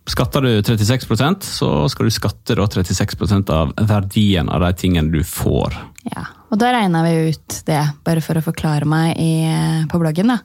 Skatter 0.09 0.41
du 0.41 0.61
36% 0.61 1.47
så 1.47 1.69
skal 1.89 2.09
du 2.09 2.11
skatte 2.11 2.57
da 2.59 2.65
36% 2.67 3.49
av 3.55 3.71
verdien 3.87 4.49
av 4.49 4.65
de 4.65 4.73
tingene 4.73 5.13
du 5.13 5.23
får. 5.23 5.77
Ja, 6.11 6.25
og 6.51 6.59
Da 6.59 6.73
regna 6.75 7.03
vi 7.05 7.29
ut 7.31 7.61
det, 7.65 7.81
bare 8.03 8.21
for 8.21 8.37
å 8.37 8.43
forklare 8.43 8.85
meg 8.85 9.15
i, 9.17 9.85
på 9.89 10.01
bloggen, 10.01 10.33
da, 10.33 10.41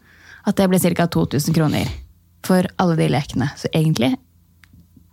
at 0.46 0.56
det 0.56 0.68
blir 0.70 0.94
ca. 0.94 1.08
2000 1.10 1.56
kroner 1.56 1.88
for 2.46 2.68
alle 2.78 2.96
de 2.98 3.08
lekene. 3.12 3.50
Så 3.58 3.70
egentlig 3.74 4.14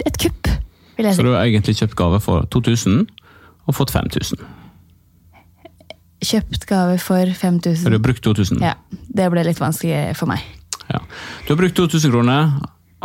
et 0.05 0.19
kupp, 0.21 0.49
vil 0.97 1.07
jeg 1.07 1.15
si. 1.15 1.19
Så 1.19 1.25
du 1.25 1.33
har 1.33 1.45
egentlig 1.45 1.77
kjøpt 1.79 1.97
gave 1.99 2.19
for 2.23 2.45
2000 2.53 3.05
og 3.65 3.77
fått 3.77 3.93
5000? 3.95 4.41
Kjøpt 6.25 6.65
gave 6.69 6.97
for 7.01 7.31
5000. 7.37 7.89
Du 7.89 7.97
har 7.97 8.03
brukt 8.03 8.23
2000? 8.23 8.61
Ja. 8.63 8.75
Det 8.89 9.27
ble 9.31 9.45
litt 9.47 9.61
vanskelig 9.61 10.15
for 10.19 10.29
meg. 10.31 10.43
Ja. 10.89 11.01
Du 11.45 11.53
har 11.53 11.61
brukt 11.61 11.77
2000 11.77 12.13
kroner 12.13 12.51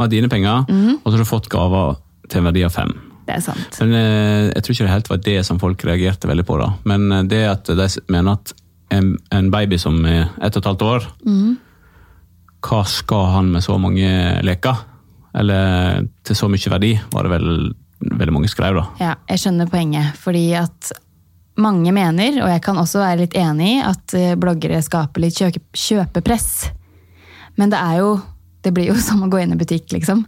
av 0.01 0.11
dine 0.13 0.31
penger, 0.33 0.67
mm. 0.69 1.01
og 1.01 1.07
så 1.07 1.17
har 1.17 1.25
du 1.25 1.29
fått 1.29 1.49
gaver 1.53 1.97
til 2.31 2.41
en 2.41 2.51
verdi 2.51 2.65
av 2.65 2.75
5. 2.75 2.93
Det 3.27 3.37
er 3.37 3.43
sant. 3.45 3.81
Men 3.83 3.95
eh, 3.95 4.51
Jeg 4.51 4.65
tror 4.65 4.75
ikke 4.75 4.87
det 4.87 4.95
helt 4.95 5.11
var 5.11 5.25
det 5.25 5.39
som 5.47 5.61
folk 5.63 5.85
reagerte 5.87 6.31
veldig 6.31 6.47
på. 6.49 6.59
da. 6.61 6.71
Men 6.89 7.11
eh, 7.13 7.27
det 7.31 7.43
at 7.51 7.71
de 7.71 7.89
mener 8.11 8.39
at 8.39 8.55
en, 8.91 9.15
en 9.31 9.51
baby 9.53 9.79
som 9.79 10.01
er 10.09 10.31
ett 10.43 10.57
og 10.57 10.63
et 10.63 10.71
halvt 10.73 10.87
år 10.89 11.11
mm 11.25 11.59
hva 12.65 12.81
skal 12.89 13.31
han 13.35 13.53
med 13.55 13.65
så 13.65 13.77
mange 13.81 14.09
leker? 14.47 14.87
Eller 15.37 16.03
til 16.27 16.37
så 16.37 16.49
mye 16.51 16.73
verdi, 16.73 16.95
var 17.13 17.27
det 17.27 17.33
vel 17.37 17.49
veldig 18.01 18.35
mange 18.35 18.51
skrev, 18.51 18.77
da. 18.79 18.85
Ja, 19.01 19.15
jeg 19.31 19.43
skjønner 19.43 19.71
poenget. 19.71 20.17
Fordi 20.21 20.45
at 20.59 20.93
mange 21.61 21.93
mener, 21.95 22.41
og 22.45 22.51
jeg 22.51 22.63
kan 22.65 22.79
også 22.81 23.03
være 23.03 23.25
litt 23.25 23.37
enig 23.39 23.75
i, 23.75 23.81
at 23.85 24.15
eh, 24.17 24.37
bloggere 24.41 24.81
skaper 24.85 25.25
litt 25.25 25.39
kjø 25.39 25.51
kjøpepress. 25.77 26.51
Men 27.61 27.73
det 27.73 27.81
er 27.81 28.03
jo 28.05 28.21
Det 28.61 28.75
blir 28.77 28.91
jo 28.91 28.95
som 29.01 29.23
å 29.25 29.29
gå 29.33 29.39
inn 29.41 29.55
i 29.55 29.57
butikk, 29.57 29.89
liksom. 29.95 30.27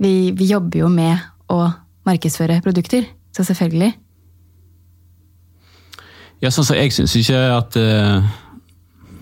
Vi, 0.00 0.32
vi 0.32 0.46
jobber 0.48 0.86
jo 0.86 0.88
med 0.88 1.20
å 1.52 1.66
markedsføre 2.08 2.62
produkter. 2.64 3.04
Så 3.36 3.44
selvfølgelig. 3.44 3.90
Ja, 6.40 6.48
sånn 6.54 6.64
så 6.64 6.78
Jeg 6.78 6.94
syns 6.94 7.12
ikke 7.18 7.42
at 7.52 7.76
uh, 7.76 8.24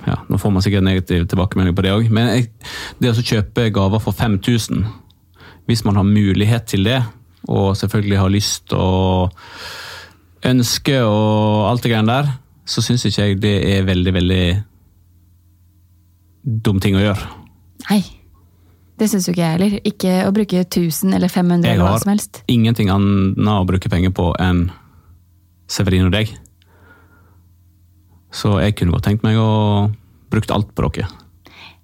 ja, 0.07 0.21
Nå 0.31 0.39
får 0.39 0.55
man 0.55 0.65
sikkert 0.65 0.87
negativ 0.87 1.27
tilbakemelding 1.31 1.77
på 1.77 1.85
det 1.87 1.95
òg, 1.97 2.09
men 2.15 2.31
jeg, 2.31 2.49
det 3.03 3.11
å 3.11 3.27
kjøpe 3.27 3.69
gaver 3.75 4.03
for 4.03 4.17
5000 4.17 4.85
Hvis 5.67 5.85
man 5.87 5.99
har 5.99 6.07
mulighet 6.07 6.69
til 6.71 6.87
det, 6.87 7.01
og 7.51 7.77
selvfølgelig 7.79 8.19
har 8.21 8.31
lyst 8.31 8.75
og 8.77 9.35
ønske 10.47 11.01
og 11.03 11.71
alt 11.71 11.83
det 11.83 11.91
greiene 11.91 12.13
der, 12.13 12.31
så 12.67 12.83
syns 12.83 13.07
ikke 13.07 13.25
jeg 13.25 13.41
det 13.43 13.57
er 13.73 13.87
veldig, 13.87 14.13
veldig 14.15 14.45
dum 16.67 16.79
ting 16.83 16.99
å 16.99 17.03
gjøre. 17.03 17.27
Nei. 17.91 18.03
Det 18.97 19.11
syns 19.11 19.27
jo 19.29 19.35
ikke 19.35 19.43
jeg 19.43 19.57
heller. 19.59 19.77
Ikke 19.85 20.13
å 20.25 20.33
bruke 20.33 20.63
1000 20.65 21.13
eller 21.19 21.29
500 21.29 21.69
eller 21.69 21.85
hva 21.85 22.01
som 22.01 22.13
helst. 22.15 22.41
Jeg 22.41 22.47
har 22.47 22.55
ingenting 22.55 22.91
annet 22.95 23.53
å 23.53 23.67
bruke 23.69 23.91
penger 23.93 24.15
på 24.17 24.31
enn 24.41 24.69
Severin 25.71 26.07
og 26.07 26.15
deg. 26.15 26.31
Så 28.37 28.59
jeg 28.61 28.77
kunne 28.77 28.93
godt 28.93 29.09
tenkt 29.09 29.25
meg 29.25 29.39
å 29.41 29.89
bruke 30.33 30.53
alt 30.53 30.75
på 30.77 30.91
dere. 30.91 31.09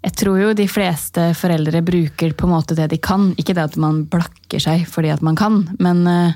Jeg 0.02 0.16
tror 0.18 0.38
jo 0.40 0.54
de 0.59 0.66
fleste 0.66 1.28
foreldre 1.38 1.80
bruker 1.87 2.32
på 2.35 2.49
en 2.49 2.52
måte 2.56 2.75
det 2.75 2.88
de 2.90 2.99
kan. 2.99 3.30
Ikke 3.38 3.54
det 3.54 3.68
at 3.71 3.78
man 3.80 4.02
blakker 4.11 4.62
seg 4.62 4.82
fordi 4.90 5.12
at 5.14 5.23
man 5.23 5.38
kan, 5.38 5.62
men 5.78 6.02
eh, 6.11 6.35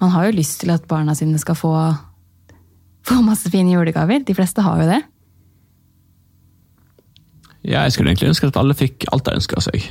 man 0.00 0.12
har 0.14 0.28
jo 0.28 0.36
lyst 0.38 0.60
til 0.62 0.70
at 0.72 0.86
barna 0.88 1.16
sine 1.18 1.40
skal 1.42 1.58
få, 1.58 1.72
få 3.06 3.18
masse 3.26 3.50
fine 3.50 3.74
julegaver. 3.74 4.22
De 4.22 4.36
fleste 4.38 4.62
har 4.64 4.84
jo 4.84 4.86
det. 4.92 5.00
Ja, 7.66 7.82
jeg 7.82 7.92
skulle 7.92 8.14
egentlig 8.14 8.30
ønske 8.30 8.48
at 8.48 8.56
alle 8.56 8.78
fikk 8.78 9.04
alt 9.10 9.26
de 9.26 9.34
ønska 9.36 9.66
seg. 9.66 9.90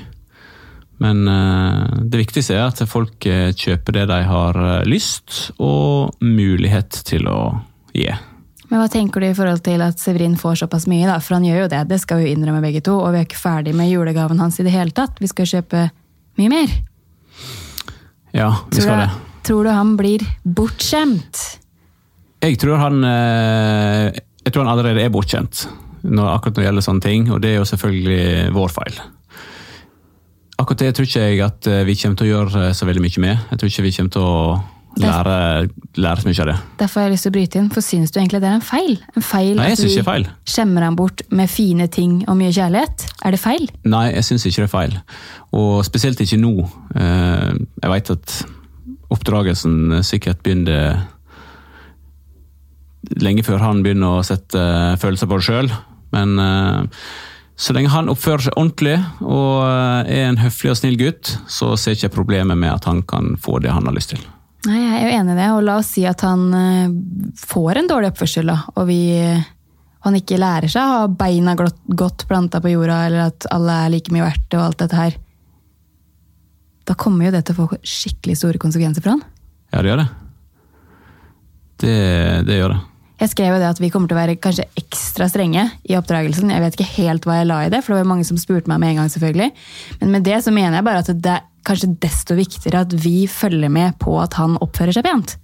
Men 1.03 1.27
eh, 1.27 2.00
det 2.07 2.24
viktigste 2.24 2.55
er 2.55 2.71
at 2.71 2.81
folk 2.89 3.27
eh, 3.27 3.51
kjøper 3.51 4.00
det 4.00 4.07
de 4.09 4.24
har 4.31 4.63
lyst 4.88 5.51
og 5.59 6.15
mulighet 6.24 7.03
til 7.12 7.27
å 7.27 7.41
gi. 7.91 8.07
Men 8.69 8.81
hva 8.83 8.88
tenker 8.93 9.23
du 9.23 9.27
i 9.29 9.33
forhold 9.38 9.63
til 9.65 9.81
at 9.81 9.97
Severin 10.01 10.35
får 10.38 10.59
såpass 10.63 10.85
mye? 10.89 11.07
da? 11.09 11.15
For 11.23 11.39
han 11.39 11.45
gjør 11.47 11.63
jo 11.63 11.69
det, 11.71 11.79
det 11.89 11.97
skal 12.03 12.19
vi 12.21 12.27
jo 12.27 12.35
innrømme 12.35 12.61
begge 12.61 12.83
to. 12.85 12.99
Og 13.01 13.15
vi 13.15 13.21
er 13.21 13.25
ikke 13.25 13.39
ferdig 13.41 13.73
med 13.77 13.89
julegaven 13.89 14.39
hans 14.43 14.59
i 14.61 14.65
det 14.67 14.73
hele 14.75 14.93
tatt. 14.93 15.17
Vi 15.21 15.29
skal 15.31 15.49
kjøpe 15.49 15.88
mye 16.38 16.51
mer. 16.53 16.75
Ja, 18.38 18.51
vi 18.69 18.77
Tror 18.77 18.85
skal 18.85 18.99
du, 18.99 19.01
det. 19.01 19.43
tror 19.49 19.65
du 19.65 19.71
han 19.73 19.95
blir 19.97 20.25
bortskjemt? 20.45 21.41
Jeg 22.45 22.55
tror 22.61 22.77
han 22.79 23.01
eh, 23.03 24.13
Jeg 24.45 24.53
tror 24.53 24.63
han 24.63 24.71
allerede 24.71 25.01
er 25.03 25.09
bortskjemt 25.11 25.65
når, 25.99 26.29
akkurat 26.38 26.53
når 26.55 26.61
det 26.61 26.67
gjelder 26.69 26.83
sånne 26.85 27.03
ting, 27.03 27.25
og 27.33 27.41
det 27.43 27.49
er 27.51 27.57
jo 27.57 27.65
selvfølgelig 27.67 28.53
vår 28.55 28.69
feil. 28.71 28.99
Akkurat 30.61 30.79
det 30.85 30.93
tror 30.95 31.07
ikke 31.09 31.25
jeg 31.25 31.41
at 31.43 31.67
eh, 31.67 31.81
vi 31.89 31.95
kommer 31.99 32.19
til 32.21 32.29
å 32.29 32.33
gjøre 32.38 32.69
så 32.77 32.88
veldig 32.88 33.03
mye 33.03 33.23
med. 33.25 33.41
Jeg 33.49 33.59
tror 33.59 33.71
ikke 33.73 33.83
vi 33.89 33.91
kommer 33.97 34.13
til 34.15 34.23
å 34.29 34.38
lære, 34.98 35.69
lære 35.96 36.22
så 36.22 36.27
mye 36.27 36.41
av 36.41 36.48
det. 36.50 36.55
Derfor 36.79 37.00
har 37.00 37.08
jeg 37.08 37.13
lyst 37.13 37.24
til 37.27 37.31
å 37.31 37.36
bryte 37.38 37.60
inn, 37.60 37.69
for 37.69 37.81
syns 37.86 38.12
du 38.12 38.19
egentlig 38.19 38.41
det 38.41 38.50
er 38.50 38.55
en 38.58 38.65
feil? 38.65 38.96
En 39.15 39.22
feil 39.25 39.55
Nei, 39.55 39.67
jeg 39.69 39.77
at 39.77 39.79
synes 39.84 39.93
ikke 39.93 40.03
er 40.05 40.10
feil. 40.12 40.27
skjemmer 40.50 40.81
han 40.88 40.96
bort 41.00 41.22
med 41.31 41.50
fine 41.50 41.88
ting 41.88 42.17
og 42.27 42.38
mye 42.38 42.51
kjærlighet? 42.51 43.05
Er 43.25 43.31
det 43.31 43.40
feil? 43.40 43.70
Nei, 43.85 44.05
jeg 44.16 44.24
syns 44.27 44.46
ikke 44.50 44.63
det 44.63 44.68
er 44.70 44.74
feil. 44.74 44.98
Og 45.53 45.85
spesielt 45.85 46.20
ikke 46.25 46.40
nå. 46.42 46.53
Eh, 46.96 47.53
Jeg 47.83 47.90
veit 47.94 48.09
at 48.11 48.35
oppdragelsen 49.09 50.03
sikkert 50.05 50.44
begynner 50.44 51.00
lenge 53.24 53.44
før 53.48 53.61
han 53.63 53.81
begynner 53.85 54.20
å 54.20 54.25
sette 54.27 54.61
følelser 55.01 55.29
på 55.31 55.40
det 55.40 55.46
sjøl. 55.48 55.72
Men 56.13 56.35
eh, 56.40 57.05
så 57.59 57.74
lenge 57.75 57.92
han 57.94 58.09
oppfører 58.11 58.48
seg 58.48 58.57
ordentlig 58.59 58.98
og 59.22 59.63
eh, 59.66 60.11
er 60.20 60.27
en 60.29 60.42
høflig 60.44 60.72
og 60.74 60.77
snill 60.81 60.98
gutt, 61.00 61.37
så 61.51 61.74
ser 61.77 61.96
jeg 61.96 62.03
ikke 62.03 62.18
problemet 62.20 62.57
med 62.59 62.74
at 62.74 62.85
han 62.90 63.01
kan 63.07 63.35
få 63.42 63.59
det 63.63 63.72
han 63.74 63.87
har 63.90 63.96
lyst 63.96 64.13
til. 64.16 64.22
Nei, 64.67 64.79
jeg 64.81 64.98
er 64.98 65.05
jo 65.05 65.15
enig 65.22 65.33
i 65.33 65.39
det, 65.39 65.48
og 65.55 65.63
la 65.63 65.77
oss 65.79 65.93
si 65.95 66.03
at 66.07 66.25
han 66.27 66.41
eh, 66.57 66.91
får 67.39 67.79
en 67.79 67.87
dårlig 67.87 68.11
oppførsel, 68.11 68.50
da, 68.51 68.57
og 68.75 68.89
vi, 68.89 69.00
han 70.03 70.17
ikke 70.19 70.39
lærer 70.41 70.72
seg 70.72 70.83
å 70.83 70.98
ha 70.98 71.07
beina 71.07 71.55
godt, 71.55 72.25
planta 72.27 72.59
på 72.63 72.74
jorda, 72.74 73.00
eller 73.07 73.29
at 73.29 73.48
alle 73.55 73.77
er 73.85 73.93
like 73.95 74.11
mye 74.15 74.27
verdt 74.27 74.57
og 74.57 74.65
alt 74.65 74.83
dette 74.83 75.00
her. 75.00 75.15
Da 76.89 76.98
kommer 77.00 77.29
jo 77.29 77.35
det 77.37 77.45
til 77.48 77.55
å 77.55 77.61
få 77.61 77.79
skikkelig 77.85 78.35
store 78.41 78.59
konsekvenser 78.59 79.05
for 79.05 79.15
han. 79.15 79.24
Ja, 79.72 79.79
det 79.79 79.93
gjør 79.93 80.03
det. 80.03 80.09
Det, 81.79 81.98
det 82.50 82.59
gjør 82.59 82.74
det. 82.75 82.79
Jeg 83.20 83.34
skrev 83.34 83.51
jo 83.51 83.60
det 83.60 83.68
at 83.68 83.82
vi 83.84 83.90
kommer 83.92 84.08
til 84.08 84.16
å 84.16 84.22
være 84.22 84.38
kanskje 84.40 84.68
ekstra 84.79 85.27
strenge 85.27 85.66
i 85.84 85.98
oppdragelsen. 86.00 86.53
Jeg 86.53 86.64
vet 86.64 86.77
ikke 86.77 86.94
helt 87.01 87.27
hva 87.27 87.42
jeg 87.42 87.50
la 87.50 87.60
i 87.66 87.72
det, 87.74 87.82
for 87.84 87.94
det 87.94 88.01
var 88.01 88.12
mange 88.14 88.27
som 88.27 88.40
spurte 88.40 88.72
meg 88.72 88.79
med 88.79 88.94
en 88.94 89.01
gang. 89.01 89.12
selvfølgelig. 89.12 89.51
Men 90.00 90.14
med 90.16 90.25
det 90.27 90.40
så 90.46 90.53
mener 90.55 90.79
jeg 90.79 90.88
bare 90.88 91.03
at 91.03 91.12
det 91.12 91.36
er 91.36 91.46
kanskje 91.68 91.92
desto 92.00 92.38
viktigere 92.40 92.86
at 92.86 92.96
vi 92.96 93.27
følger 93.27 93.72
med 93.72 93.98
på 94.00 94.16
at 94.22 94.40
han 94.40 94.55
oppfører 94.64 94.96
seg 94.96 95.08
pent. 95.08 95.36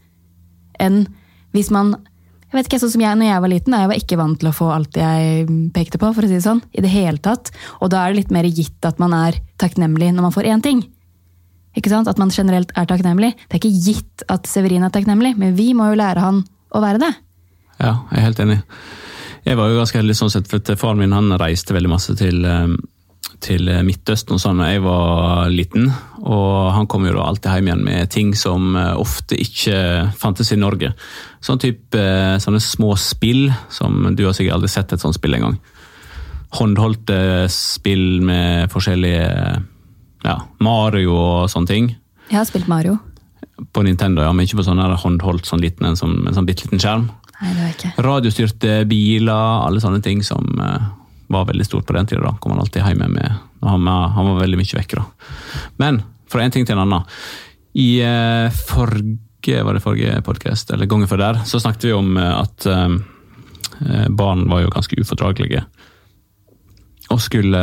Enn 0.80 1.04
hvis 1.56 1.72
man 1.72 1.98
jeg 2.46 2.62
vet 2.62 2.68
ikke, 2.70 2.78
sånn 2.86 2.94
som 2.94 3.02
jeg 3.04 3.18
når 3.20 3.28
jeg 3.28 3.42
var 3.44 3.52
liten, 3.52 3.74
da, 3.74 3.80
jeg 3.82 3.90
var 3.90 4.00
ikke 4.00 4.18
vant 4.22 4.38
til 4.40 4.48
å 4.48 4.56
få 4.56 4.68
alt 4.72 4.96
jeg 4.96 5.48
pekte 5.76 6.00
på. 6.00 6.12
for 6.16 6.24
å 6.24 6.30
si 6.30 6.38
det 6.38 6.46
sånn, 6.46 6.62
i 6.72 6.84
det 6.86 6.92
hele 6.94 7.20
tatt. 7.20 7.50
Og 7.84 7.90
da 7.92 8.06
er 8.06 8.14
det 8.14 8.22
litt 8.22 8.32
mer 8.32 8.48
gitt 8.48 8.88
at 8.88 9.02
man 9.02 9.12
er 9.18 9.42
takknemlig 9.60 10.14
når 10.16 10.28
man 10.30 10.36
får 10.36 10.48
én 10.54 10.64
ting. 10.64 10.80
Ikke 11.76 11.92
sant? 11.92 12.08
At 12.08 12.22
man 12.22 12.32
generelt 12.32 12.72
er 12.80 12.88
takknemlig. 12.88 13.34
Det 13.36 13.58
er 13.58 13.60
ikke 13.60 13.84
gitt 13.90 14.24
at 14.32 14.48
Severin 14.48 14.88
er 14.88 14.94
takknemlig, 14.94 15.34
men 15.36 15.58
vi 15.58 15.74
må 15.76 15.90
jo 15.92 16.00
lære 16.00 16.24
han 16.24 16.46
å 16.72 16.80
være 16.86 17.02
det. 17.04 17.12
Ja, 17.86 18.00
jeg 18.10 18.18
er 18.18 18.26
helt 18.26 18.42
enig. 18.42 18.60
Jeg 19.46 19.60
var 19.60 19.70
jo 19.70 19.78
ganske 19.78 20.00
heldig 20.00 20.18
sånn 20.18 20.34
sett, 20.34 20.50
for 20.50 20.78
faren 20.80 21.04
min 21.04 21.14
han 21.14 21.30
reiste 21.38 21.76
veldig 21.76 21.92
masse 21.92 22.16
til, 22.18 22.40
eh, 22.50 22.72
til 23.46 23.70
Midtøsten 23.86 24.34
og 24.34 24.42
sånn 24.42 24.62
da 24.64 24.72
jeg 24.72 24.82
var 24.82 25.52
liten. 25.54 25.92
Og 26.26 26.74
han 26.74 26.88
kom 26.90 27.06
jo 27.06 27.14
da 27.14 27.28
alltid 27.28 27.52
hjem 27.52 27.70
igjen 27.70 27.84
med 27.86 28.10
ting 28.10 28.34
som 28.34 28.74
eh, 28.76 28.96
ofte 28.98 29.38
ikke 29.38 29.78
fantes 30.18 30.50
i 30.52 30.58
Norge. 30.58 30.96
Sånn 31.46 31.62
type 31.62 32.00
eh, 32.00 32.40
sånne 32.42 32.62
små 32.64 32.96
spill, 32.98 33.52
som 33.70 34.16
du 34.16 34.26
har 34.26 34.34
sikkert 34.34 34.58
aldri 34.58 34.72
sett 34.74 34.96
et 34.96 35.04
sånt 35.04 35.18
spill 35.20 35.38
engang. 35.38 35.60
Håndholdte 36.56 37.46
spill 37.52 38.24
med 38.26 38.72
forskjellige 38.74 39.28
ja, 40.26 40.40
Mario 40.64 41.14
og 41.14 41.52
sånne 41.54 41.70
ting. 41.70 41.92
Jeg 42.32 42.40
har 42.40 42.50
spilt 42.50 42.72
Mario. 42.72 42.98
På 43.76 43.84
Nintendo, 43.86 44.24
ja, 44.26 44.34
men 44.34 44.48
ikke 44.48 44.58
på 44.60 44.66
sånn 44.66 44.82
håndholdt 44.82 45.46
sånn 45.48 45.62
liten, 45.62 45.86
en 45.86 46.00
sånn, 46.00 46.24
en 46.26 46.34
sånn 46.36 46.48
bitte 46.50 46.66
liten 46.66 46.82
skjerm. 46.82 47.06
Nei. 47.54 47.92
Radiostyrte 48.02 48.86
biler, 48.90 49.66
alle 49.68 49.82
sånne 49.84 50.02
ting 50.04 50.24
som 50.26 50.46
uh, 50.60 50.88
var 51.32 51.46
veldig 51.50 51.66
stort 51.68 51.86
på 51.88 51.94
den 51.98 52.06
tida. 52.10 52.22
da, 52.26 52.34
kom 52.42 52.52
han 52.56 52.62
alltid 52.64 52.84
hjem 52.86 53.06
med. 53.14 53.32
Han, 53.66 53.86
var- 53.86 54.10
han 54.16 54.26
var 54.32 54.42
veldig 54.42 54.58
mye 54.62 54.80
vekke. 54.80 54.96
da. 55.02 55.06
Men 55.82 56.02
fra 56.32 56.42
en 56.46 56.52
ting 56.52 56.66
til 56.66 56.76
en 56.78 56.84
annen. 56.86 57.06
I 57.76 57.90
uh, 58.02 58.50
forrige, 58.70 59.62
var 59.64 59.74
det 59.78 59.84
forrige 59.84 60.22
podcast, 60.26 60.72
eller 60.74 60.86
gangen 60.90 61.08
før 61.12 61.22
der, 61.22 61.42
så 61.46 61.60
snakket 61.62 61.90
vi 61.90 61.94
om 61.94 62.16
uh, 62.18 62.42
at 62.42 62.66
barn 64.16 64.46
var 64.50 64.62
jo 64.64 64.70
ganske 64.72 64.96
ufordragelige. 65.02 65.66
Og 67.12 67.20
skulle 67.22 67.62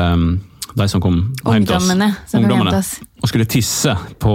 De 0.77 0.87
som 0.89 1.01
kom 1.01 1.17
hjem 1.47 1.65
til 1.67 1.77
oss, 1.77 1.89
Ungdommene 2.37 2.75
oss. 2.79 2.91
og 3.23 3.29
skulle 3.31 3.47
tisse 3.49 3.95
på, 4.21 4.35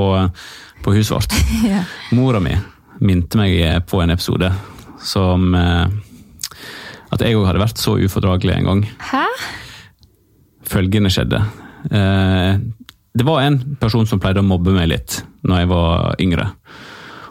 på 0.83 0.93
huset 0.95 1.13
vårt. 1.15 1.37
Ja. 1.69 1.83
Mora 2.17 2.39
mi 2.43 2.55
minte 2.99 3.37
meg 3.37 3.85
på 3.85 3.99
en 4.01 4.09
episode 4.09 4.49
som 5.07 5.55
eh, 5.55 5.87
At 7.13 7.23
jeg 7.23 7.37
òg 7.37 7.47
hadde 7.47 7.63
vært 7.63 7.79
så 7.79 7.95
ufordragelig 7.95 8.57
en 8.57 8.67
gang. 8.67 8.83
Hæ? 9.11 9.23
Følgende 10.67 11.11
skjedde. 11.13 11.39
Eh, 11.87 12.59
det 13.17 13.25
var 13.25 13.45
en 13.45 13.61
person 13.79 14.05
som 14.09 14.19
pleide 14.21 14.43
å 14.43 14.47
mobbe 14.47 14.75
meg 14.75 14.89
litt 14.91 15.21
når 15.47 15.61
jeg 15.61 15.69
var 15.71 16.19
yngre. 16.21 16.49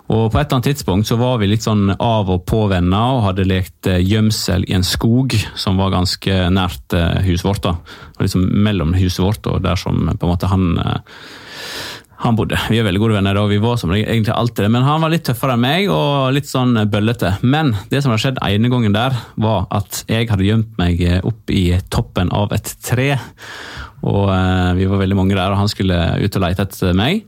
Og 0.07 0.31
På 0.31 0.39
et 0.39 0.47
eller 0.47 0.57
annet 0.57 0.69
tidspunkt 0.71 1.09
så 1.11 1.19
var 1.21 1.41
vi 1.43 1.49
litt 1.51 1.67
sånn 1.67 1.91
av 1.93 2.31
og 2.31 2.45
på 2.49 2.63
venner 2.71 3.19
og 3.19 3.25
hadde 3.27 3.49
lekt 3.49 3.91
eh, 3.91 4.01
gjemsel 4.01 4.65
i 4.71 4.77
en 4.79 4.87
skog 4.87 5.37
som 5.59 5.77
var 5.77 5.93
ganske 5.93 6.39
nært 6.55 6.97
huset 7.27 7.45
vårt. 7.45 7.67
da. 7.67 7.77
Og 8.17 8.25
liksom 8.25 8.47
Mellom 8.65 8.97
huset 8.97 9.21
vårt 9.21 9.51
og 9.51 9.61
der 9.67 9.77
som 9.77 10.07
på 10.09 10.25
en 10.25 10.33
måte 10.33 10.51
han 10.51 10.71
han 12.19 12.37
bodde. 12.37 12.57
Vi 12.73 12.79
er 12.81 12.87
veldig 12.87 13.01
gode 13.03 13.17
venner, 13.19 13.37
og 13.37 13.51
vi 13.51 13.59
var 13.61 13.77
som 13.81 13.93
egentlig 13.93 14.33
alltid 14.33 14.65
det. 14.65 14.71
Men 14.73 14.87
han 14.87 15.03
var 15.05 15.13
litt 15.13 15.27
tøffere 15.29 15.57
enn 15.57 15.65
meg 15.65 15.91
og 15.93 16.33
litt 16.33 16.49
sånn 16.49 16.73
bøllete. 16.89 17.35
Men 17.45 17.75
det 17.91 18.01
som 18.03 18.13
hadde 18.13 18.23
skjedd 18.25 18.41
ene 18.47 18.71
gangen 18.73 18.97
der, 18.97 19.17
var 19.37 19.67
at 19.77 20.03
jeg 20.09 20.31
hadde 20.31 20.47
gjemt 20.47 20.79
meg 20.81 21.03
opp 21.29 21.53
i 21.53 21.67
toppen 21.93 22.33
av 22.33 22.55
et 22.57 22.73
tre. 22.85 23.11
Og 24.07 24.31
eh, 24.33 24.71
vi 24.79 24.89
var 24.89 25.03
veldig 25.03 25.19
mange 25.19 25.37
der, 25.37 25.53
og 25.53 25.61
han 25.61 25.73
skulle 25.73 25.99
ut 26.23 26.39
og 26.39 26.47
lete 26.47 26.65
etter 26.65 26.97
meg. 26.97 27.27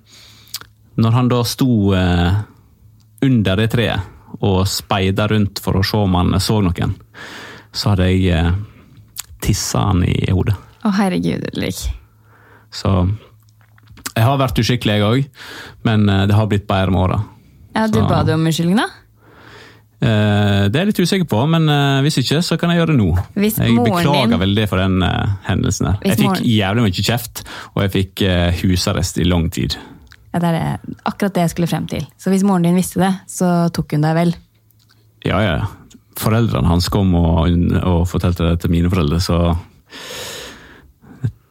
Når 0.98 1.14
han 1.14 1.28
da 1.30 1.42
sto 1.46 1.92
eh, 1.94 2.40
under 3.26 3.60
det 3.60 3.68
treet 3.74 4.40
og 4.44 4.62
speida 4.70 5.26
rundt 5.30 5.60
for 5.62 5.78
å 5.78 5.84
se 5.86 5.98
om 5.98 6.16
han 6.18 6.36
så 6.42 6.60
noen, 6.62 6.94
så 7.72 7.92
hadde 7.92 8.08
jeg 8.08 8.32
eh, 8.34 8.52
tissa 9.44 9.88
han 9.90 10.04
i 10.06 10.32
hodet. 10.32 10.56
Å, 10.86 10.92
herregud, 10.94 11.48
Ulrik. 11.52 11.84
Så 12.72 12.92
jeg 14.18 14.26
har 14.26 14.38
vært 14.40 14.58
uskikkelig, 14.62 14.96
jeg 14.98 15.08
òg, 15.08 15.44
men 15.88 16.08
eh, 16.10 16.24
det 16.30 16.36
har 16.38 16.48
blitt 16.50 16.66
bedre 16.68 16.94
med 16.94 17.04
åra. 17.06 17.20
Ja, 17.76 17.86
du 17.86 18.00
ba 18.02 18.24
du 18.26 18.34
om 18.34 18.46
unnskyldning, 18.48 18.80
da? 18.80 18.88
Uh, 19.98 20.70
det 20.70 20.78
er 20.78 20.84
jeg 20.84 20.88
litt 20.92 21.00
usikker 21.02 21.26
på, 21.26 21.40
men 21.50 21.64
uh, 21.66 21.98
hvis 22.06 22.20
ikke, 22.20 22.38
så 22.46 22.54
kan 22.58 22.70
jeg 22.70 22.78
gjøre 22.78 22.92
det 22.92 22.98
nå. 23.00 23.08
Hvis 23.34 23.56
jeg 23.58 23.74
beklager 23.82 24.30
din- 24.30 24.42
veldig 24.44 24.66
for 24.70 24.78
den 24.78 25.02
uh, 25.02 25.32
hendelsen. 25.48 25.88
der. 25.88 25.96
Hvis 26.04 26.12
Jeg 26.12 26.20
fikk 26.20 26.28
moren- 26.28 26.46
jævlig 26.46 26.84
mye 26.84 27.06
kjeft, 27.08 27.42
og 27.72 27.80
jeg 27.82 27.94
fikk 27.96 28.22
husarrest 28.60 29.18
i 29.18 29.26
lang 29.26 29.48
tid. 29.54 29.74
Ja, 30.30 30.38
det 30.38 30.52
er 30.52 30.54
det, 30.54 30.94
akkurat 31.08 31.34
det 31.34 31.48
jeg 31.48 31.54
skulle 31.54 31.70
frem 31.70 31.88
til. 31.90 32.06
Så 32.20 32.30
hvis 32.30 32.44
moren 32.46 32.68
din 32.68 32.78
visste 32.78 33.02
det, 33.02 33.10
så 33.26 33.50
tok 33.74 33.96
hun 33.96 34.06
deg 34.06 34.14
vel. 34.20 34.34
Ja, 35.26 35.40
ja. 35.42 35.56
Foreldrene 36.18 36.70
hans 36.70 36.86
kom 36.94 37.10
og, 37.18 37.50
og 37.82 38.06
fortalte 38.10 38.46
det 38.52 38.60
til 38.62 38.74
mine 38.74 38.90
foreldre, 38.92 39.18
så 39.22 39.40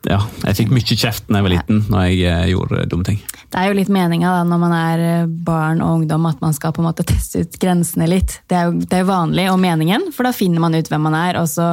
Ja, 0.07 0.21
jeg 0.45 0.55
fikk 0.61 0.69
mye 0.71 0.95
kjeft 0.95 1.25
da 1.27 1.39
jeg 1.39 1.45
var 1.45 1.51
liten, 1.51 1.81
når 1.91 2.05
jeg 2.07 2.19
eh, 2.31 2.45
gjorde 2.53 2.85
dumme 2.87 3.07
ting. 3.07 3.19
Det 3.51 3.59
er 3.59 3.69
jo 3.71 3.75
litt 3.75 3.91
meninga 3.91 4.37
når 4.47 4.61
man 4.61 4.75
er 4.75 5.03
eh, 5.03 5.29
barn 5.47 5.81
og 5.83 6.01
ungdom, 6.01 6.27
at 6.29 6.39
man 6.43 6.55
skal 6.55 6.71
på 6.75 6.83
en 6.83 6.87
måte 6.87 7.03
teste 7.07 7.43
ut 7.43 7.57
grensene 7.59 8.07
litt. 8.07 8.37
Det 8.47 8.55
er 8.55 8.69
jo 8.69 8.77
det 8.79 9.01
er 9.01 9.07
vanlig, 9.07 9.49
og 9.51 9.59
meningen, 9.59 10.07
for 10.15 10.27
da 10.27 10.31
finner 10.35 10.63
man 10.63 10.77
ut 10.77 10.91
hvem 10.91 11.03
man 11.09 11.17
er, 11.17 11.41
og 11.41 11.49
så 11.51 11.67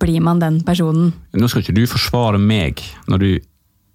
blir 0.00 0.22
man 0.24 0.40
den 0.40 0.62
personen. 0.64 1.12
Nå 1.36 1.50
skal 1.50 1.64
ikke 1.64 1.76
du 1.76 1.84
forsvare 1.90 2.40
meg 2.40 2.80
når 3.10 3.22
du, 3.24 3.28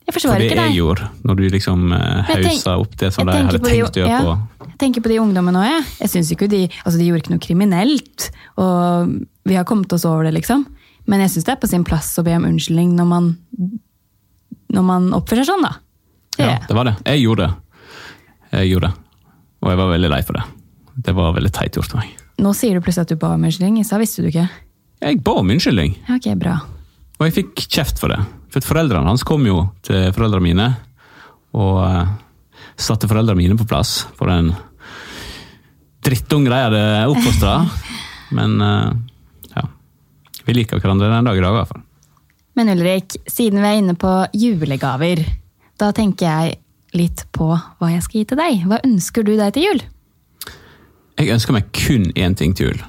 Jeg 0.03 0.13
for 0.13 0.35
det 0.35 0.49
ikke 0.51 0.67
jeg 0.67 0.77
gjorde, 0.77 1.09
når 1.23 1.39
du 1.39 1.43
liksom 1.55 1.93
eh, 1.95 2.29
hausa 2.29 2.77
opp 2.83 2.97
det 2.99 3.13
som 3.15 3.29
de 3.29 3.39
hadde 3.39 3.63
tenkt 3.63 3.71
å 3.71 3.75
gjøre 3.79 4.11
ja, 4.11 4.21
på 4.21 4.67
Jeg 4.67 4.79
tenker 4.83 5.05
på 5.05 5.13
de 5.13 5.21
ungdommene 5.23 5.63
òg, 5.63 5.69
jeg. 5.71 5.89
Jeg 6.03 6.13
synes 6.17 6.31
ikke 6.35 6.51
de, 6.51 6.63
altså 6.83 6.97
de 6.99 7.09
gjorde 7.09 7.23
ikke 7.23 7.33
noe 7.33 7.45
kriminelt. 7.47 8.29
Og 8.61 9.13
vi 9.47 9.57
har 9.57 9.65
kommet 9.69 9.95
oss 9.95 10.05
over 10.05 10.27
det, 10.27 10.35
liksom. 10.37 10.67
Men 11.09 11.19
jeg 11.23 11.33
syns 11.33 11.45
det 11.47 11.51
er 11.55 11.61
på 11.61 11.67
sin 11.69 11.83
plass 11.87 12.11
å 12.19 12.23
be 12.25 12.35
om 12.37 12.45
unnskyldning 12.47 12.93
når 12.95 13.07
man, 13.09 13.31
når 14.73 14.85
man 14.87 15.09
oppfører 15.17 15.43
seg 15.43 15.53
sånn, 15.53 15.65
da. 15.67 15.73
Det 16.37 16.45
Ja, 16.47 16.57
det 16.67 16.75
var 16.77 16.87
det. 16.89 16.95
Jeg 17.05 17.23
gjorde 17.25 17.47
det. 17.47 17.53
Jeg 18.53 18.69
gjorde 18.71 18.89
det. 18.89 18.99
Og 19.63 19.69
jeg 19.73 19.79
var 19.79 19.91
veldig 19.93 20.09
lei 20.13 20.21
for 20.27 20.39
det. 20.39 20.43
Det 21.07 21.15
var 21.17 21.33
veldig 21.35 21.51
teit 21.55 21.75
gjort 21.77 21.93
av 21.95 22.01
meg. 22.03 22.13
Nå 22.43 22.53
sier 22.57 22.73
du 22.77 22.81
plutselig 22.85 23.05
at 23.07 23.13
du 23.13 23.19
ba 23.21 23.33
om 23.35 23.43
unnskyldning. 23.45 23.77
I 23.81 23.85
stad 23.87 24.01
visste 24.01 24.23
du 24.23 24.29
ikke. 24.31 24.47
Jeg 25.03 25.19
ba 25.23 25.35
om 25.41 25.49
unnskyldning, 25.53 25.97
Ja, 26.07 26.15
Ok, 26.15 26.29
bra. 26.39 26.55
og 27.19 27.25
jeg 27.27 27.33
fikk 27.37 27.67
kjeft 27.67 27.99
for 27.99 28.09
det. 28.13 28.19
For 28.53 28.61
foreldrene 28.61 29.07
hans 29.09 29.23
kom 29.23 29.45
jo 29.45 29.69
til 29.83 30.11
foreldrene 30.13 30.43
mine 30.45 30.67
og 31.53 31.79
eh, 31.85 32.07
satte 32.77 33.07
foreldrene 33.09 33.37
mine 33.37 33.57
på 33.57 33.67
plass 33.67 34.05
for 34.17 34.29
en 34.29 34.53
drittunge 36.03 36.49
de 36.49 36.59
hadde 36.59 36.83
oppfostra. 37.11 37.55
Men 38.37 38.61
eh. 38.61 38.91
Vi 40.47 40.55
liker 40.55 40.81
hverandre 40.81 41.11
den 41.11 41.29
dag 41.29 41.37
i 41.37 41.43
dag, 41.43 41.53
i 41.53 41.59
hvert 41.59 41.71
fall. 41.71 41.83
Men 42.53 42.69
Ulrik, 42.69 43.15
siden 43.29 43.63
vi 43.63 43.69
er 43.69 43.79
inne 43.79 43.95
på 43.97 44.11
julegaver, 44.37 45.23
da 45.81 45.89
tenker 45.95 46.27
jeg 46.27 46.57
litt 46.93 47.25
på 47.33 47.49
hva 47.53 47.89
jeg 47.89 48.03
skal 48.05 48.19
gi 48.19 48.25
til 48.29 48.39
deg. 48.39 48.65
Hva 48.69 48.81
ønsker 48.85 49.25
du 49.25 49.33
deg 49.39 49.55
til 49.55 49.69
jul? 49.69 49.85
Jeg 51.17 51.31
ønsker 51.33 51.55
meg 51.55 51.71
kun 51.73 52.11
én 52.13 52.35
ting 52.37 52.53
til 52.57 52.71
jul. 52.71 52.83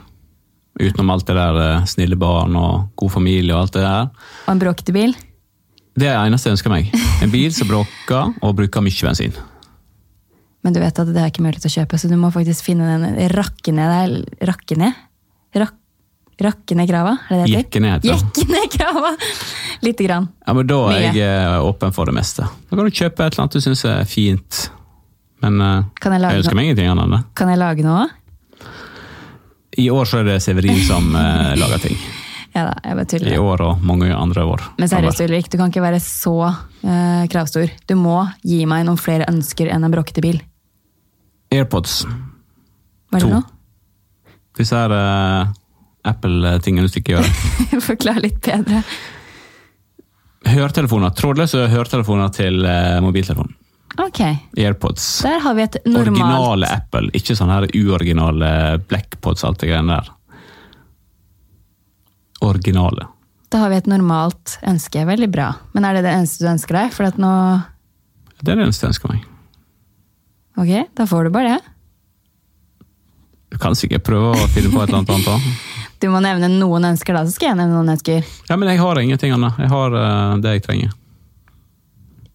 Utenom 0.81 1.13
alt 1.15 1.29
det 1.29 1.37
der 1.39 1.61
eh, 1.63 1.87
snille 1.89 2.19
barn 2.19 2.57
og 2.59 2.91
god 2.99 3.15
familie 3.15 3.55
og 3.55 3.65
alt 3.65 3.77
det 3.77 3.85
der. 3.87 4.11
Og 4.45 4.53
en 4.53 4.61
bråkete 4.61 4.95
bil? 4.97 5.15
Det 5.95 6.09
er 6.09 6.17
det 6.19 6.27
eneste 6.27 6.51
jeg 6.51 6.59
ønsker 6.59 6.73
meg. 6.73 6.91
En 7.23 7.33
bil 7.33 7.53
som 7.55 7.71
bråker 7.71 8.35
og 8.43 8.57
bruker 8.59 8.83
mye 8.83 9.07
bensin. 9.07 9.37
Men 10.65 10.75
du 10.75 10.81
vet 10.83 10.99
at 10.99 11.13
det 11.13 11.21
er 11.21 11.31
ikke 11.31 11.45
mulig 11.45 11.61
til 11.63 11.71
å 11.71 11.77
kjøpe, 11.79 12.01
så 12.01 12.09
du 12.11 12.17
må 12.19 12.33
faktisk 12.35 12.67
finne 12.67 12.89
den 12.89 13.31
rakke 13.33 13.73
ned 13.77 13.93
der. 13.95 14.15
Rakke 14.51 14.79
ned? 14.81 14.97
Rak, 15.55 15.77
rakke 16.43 16.77
ned 16.79 16.89
krava? 16.91 17.15
Er 17.31 17.45
det 17.45 17.51
det 17.53 17.59
heter 17.61 18.01
det. 18.03 18.15
Jekke 18.15 18.47
ned 18.51 18.73
krava! 18.75 19.13
Lite 19.85 20.07
grann. 20.07 20.29
Ja, 20.47 20.55
men 20.57 20.67
Da 20.67 20.81
er 20.91 20.99
Mye. 20.99 21.13
jeg 21.15 21.45
eh, 21.45 21.67
åpen 21.69 21.95
for 21.95 22.11
det 22.11 22.17
meste. 22.17 22.49
Da 22.71 22.77
kan 22.77 22.89
du 22.89 22.91
kjøpe 22.91 23.27
et 23.27 23.35
eller 23.35 23.45
annet 23.45 23.59
du 23.59 23.65
syns 23.65 23.85
er 23.91 24.05
fint. 24.09 24.65
Men 25.45 25.61
eh, 25.61 25.87
Kan 26.01 26.17
jeg 26.17 26.25
jeg 26.25 26.43
ønsker 26.43 26.59
meg 26.59 26.71
ingenting 26.71 26.91
annet 26.91 27.07
enn 27.07 27.17
det. 27.19 27.23
Kan 27.39 27.53
jeg 27.53 27.61
lage 27.63 27.87
noe? 27.87 28.09
I 29.77 29.89
år 29.91 30.07
så 30.07 30.23
er 30.23 30.29
det 30.31 30.43
Severin 30.43 30.79
som 30.87 31.15
eh, 31.19 31.55
lager 31.61 31.83
ting. 31.83 31.99
Ja 32.55 32.69
da, 32.69 32.75
jeg 32.87 32.97
bare 33.01 33.33
I 33.35 33.39
år 33.43 33.63
og 33.67 33.81
mange 33.83 34.15
andre 34.15 34.45
år. 34.47 34.63
Men 34.79 34.89
seriøst, 34.89 35.25
Ulrik, 35.27 35.49
du 35.51 35.57
kan 35.59 35.73
ikke 35.73 35.83
være 35.83 35.99
så 35.99 36.37
uh, 36.47 37.25
kravstor. 37.27 37.73
Du 37.91 37.97
må 37.99 38.21
gi 38.47 38.61
meg 38.71 38.85
noen 38.87 39.01
flere 39.01 39.27
ønsker 39.27 39.73
enn 39.75 39.83
en 39.83 39.91
bråkete 39.91 40.23
bil. 40.23 40.39
AirPods. 41.51 42.05
Hva 43.11 43.19
er 43.19 43.27
det 43.27 43.33
nå? 43.33 43.43
Disse 44.55 44.79
her 44.79 44.95
eh, 44.95 45.51
Apple-tingene 46.05 46.87
du 46.87 46.93
stikker 46.93 47.15
i 47.15 47.21
øret. 47.23 47.83
Forklar 47.89 48.21
litt 48.25 48.41
bedre. 48.45 48.83
Hørtelefoner. 50.45 51.15
Trådløse 51.17 51.67
hørtelefoner 51.73 52.33
til 52.37 52.61
mobiltelefonen. 53.01 53.55
Ok, 54.03 54.21
AirPods. 54.59 55.23
der 55.23 55.39
har 55.41 55.55
vi 55.55 55.63
et 55.63 55.77
normalt 55.87 56.09
Originale 56.09 56.67
Apple, 56.67 57.11
ikke 57.15 57.37
sånne 57.39 57.61
her 57.61 57.67
uoriginale 57.79 58.49
Blackpods 58.91 59.45
og 59.45 59.53
alt 59.53 59.61
det 59.63 59.69
greiene 59.71 59.99
der. 60.01 60.09
Originale. 62.43 63.07
Da 63.55 63.61
har 63.63 63.71
vi 63.71 63.79
et 63.79 63.87
normalt 63.87 64.57
ønske. 64.67 65.05
Veldig 65.07 65.29
bra. 65.31 65.53
Men 65.77 65.87
er 65.87 65.95
det 65.95 66.09
det 66.09 66.15
eneste 66.17 66.43
du 66.43 66.51
ønsker 66.51 66.75
deg? 66.81 66.91
For 66.97 67.07
at 67.07 67.21
nå 67.23 67.31
Det 68.41 68.51
er 68.51 68.59
det 68.59 68.67
eneste 68.67 68.89
jeg 68.89 68.97
ønsker 68.97 69.15
meg. 69.15 69.29
Ok, 70.59 70.73
da 70.99 71.07
får 71.07 71.29
du 71.29 71.31
bare 71.35 71.55
det. 71.55 72.89
Du 73.55 73.61
kan 73.63 73.79
sikkert 73.79 74.03
prøve 74.07 74.35
å 74.35 74.51
finne 74.51 74.75
på 74.75 74.83
et 74.83 74.91
eller 74.91 75.05
annet 75.05 75.15
annet. 75.15 75.71
Du 76.03 76.09
må 76.13 76.21
nevne 76.25 76.49
noen 76.51 76.85
ønsker, 76.91 77.15
da, 77.17 77.23
så 77.25 77.33
skal 77.37 77.53
jeg 77.53 77.59
nevne 77.61 77.79
noen 77.79 77.95
ønsker. 77.95 78.25
Ja, 78.51 78.57
men 78.61 78.69
jeg 78.73 78.81
har 78.83 79.01
ingenting 79.01 79.33
annet. 79.37 79.57
Jeg 79.63 79.71
har 79.73 79.95
uh, 79.97 80.37
det 80.43 80.57
jeg 80.59 80.65
trenger. 80.67 80.93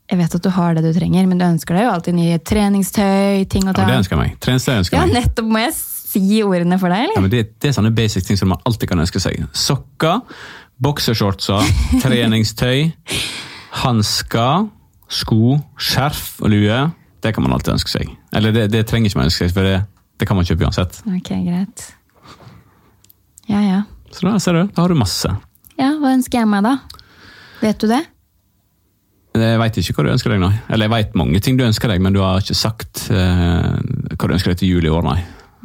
Jeg 0.09 0.17
vet 0.17 0.35
at 0.39 0.41
du 0.41 0.49
har 0.55 0.73
det 0.73 0.81
du 0.87 0.89
trenger, 0.95 1.27
men 1.29 1.37
du 1.37 1.45
ønsker 1.45 1.77
deg 1.77 1.83
jo 1.85 1.91
alltid 1.93 2.15
nye 2.17 2.39
treningstøy, 2.41 3.43
ting 3.51 3.67
å 3.69 3.75
Ja, 3.75 3.85
det 3.85 3.97
ønsker 3.99 4.15
jeg 4.17 4.23
meg. 4.23 4.39
Treningstøy 4.41 4.73
ønsker 4.79 4.97
Ja, 4.97 5.03
jeg 5.05 5.13
meg. 5.13 5.27
nettopp 5.27 5.51
må 5.53 5.61
jeg 5.61 5.75
si 5.77 6.39
ordene 6.41 6.79
for 6.81 6.89
deg, 6.89 7.03
eller? 7.05 7.19
Ja, 7.19 7.21
men 7.21 7.29
det, 7.35 7.43
det 7.61 7.69
er 7.69 7.75
sånne 7.77 7.91
basic 7.93 8.25
ting 8.25 8.39
som 8.39 8.49
man 8.49 8.63
alltid 8.65 8.89
kan 8.89 9.03
ønske 9.03 9.21
seg. 9.21 9.43
Sokker, 9.53 10.23
boksershortser, 10.81 11.69
treningstøy, 12.01 12.89
hansker, 13.83 14.65
sko, 15.13 15.59
skjerf 15.77 16.39
og 16.41 16.55
lue. 16.55 16.81
Det 17.21 17.35
kan 17.35 17.45
man 17.45 17.53
alltid 17.53 17.75
ønske 17.75 17.93
seg. 17.93 18.09
Eller 18.33 18.55
det, 18.55 18.69
det 18.73 18.85
trenger 18.89 19.11
ikke 19.11 19.19
man 19.21 19.29
ønske 19.29 19.45
seg, 19.45 19.53
for 19.53 19.67
det, 19.67 19.77
det 20.17 20.25
kan 20.29 20.39
man 20.39 20.47
kjøpe 20.47 20.65
uansett. 20.65 21.01
Ok, 21.11 21.33
greit. 21.45 21.85
Ja, 23.49 23.59
ja. 23.65 23.81
Så 24.13 24.25
da 24.25 24.37
ser 24.41 24.57
du, 24.57 24.63
da 24.73 24.83
har 24.83 24.93
du 24.93 24.97
masse. 24.99 25.31
Ja, 25.79 25.93
hva 25.99 26.13
ønsker 26.13 26.41
jeg 26.41 26.49
meg 26.49 26.65
da? 26.65 26.75
Vet 27.63 27.81
du 27.81 27.89
det? 27.89 28.01
Jeg 29.39 29.59
veit 29.61 29.77
ikke 29.77 29.93
hva 29.95 30.05
du 30.07 30.11
ønsker 30.15 30.33
deg, 30.33 30.41
nei. 30.41 30.53
Eller 30.73 30.87
jeg 30.87 30.93
veit 30.95 31.17
mange 31.19 31.39
ting 31.45 31.57
du 31.59 31.63
ønsker 31.65 31.91
deg, 31.91 32.01
men 32.03 32.15
du 32.15 32.21
har 32.23 32.41
ikke 32.41 32.57
sagt 32.57 33.05
eh, 33.13 33.71
hva 34.15 34.27
du 34.29 34.35
ønsker 34.35 34.53
deg 34.53 34.61
til 34.61 34.73
jul 34.73 34.87
i 34.89 34.93
år, 34.93 35.05
nei. 35.05 35.19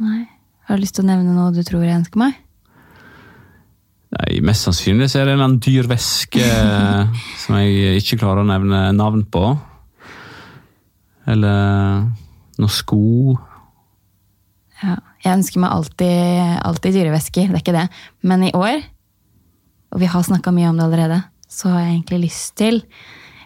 Nei. 0.05 0.21
Har 0.65 0.77
du 0.77 0.81
lyst 0.81 0.97
til 0.97 1.05
å 1.05 1.09
nevne 1.09 1.33
noe 1.35 1.53
du 1.53 1.61
tror 1.65 1.83
jeg 1.85 1.97
ønsker 1.99 2.21
meg? 2.21 2.37
Nei, 4.15 4.39
Mest 4.45 4.65
sannsynlig 4.65 5.09
så 5.11 5.21
er 5.21 5.29
det 5.29 5.35
en 5.43 5.57
dyr 5.61 5.89
væske 5.89 6.45
som 7.41 7.57
jeg 7.59 7.99
ikke 8.01 8.21
klarer 8.21 8.45
å 8.45 8.49
nevne 8.49 8.85
navn 8.95 9.25
på. 9.29 9.43
Eller 11.29 12.05
noen 12.61 12.71
sko. 12.71 13.35
Ja, 14.81 14.97
jeg 15.25 15.39
ønsker 15.39 15.61
meg 15.63 15.73
alltid, 15.73 16.59
alltid 16.69 16.95
dyrevæsker, 16.99 17.49
det 17.49 17.57
er 17.57 17.63
ikke 17.63 17.75
det. 17.75 17.85
Men 18.23 18.43
i 18.47 18.53
år, 18.55 18.83
og 19.95 20.01
vi 20.01 20.09
har 20.11 20.25
snakka 20.27 20.53
mye 20.55 20.69
om 20.69 20.79
det 20.79 20.85
allerede, 20.87 21.19
så 21.49 21.71
har 21.73 21.85
jeg 21.85 21.93
egentlig 21.97 22.23
lyst 22.27 22.55
til 22.59 22.81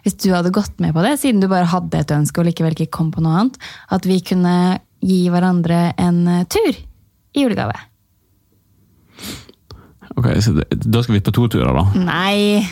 Hvis 0.00 0.14
du 0.16 0.30
hadde 0.32 0.48
gått 0.56 0.78
med 0.80 0.94
på 0.96 1.02
det, 1.04 1.18
siden 1.20 1.42
du 1.42 1.48
bare 1.50 1.68
hadde 1.68 1.98
et 2.00 2.12
ønske 2.16 2.40
og 2.40 2.46
likevel 2.48 2.72
ikke 2.72 2.94
kom 2.96 3.10
på 3.12 3.20
noe 3.20 3.36
annet, 3.36 3.58
at 3.92 4.06
vi 4.08 4.16
kunne 4.24 4.80
gi 5.04 5.26
hverandre 5.28 5.90
en 6.00 6.22
tur 6.48 6.70
i 6.72 7.42
julegave. 7.44 7.76
Ok, 10.16 10.30
så 10.40 10.54
det, 10.56 10.64
Da 10.88 11.02
skal 11.04 11.18
vi 11.18 11.20
på 11.20 11.34
to 11.36 11.44
turer, 11.52 11.68
da. 11.76 11.84
Nei! 12.00 12.64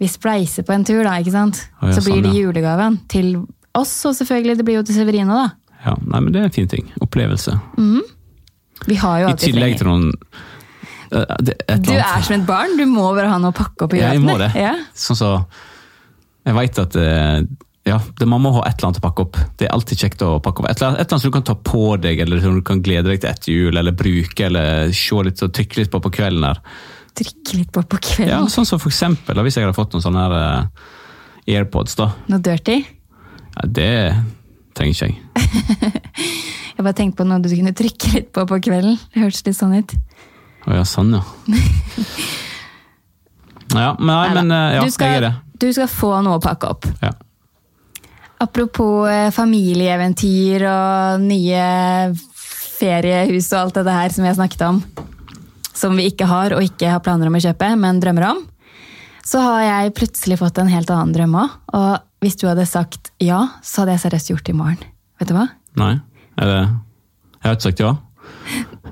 Vi 0.00 0.08
spleiser 0.10 0.64
på 0.66 0.72
en 0.74 0.84
tur, 0.88 1.02
da, 1.06 1.18
ikke 1.20 1.34
sant? 1.36 1.60
Ja, 1.82 1.92
så 1.94 2.02
blir 2.02 2.18
sånn, 2.18 2.24
det 2.26 2.40
julegaven 2.40 2.96
til 3.12 3.30
oss, 3.76 3.92
og 4.08 4.16
selvfølgelig 4.18 4.58
det 4.58 4.66
blir 4.66 4.80
jo 4.80 4.86
til 4.88 4.96
Severina, 4.96 5.36
da. 5.44 5.76
Ja, 5.84 5.94
nei, 6.00 6.20
men 6.24 6.32
Det 6.32 6.40
er 6.40 6.48
en 6.48 6.56
fin 6.56 6.68
ting. 6.68 6.88
Opplevelse. 7.04 7.54
Vi 8.86 8.96
har 9.00 9.20
jo 9.22 9.26
I 9.28 9.30
alt 9.32 9.42
vi 9.42 9.52
tillegg 9.52 9.78
trenger. 9.78 9.78
til 9.78 9.86
noen 9.86 10.12
det, 11.46 11.54
et 11.70 11.82
Du 11.84 11.92
er 11.94 12.22
som 12.26 12.34
et 12.40 12.46
barn, 12.48 12.72
du 12.76 12.86
må 12.90 13.04
bare 13.14 13.28
ha 13.30 13.36
noe 13.38 13.52
å 13.52 13.56
pakke 13.56 13.86
opp 13.86 13.92
i 13.94 14.00
Ja, 14.00 14.12
jeg 14.16 14.22
må 14.24 14.34
det. 14.40 14.48
Ja. 14.58 14.72
Sånn 14.98 15.18
så 15.20 15.28
Jeg 16.44 16.56
veit 16.56 16.78
at 16.82 16.96
eh, 16.98 17.44
ja, 17.86 17.98
det, 18.18 18.26
man 18.26 18.40
må 18.42 18.50
ha 18.56 18.62
et 18.66 18.78
eller 18.80 18.88
annet 18.90 18.98
å 18.98 19.04
pakke 19.04 19.22
opp. 19.26 19.36
Det 19.60 19.66
er 19.68 19.72
alltid 19.76 20.00
kjekt 20.00 20.22
å 20.24 20.38
pakke 20.42 20.62
opp. 20.62 20.68
Et 20.70 20.78
eller 20.80 20.88
annet, 20.94 21.00
et 21.00 21.06
eller 21.06 21.14
annet 21.14 21.22
som 21.22 21.30
du 21.30 21.36
kan 21.36 21.44
ta 21.44 21.54
på 21.54 21.82
deg, 22.00 22.20
eller 22.24 22.40
som 22.40 22.54
du 22.56 22.62
kan 22.64 22.80
glede 22.82 23.10
deg 23.12 23.20
til 23.20 23.30
etter 23.30 23.52
jul, 23.52 23.76
eller 23.76 23.92
bruke, 23.92 24.46
eller 24.48 24.88
se 24.96 25.18
litt 25.28 25.42
og 25.44 25.52
trykke 25.52 25.82
litt 25.82 25.90
på 25.92 26.00
på 26.00 26.12
kvelden 26.16 26.46
der. 26.48 26.60
Drikke 27.20 27.58
litt 27.60 27.70
på 27.76 27.82
på 27.84 28.00
Ja, 28.00 28.06
kvelden. 28.08 28.48
sånn 28.50 28.66
som 28.66 28.80
for 28.80 28.88
eksempel, 28.90 29.36
hvis 29.44 29.56
jeg 29.60 29.66
hadde 29.68 29.76
fått 29.76 29.92
noen 29.94 30.02
sånne 30.08 30.24
her 30.24 30.36
eh, 30.40 31.58
AirPods, 31.58 31.94
da. 32.00 32.08
Noe 32.32 32.40
dirty. 32.40 32.78
Ja, 33.54 33.68
det 33.68 33.90
trenger 34.74 34.96
ikke 34.96 35.10
jeg. 35.12 35.92
Jeg 36.74 36.82
bare 36.82 36.96
tenkte 36.98 37.20
på 37.22 37.26
noe 37.28 37.42
du 37.42 37.50
kunne 37.52 37.74
trykke 37.76 38.12
litt 38.16 38.32
på 38.34 38.44
på 38.50 38.58
kvelden. 38.66 38.96
Det 39.14 39.22
hørtes 39.22 39.44
litt 39.46 39.58
sånn 39.58 39.76
ut. 39.78 39.94
Å 40.64 40.78
ja, 40.80 40.84
sånn, 40.88 41.14
ja. 41.14 41.22
Ja, 43.74 43.94
men, 43.98 44.06
nei, 44.06 44.34
men 44.36 44.52
eh, 44.54 44.76
ja, 44.76 44.82
skal, 44.92 45.08
jeg 45.10 45.18
er 45.18 45.24
det. 45.24 45.32
du 45.62 45.66
skal 45.74 45.88
få 45.90 46.12
noe 46.22 46.38
å 46.38 46.42
pakke 46.42 46.68
opp. 46.70 46.86
Ja. 47.02 47.10
Apropos 48.44 49.08
eh, 49.10 49.30
familieeventyr 49.34 50.66
og 50.68 51.24
nye 51.24 51.64
feriehus 52.78 53.48
og 53.54 53.60
alt 53.60 53.80
det 53.86 53.96
her 53.96 54.14
som 54.14 54.22
vi 54.22 54.30
har 54.30 54.38
snakket 54.38 54.62
om, 54.68 54.80
som 55.74 55.98
vi 55.98 56.06
ikke 56.10 56.28
har 56.30 56.54
og 56.54 56.62
ikke 56.62 56.92
har 56.92 57.02
planer 57.02 57.30
om 57.30 57.38
å 57.38 57.42
kjøpe, 57.42 57.72
men 57.80 57.98
drømmer 58.02 58.28
om, 58.30 58.44
så 59.24 59.40
har 59.42 59.62
jeg 59.64 59.94
plutselig 59.96 60.38
fått 60.38 60.60
en 60.60 60.70
helt 60.70 60.90
annen 60.92 61.14
drøm 61.16 61.38
òg. 61.40 61.54
Og 61.74 62.24
hvis 62.24 62.38
du 62.40 62.46
hadde 62.46 62.66
sagt 62.68 63.10
ja, 63.22 63.40
så 63.64 63.82
hadde 63.82 63.96
jeg 63.96 64.04
seriøst 64.06 64.34
gjort 64.34 64.46
det 64.46 64.54
i 64.54 64.58
morgen. 64.58 64.90
Vet 65.18 65.30
du 65.30 65.36
hva? 65.36 65.48
Nei? 65.80 65.94
Er 66.40 66.50
det 66.50 66.58
Jeg 66.60 67.46
har 67.48 67.56
ikke 67.56 67.68
sagt 67.68 67.82
ja? 67.84 67.92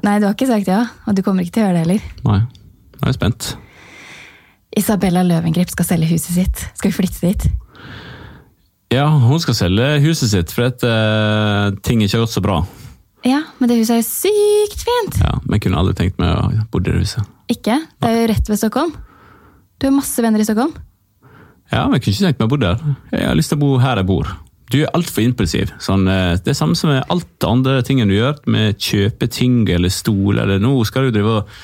Nei, 0.02 0.18
du 0.18 0.26
har 0.26 0.35
ikke 0.35 0.48
sagt 0.50 0.68
ja, 0.68 0.81
og 1.07 1.16
du 1.16 1.22
kommer 1.24 1.44
ikke 1.44 1.57
til 1.57 1.62
å 1.62 1.66
gjøre 1.68 1.76
det 1.78 1.83
heller. 1.87 2.07
Nei. 2.26 2.38
Nå 2.42 3.02
er 3.05 3.11
jeg 3.12 3.18
spent. 3.18 3.52
Isabella 4.78 5.22
Løvengrip 5.26 5.70
skal 5.72 5.87
selge 5.87 6.09
huset 6.11 6.37
sitt. 6.37 6.62
Skal 6.78 6.90
vi 6.90 6.96
flytte 6.96 7.28
dit? 7.28 7.46
Ja, 8.92 9.07
hun 9.09 9.40
skal 9.40 9.57
selge 9.57 9.88
huset 10.05 10.33
sitt 10.33 10.52
fordi 10.52 10.68
at 10.68 10.85
eh, 10.88 11.78
ting 11.87 12.02
ikke 12.05 12.18
har 12.18 12.26
gått 12.26 12.35
så 12.35 12.42
bra. 12.44 12.59
Ja, 13.24 13.38
men 13.61 13.70
det 13.70 13.78
huset 13.78 13.94
er 13.94 14.00
jo 14.00 14.09
sykt 14.09 14.83
fint! 14.83 15.20
Ja, 15.22 15.37
Men 15.44 15.57
jeg 15.57 15.64
kunne 15.68 15.78
aldri 15.78 15.94
tenkt 16.00 16.18
meg 16.20 16.33
å 16.35 16.64
bo 16.72 16.81
i 16.83 16.87
det 16.88 16.96
huset. 16.98 17.28
Ikke? 17.52 17.76
Det 18.02 18.09
er 18.09 18.16
jo 18.18 18.31
rett 18.33 18.50
ved 18.50 18.59
Stockholm. 18.59 18.96
Du 19.78 19.87
har 19.87 19.94
masse 19.94 20.24
venner 20.24 20.42
i 20.42 20.46
Stockholm. 20.46 20.74
Ja, 21.72 21.87
men 21.87 21.96
jeg 21.96 22.05
kunne 22.05 22.16
ikke 22.16 22.26
tenkt 22.26 22.42
meg 22.42 22.48
å 22.48 22.52
bo 22.52 22.59
der. 22.61 22.83
Jeg 23.14 23.28
har 23.28 23.38
lyst 23.38 23.52
til 23.55 23.61
å 23.61 23.62
bo 23.62 23.70
her 23.81 24.00
jeg 24.02 24.09
bor. 24.11 24.33
Du 24.72 24.78
er 24.80 24.90
altfor 24.96 25.24
impulsiv. 25.24 25.72
Sånn, 25.82 26.06
eh, 26.08 26.35
det 26.40 26.54
er 26.54 26.56
samme 26.56 26.76
som 26.78 26.92
med 26.92 27.04
alt 27.12 27.28
det 27.42 27.48
andre 27.48 27.78
tingen 27.85 28.08
du 28.08 28.16
gjør, 28.16 28.38
med 28.50 28.80
kjøpe 28.80 29.28
ting 29.28 29.66
eller 29.68 29.92
stol 29.92 30.40
eller 30.40 30.62
Nå 30.62 30.72
skal 30.88 31.08
du 31.08 31.18
drive 31.18 31.40
og 31.42 31.56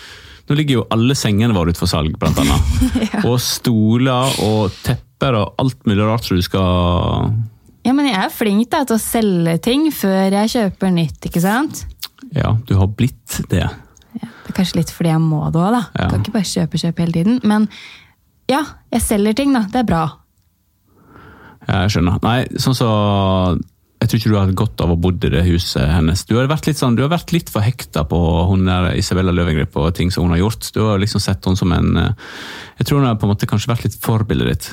Nå 0.49 0.57
ligger 0.57 0.79
jo 0.79 0.87
alle 0.94 1.12
sengene 1.12 1.53
våre 1.53 1.75
ute 1.75 1.81
for 1.81 1.90
salg, 1.90 2.14
blant 2.16 2.38
annet. 2.40 2.71
Ja. 3.12 3.21
Og 3.29 3.37
stoler 3.42 4.38
og 4.44 4.73
tepper 4.85 5.37
og 5.37 5.59
alt 5.61 5.83
mulig 5.88 6.07
rart 6.09 6.25
som 6.25 6.38
du 6.38 6.44
skal 6.44 7.35
Ja, 7.85 7.92
men 7.92 8.09
jeg 8.09 8.16
er 8.16 8.33
flink 8.33 8.71
da, 8.73 8.81
til 8.88 8.97
å 8.97 9.03
selge 9.03 9.59
ting 9.64 9.88
før 9.92 10.33
jeg 10.38 10.53
kjøper 10.55 10.94
nytt, 10.94 11.21
ikke 11.29 11.42
sant? 11.44 11.85
Ja, 12.33 12.55
du 12.68 12.75
har 12.81 12.88
blitt 12.97 13.40
det. 13.53 13.64
Ja, 14.18 14.29
det 14.29 14.53
er 14.53 14.57
kanskje 14.57 14.81
litt 14.81 14.92
fordi 14.92 15.12
jeg 15.12 15.21
må 15.25 15.42
det 15.53 15.61
òg, 15.61 15.77
da. 15.77 15.83
Ja. 15.92 16.01
Jeg 16.01 16.14
kan 16.14 16.25
ikke 16.25 16.37
bare 16.38 16.51
kjøpe 16.53 16.81
kjøpe 16.81 17.05
hele 17.05 17.16
tiden. 17.18 17.38
Men 17.49 17.68
ja, 18.49 18.62
jeg 18.92 19.05
selger 19.05 19.37
ting, 19.37 19.53
da. 19.57 19.66
Det 19.73 19.83
er 19.83 19.88
bra. 19.88 20.03
Jeg 21.69 21.93
skjønner. 21.93 22.17
Nei, 22.25 22.39
sånn 22.57 22.77
så 22.77 22.89
Jeg 23.99 24.09
tror 24.09 24.21
ikke 24.21 24.31
du 24.31 24.37
har 24.39 24.47
hatt 24.47 24.59
godt 24.59 24.83
av 24.85 24.93
å 24.95 24.97
bo 24.97 25.11
i 25.11 25.31
det 25.33 25.43
huset 25.49 25.89
hennes. 25.91 26.23
Du 26.25 26.37
har 26.39 26.47
vært 26.49 26.69
litt, 26.69 26.79
sånn, 26.79 26.95
du 26.97 27.03
har 27.03 27.11
vært 27.11 27.33
litt 27.35 27.51
for 27.51 27.67
hekta 27.67 28.05
på 28.09 28.19
hun 28.49 28.69
der 28.69 28.93
Isabella 28.95 29.35
Løvengrip 29.35 29.75
og 29.77 29.91
ting 29.99 30.13
som 30.15 30.25
hun 30.25 30.37
har 30.37 30.45
gjort. 30.45 30.69
Du 30.73 30.85
har 30.87 31.03
liksom 31.03 31.21
sett 31.21 31.45
henne 31.45 31.59
som 31.59 31.75
en 31.75 31.97
eh, 31.99 32.29
Jeg 32.79 32.89
tror 32.89 33.03
hun 33.03 33.09
har 33.11 33.19
på 33.19 33.27
en 33.27 33.35
måte 33.35 33.49
kanskje 33.51 33.73
vært 33.73 33.89
litt 33.89 33.99
forbildet 33.99 34.53
ditt. 34.53 34.71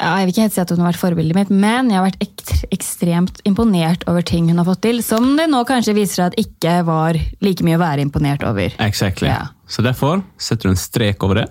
Ja, 0.00 0.16
jeg 0.18 0.26
vil 0.26 0.32
ikke 0.32 0.46
helt 0.48 0.56
si 0.56 0.62
at 0.62 0.72
hun 0.72 0.82
har 0.82 0.90
vært 0.90 1.02
forbildet 1.02 1.36
mitt, 1.38 1.52
men 1.52 1.92
jeg 1.92 2.00
har 2.00 2.06
vært 2.08 2.24
ek 2.24 2.72
ekstremt 2.74 3.38
imponert 3.46 4.02
over 4.10 4.24
ting 4.26 4.48
hun 4.50 4.58
har 4.58 4.66
fått 4.66 4.82
til, 4.88 5.04
som 5.06 5.34
det 5.38 5.46
nå 5.52 5.60
kanskje 5.68 5.94
viser 5.94 6.18
seg 6.18 6.32
at 6.32 6.40
ikke 6.40 6.74
var 6.88 7.18
like 7.44 7.66
mye 7.66 7.78
å 7.78 7.84
være 7.84 8.04
imponert 8.04 8.42
over. 8.48 8.74
Exactly. 8.82 9.30
Ja. 9.30 9.52
Så 9.70 9.84
derfor 9.86 10.24
setter 10.40 10.68
du 10.68 10.74
en 10.74 10.80
strek 10.80 11.22
over 11.24 11.44
det, 11.44 11.46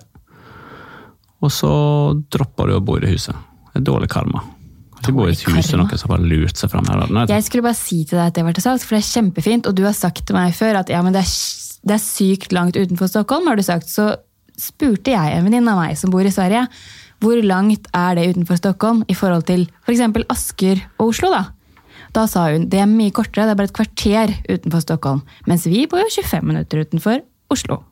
og 1.40 1.52
så 1.52 1.72
dropper 2.32 2.68
du 2.68 2.76
å 2.76 2.84
bo 2.84 2.98
i 2.98 3.04
det 3.06 3.14
huset. 3.14 3.38
Dårlig 3.74 4.10
karma. 4.12 4.44
Ikke 5.00 5.12
bo 5.16 5.26
i 5.28 5.34
et 5.34 5.42
hus 5.44 5.72
og 5.74 5.80
noen 5.82 6.00
som 6.00 6.12
har 6.14 6.22
lurt 6.22 6.60
seg 6.60 6.70
fram 6.72 6.86
her. 6.88 7.02
Nei, 7.12 7.26
Jeg 7.28 7.44
skulle 7.44 7.66
bare 7.66 7.76
si 7.76 8.04
til 8.08 8.16
deg 8.16 8.30
at 8.30 8.36
det 8.36 8.44
var 8.46 8.56
til 8.56 8.64
salgs, 8.64 8.86
for 8.86 8.96
det 8.96 9.02
er 9.02 9.10
kjempefint, 9.10 9.66
og 9.68 9.74
du 9.76 9.82
har 9.84 9.96
sagt 9.96 10.24
til 10.26 10.36
meg 10.36 10.54
før 10.56 10.80
at 10.80 10.92
ja, 10.92 11.02
men 11.04 11.12
det 11.16 11.24
er, 11.24 11.32
det 11.84 11.96
er 11.98 12.04
sykt 12.04 12.54
langt 12.56 12.78
utenfor 12.78 13.10
Stockholm, 13.10 13.50
har 13.50 13.60
du 13.60 13.64
sagt. 13.66 13.90
Så 13.90 14.14
spurte 14.56 15.12
jeg 15.12 15.34
en 15.34 15.44
venninne 15.44 15.74
av 15.74 15.82
meg 15.82 15.98
som 15.98 16.14
bor 16.14 16.24
i 16.24 16.32
Sverige, 16.32 16.64
hvor 17.20 17.40
langt 17.44 17.88
er 17.96 18.16
det 18.16 18.30
utenfor 18.32 18.60
Stockholm 18.60 19.04
i 19.10 19.16
forhold 19.18 19.46
til 19.50 19.66
f.eks. 19.84 20.02
Asker 20.32 20.80
og 20.98 21.10
Oslo, 21.12 21.32
da? 21.34 21.44
Da 22.14 22.28
sa 22.30 22.46
hun 22.52 22.68
det 22.70 22.80
er 22.80 22.90
mye 22.90 23.12
kortere, 23.14 23.48
det 23.48 23.56
er 23.56 23.58
bare 23.58 23.70
et 23.72 23.76
kvarter 23.76 24.34
utenfor 24.46 24.84
Stockholm. 24.84 25.24
Mens 25.50 25.66
vi 25.66 25.84
bor 25.90 26.00
jo 26.00 26.10
25 26.14 26.46
minutter 26.46 26.84
utenfor 26.84 27.24
Oslo. 27.52 27.82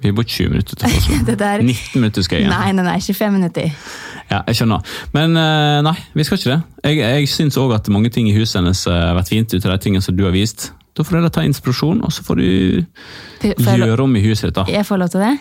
Vi 0.00 0.12
bor 0.16 0.24
20 0.24 0.48
minutter 0.54 0.76
til 0.80 0.88
Oslo. 0.96 1.18
Det 1.26 1.38
der- 1.38 1.62
19 1.62 2.00
minutter 2.00 2.22
skal 2.24 2.38
jeg 2.40 2.46
igjen. 2.46 2.54
Nei, 2.56 2.72
nei, 2.72 2.84
nei, 2.86 2.98
25 3.04 3.32
minutter. 3.36 3.70
Ja, 4.30 4.42
jeg 4.46 4.56
skjønner. 4.60 4.80
Men 5.12 5.36
eh, 5.36 5.80
nei, 5.84 5.94
vi 6.14 6.24
skal 6.24 6.38
ikke 6.38 6.50
det. 6.54 6.60
Jeg, 6.88 7.00
jeg 7.02 7.28
syns 7.28 7.58
òg 7.60 7.74
at 7.76 7.88
mange 7.92 8.10
ting 8.14 8.28
i 8.30 8.34
huset 8.36 8.60
hennes 8.62 8.84
har 8.88 9.14
vært 9.18 9.28
fint 9.32 9.52
ut 9.54 9.64
av 9.66 9.74
de 9.74 9.78
tingene 9.84 10.02
som 10.06 10.16
du 10.16 10.24
har 10.24 10.32
vist. 10.32 10.70
Da 10.96 11.04
får 11.06 11.18
dere 11.20 11.30
ta 11.34 11.44
inspirasjon, 11.46 12.00
og 12.06 12.12
så 12.14 12.24
får 12.26 12.40
du 12.40 12.84
Får 13.42 13.76
gjøre 13.76 13.90
lov- 13.96 14.04
om 14.08 14.16
i 14.16 14.22
huset 14.24 14.50
ditt. 14.54 14.68
Jeg 14.72 14.86
får 14.88 14.98
lov 15.04 15.10
til 15.12 15.20
det? 15.26 15.32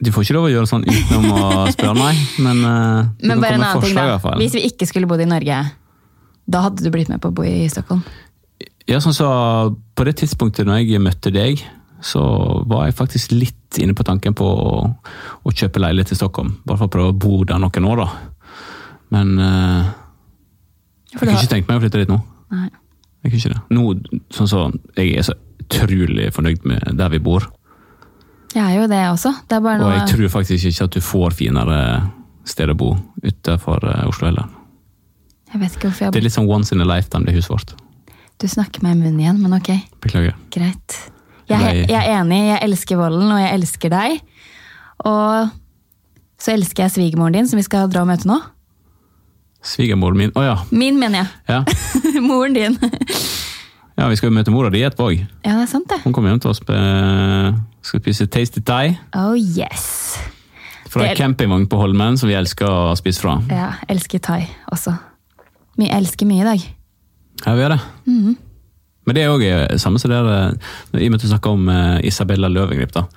Du 0.00 0.08
får 0.14 0.24
ikke 0.24 0.34
lov 0.38 0.46
å 0.48 0.52
gjøre 0.54 0.68
sånn 0.70 0.84
utenom 0.88 1.26
å 1.36 1.40
spørre, 1.74 1.94
meg, 1.98 2.20
Men, 2.40 2.60
eh, 2.64 3.08
du 3.20 3.28
Men 3.28 3.40
bare 3.44 3.54
en 3.58 3.64
annen 3.68 3.82
ting, 3.84 3.94
da. 3.94 4.16
Hvis 4.40 4.54
vi 4.56 4.62
ikke 4.70 4.86
skulle 4.88 5.06
bodd 5.10 5.20
i 5.20 5.28
Norge, 5.28 5.58
da 6.50 6.62
hadde 6.66 6.82
du 6.82 6.90
blitt 6.90 7.10
med 7.12 7.20
på 7.20 7.28
å 7.28 7.34
bo 7.36 7.44
i 7.44 7.68
Stockholm? 7.68 8.00
Ja, 8.88 8.98
sånn 9.04 9.12
så 9.14 9.28
På 9.94 10.04
det 10.08 10.16
tidspunktet 10.22 10.66
når 10.66 10.80
jeg 10.88 11.00
møtte 11.04 11.30
deg, 11.32 11.60
så 12.00 12.22
var 12.68 12.86
jeg 12.88 12.96
faktisk 12.98 13.34
litt 13.36 13.78
inne 13.80 13.94
på 13.96 14.04
tanken 14.06 14.34
på 14.36 14.46
å, 14.46 14.74
å 15.44 15.52
kjøpe 15.52 15.82
leilighet 15.82 16.14
i 16.14 16.18
Stockholm. 16.18 16.56
Bare 16.64 16.80
for 16.80 16.88
å 16.88 16.94
prøve 16.94 17.12
å 17.12 17.18
bo 17.20 17.42
der 17.48 17.60
noen 17.60 17.88
år, 17.92 18.04
da. 18.04 18.08
Men 19.14 19.32
uh, 19.38 19.90
jeg 21.12 21.20
kunne 21.20 21.36
ikke 21.38 21.52
tenkt 21.54 21.70
meg 21.70 21.80
å 21.80 21.84
flytte 21.84 22.02
dit 22.02 22.12
nå. 22.12 22.18
Nei. 22.54 22.68
Jeg 23.20 23.32
kunne 23.32 23.40
ikke 23.40 23.54
det. 23.54 23.62
Nå, 23.76 24.22
sånn 24.34 24.50
så, 24.50 24.66
jeg 24.96 25.16
er 25.20 25.26
så 25.26 25.36
utrolig 25.60 26.30
fornøyd 26.34 26.64
med 26.68 26.94
der 26.98 27.12
vi 27.12 27.20
bor. 27.22 27.46
Jeg 28.54 28.64
er 28.64 28.80
jo 28.80 28.88
det 28.90 29.02
også. 29.10 29.34
Det 29.50 29.60
bare 29.62 29.84
Og 29.84 29.92
jeg 29.94 30.08
tror 30.14 30.32
faktisk 30.32 30.70
ikke 30.70 30.88
at 30.88 30.96
du 30.96 31.04
får 31.04 31.36
finere 31.38 31.76
sted 32.48 32.72
å 32.72 32.74
bo 32.78 32.94
utenfor 33.22 33.84
eh, 33.86 34.08
Oslo 34.10 34.26
heller. 34.26 34.48
Jeg 35.52 35.60
vet 35.62 35.76
ikke 35.76 35.90
hvorfor 35.90 36.06
jeg... 36.06 36.14
Det 36.14 36.20
er 36.22 36.26
litt 36.26 36.34
sånn 36.34 36.50
once 36.50 36.74
in 36.74 36.82
a 36.82 36.88
lifetime, 36.88 37.26
det 37.28 37.36
huset 37.36 37.52
vårt. 37.52 37.74
Du 38.40 38.48
snakker 38.48 38.82
meg 38.82 38.96
i 38.96 39.00
munnen 39.02 39.20
igjen, 39.22 39.40
men 39.42 39.54
ok. 39.54 39.70
Beklager. 40.02 40.38
Greit. 40.54 40.96
Jeg, 41.50 41.86
jeg 41.90 41.98
er 42.00 42.20
enig. 42.20 42.38
Jeg 42.48 42.62
elsker 42.68 42.96
volden, 43.00 43.30
og 43.34 43.40
jeg 43.42 43.54
elsker 43.58 43.92
deg. 43.92 44.20
Og 45.08 45.50
så 46.40 46.54
elsker 46.54 46.84
jeg 46.86 46.94
svigermoren 46.94 47.34
din, 47.36 47.48
som 47.50 47.58
vi 47.60 47.64
skal 47.66 47.90
dra 47.92 48.02
og 48.04 48.10
møte 48.12 48.28
nå. 48.30 48.38
Svigermoren 49.60 50.16
min 50.16 50.30
Å 50.38 50.42
ja. 50.46 50.54
Min, 50.72 50.96
mener 51.00 51.24
jeg. 51.24 51.28
ja. 51.50 52.20
Moren 52.28 52.54
din. 52.56 52.78
Ja, 54.00 54.06
vi 54.08 54.16
skal 54.16 54.30
jo 54.30 54.36
møte 54.38 54.52
mora 54.54 54.70
di 54.72 54.80
etterpå 54.86 55.10
òg. 55.10 55.18
Ja, 55.44 55.58
det 55.58 55.66
er 55.66 55.68
sant, 55.68 55.88
det. 55.90 55.98
Hun 56.06 56.14
kommer 56.16 56.32
hjem 56.32 56.40
til 56.40 56.48
oss 56.54 56.62
og 56.62 56.70
skal 57.84 58.00
spise 58.00 58.26
tasty 58.32 58.62
thai 58.64 58.94
Oh 59.16 59.34
yes. 59.36 60.16
fra 60.88 61.04
er- 61.10 61.18
campingvogn 61.18 61.66
på 61.68 61.76
Holmen 61.80 62.16
som 62.16 62.30
vi 62.30 62.36
elsker 62.38 62.64
å 62.70 62.94
spise 62.96 63.20
fra. 63.20 63.34
Ja, 63.52 63.74
elsker 63.92 64.22
thai 64.24 64.46
også. 64.72 64.94
Vi 65.76 65.90
elsker 65.92 66.28
mye 66.28 66.40
i 66.40 66.48
dag. 66.48 66.64
Ja, 67.44 67.52
vi 67.56 67.60
gjør 67.66 67.74
det. 67.76 67.82
Men 69.10 69.16
det 69.18 69.22
er 69.26 69.32
òg 69.34 69.42
samme 69.82 69.98
som 69.98 70.12
det 70.12 70.18
der, 70.22 70.52
I 70.94 71.08
og 71.08 71.10
med 71.10 71.18
at 71.18 71.24
du 71.24 71.30
snakker 71.32 71.56
om 71.56 71.64
eh, 71.66 71.96
Isabella 72.06 72.46
Løvengrip, 72.46 72.92
da. 72.94 73.08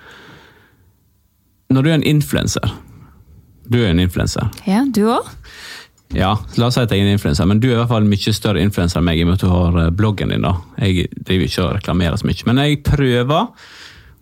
Når 1.70 1.86
du 1.86 1.90
er 1.92 2.00
en 2.00 2.06
influenser 2.10 2.74
Du 3.70 3.78
er 3.78 3.92
en 3.92 4.02
influenser. 4.02 4.50
Ja, 4.66 4.82
du 4.90 5.04
òg? 5.14 5.30
Ja, 6.18 6.32
la 6.58 6.66
oss 6.66 6.80
si 6.80 6.82
at 6.82 6.90
jeg 6.90 7.04
er 7.04 7.08
en 7.08 7.16
influenser, 7.16 7.46
men 7.50 7.62
du 7.62 7.68
er 7.70 7.76
i 7.76 7.78
hvert 7.78 7.92
fall 7.94 8.10
mye 8.10 8.34
større 8.34 8.62
influenser 8.66 9.00
enn 9.00 9.06
meg 9.06 9.22
i 9.22 9.24
og 9.24 9.30
med 9.30 9.38
at 9.38 9.46
du 9.46 9.52
har 9.54 9.78
eh, 9.84 9.94
bloggen 9.94 10.34
din. 10.34 10.50
da. 10.50 10.56
Jeg 10.82 11.12
driver 11.14 11.46
ikke 11.46 11.64
og 11.68 11.72
reklamerer 11.78 12.18
så 12.18 12.30
mye, 12.30 12.48
men 12.50 12.64
jeg 12.64 12.82
prøver 12.90 13.48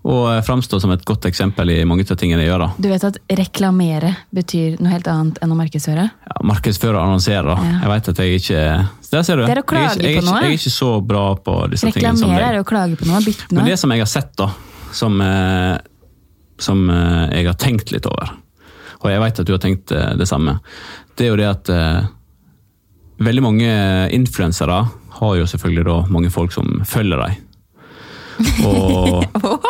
å 0.01 0.15
eh, 0.33 0.41
framstå 0.41 0.79
som 0.81 0.91
et 0.93 1.03
godt 1.05 1.27
eksempel 1.29 1.69
i 1.69 1.77
mange 1.85 2.05
av 2.09 2.17
tingene 2.17 2.41
jeg 2.41 2.49
gjør. 2.49 2.63
da. 2.63 2.69
Du 2.81 2.87
vet 2.89 3.03
at 3.05 3.19
reklamere 3.37 4.13
betyr 4.33 4.79
noe 4.81 4.93
helt 4.95 5.09
annet 5.11 5.37
enn 5.43 5.53
å 5.53 5.57
markedsføre? 5.59 6.07
Ja, 6.31 6.37
markedsføre 6.47 6.97
og 6.97 7.03
annonsere. 7.03 7.57
Ja. 7.57 7.75
Jeg 7.83 7.91
vet 7.93 8.11
at 8.13 8.21
jeg 8.23 8.41
ikke 8.41 8.63
Der 9.11 9.25
ser 9.27 9.41
du. 9.41 9.45
Det 9.45 9.55
er 9.55 9.61
å 9.61 9.67
klage 9.67 9.99
jeg, 9.99 10.05
jeg, 10.07 10.21
på 10.21 10.27
noe. 10.29 10.41
Jeg 10.41 10.55
er 10.55 10.57
ikke 10.57 10.73
så 10.73 10.91
bra 11.05 11.25
på 11.35 11.57
disse 11.73 11.91
tingene 11.91 12.15
Reklamere 12.15 12.47
er 12.49 12.61
å 12.61 12.67
klage 12.67 12.97
på 12.97 13.09
noe, 13.09 13.21
bytte 13.25 13.49
noe. 13.49 13.59
Men 13.59 13.69
det 13.69 13.77
som 13.81 13.93
jeg 13.93 14.01
har 14.03 14.09
sett, 14.09 14.31
da, 14.39 14.47
som, 14.95 15.19
eh, 15.25 15.75
som 16.61 16.81
eh, 16.89 17.27
jeg 17.37 17.51
har 17.51 17.59
tenkt 17.61 17.93
litt 17.93 18.09
over, 18.09 18.33
og 19.01 19.07
jeg 19.09 19.21
vet 19.21 19.43
at 19.43 19.49
du 19.49 19.53
har 19.53 19.61
tenkt 19.61 19.91
det 19.91 20.27
samme, 20.29 20.59
det 21.17 21.25
er 21.25 21.31
jo 21.31 21.37
det 21.39 21.47
at 21.49 21.69
veldig 23.21 23.41
mange 23.41 23.69
influensere 24.13 24.75
har 25.17 25.37
jo 25.39 25.47
selvfølgelig 25.49 25.85
da 25.87 25.95
mange 26.13 26.29
folk 26.33 26.53
som 26.53 26.83
følger 26.85 27.17
dem. 27.17 27.39
Og 28.67 29.25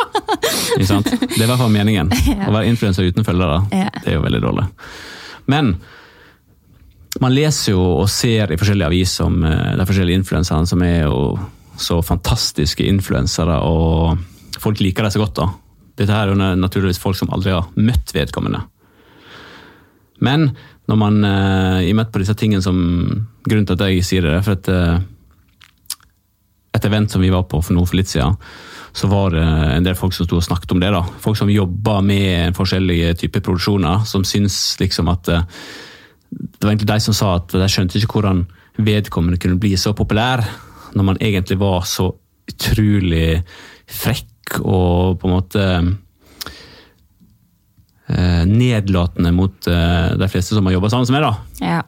ikke 0.77 0.89
sant? 0.89 1.09
Det 1.09 1.39
er 1.39 1.45
i 1.45 1.49
hvert 1.49 1.61
fall 1.61 1.73
meningen. 1.73 2.11
Å 2.11 2.51
være 2.53 2.69
influenser 2.71 3.09
uten 3.09 3.27
følgere, 3.27 3.63
det 3.71 4.13
er 4.13 4.17
jo 4.17 4.25
veldig 4.25 4.43
dårlig. 4.43 4.67
Men 5.51 5.73
man 7.21 7.33
leser 7.35 7.73
jo 7.73 7.81
og 8.01 8.09
ser 8.11 8.53
i 8.53 8.59
forskjellige 8.59 8.87
aviser 8.87 9.27
om 9.27 9.41
eh, 9.43 9.73
de 9.77 9.87
forskjellige 9.87 10.21
influenserne 10.21 10.69
som 10.69 10.83
er 10.85 11.01
jo 11.03 11.35
så 11.81 11.97
fantastiske 12.05 12.85
influensere, 12.85 13.57
og 13.65 14.61
folk 14.61 14.79
liker 14.83 15.07
dem 15.07 15.13
så 15.13 15.23
godt. 15.23 15.41
da. 15.41 15.47
Dette 15.99 16.13
her 16.13 16.29
er 16.29 16.35
jo 16.35 16.57
naturligvis 16.61 17.01
folk 17.01 17.17
som 17.19 17.31
aldri 17.33 17.55
har 17.55 17.67
møtt 17.75 18.13
vedkommende. 18.15 18.63
Men 20.21 20.51
når 20.89 20.99
man 20.99 21.23
eh, 21.25 21.87
i 21.87 21.91
og 21.91 21.99
med 21.99 22.11
på 22.13 22.21
disse 22.21 22.37
tingene 22.37 22.63
som 22.63 22.77
Grunnen 23.41 23.65
til 23.65 23.73
at 23.73 23.87
jeg 23.89 24.05
sier 24.05 24.21
det, 24.21 24.35
er 24.37 24.43
for 24.45 24.53
at 24.53 24.67
eh, 24.69 24.99
et 26.71 26.85
event 26.87 27.11
som 27.11 27.21
vi 27.21 27.31
var 27.33 27.43
på 27.51 27.59
for 27.61 27.75
noe 27.75 27.87
for 27.87 27.99
litt 27.99 28.11
siden, 28.11 28.37
så 28.95 29.07
var 29.11 29.31
det 29.35 29.43
en 29.43 29.85
del 29.85 29.95
folk 29.95 30.15
som 30.15 30.27
sto 30.27 30.39
og 30.39 30.45
snakket 30.45 30.71
om 30.75 30.81
det. 30.83 30.91
da. 30.91 31.03
Folk 31.23 31.39
som 31.39 31.51
jobber 31.51 32.01
med 32.03 32.55
forskjellige 32.55 33.13
typer 33.23 33.43
produksjoner, 33.43 34.05
som 34.07 34.23
syns 34.27 34.79
liksom 34.79 35.11
at 35.11 35.31
eh, 35.31 35.47
Det 36.31 36.63
var 36.63 36.71
egentlig 36.71 36.87
de 36.87 36.99
som 37.03 37.13
sa 37.13 37.35
at 37.35 37.51
de 37.51 37.67
skjønte 37.67 37.97
ikke 37.99 38.13
hvordan 38.15 38.45
vedkommende 38.79 39.39
kunne 39.41 39.59
bli 39.59 39.75
så 39.75 39.91
populær, 39.93 40.39
når 40.95 41.03
man 41.03 41.17
egentlig 41.19 41.57
var 41.59 41.83
så 41.83 42.07
utrolig 42.47 43.43
frekk 43.91 44.61
og 44.61 45.19
på 45.19 45.27
en 45.27 45.33
måte 45.33 45.65
eh, 48.07 48.43
nedlatende 48.47 49.31
mot 49.35 49.67
eh, 49.67 50.15
de 50.19 50.29
fleste 50.31 50.55
som 50.55 50.65
har 50.67 50.77
jobba 50.77 50.89
sammen 50.93 51.11
med. 51.17 51.27
da. 51.27 51.33
Ja. 51.59 51.81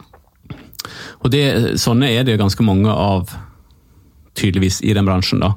Og 1.23 1.31
det, 1.31 1.79
sånne 1.79 2.11
er 2.11 2.27
det 2.27 2.39
ganske 2.39 2.63
mange 2.67 2.91
av, 2.91 3.31
tydeligvis, 4.35 4.81
i 4.83 4.93
den 4.93 5.05
bransjen. 5.05 5.39
da. 5.43 5.53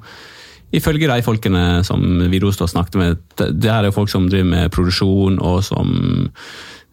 Ifølge 0.74 1.08
de 1.08 1.22
folkene 1.22 1.84
som 1.86 2.02
Vidostad 2.32 2.68
snakket 2.72 2.98
med, 3.00 3.20
det, 3.38 3.70
her 3.70 3.84
er 3.84 3.90
jo 3.90 3.94
folk 4.00 4.10
som 4.10 4.26
driver 4.28 4.48
med 4.50 4.72
produksjon 4.74 5.38
og 5.40 5.62
som 5.64 5.92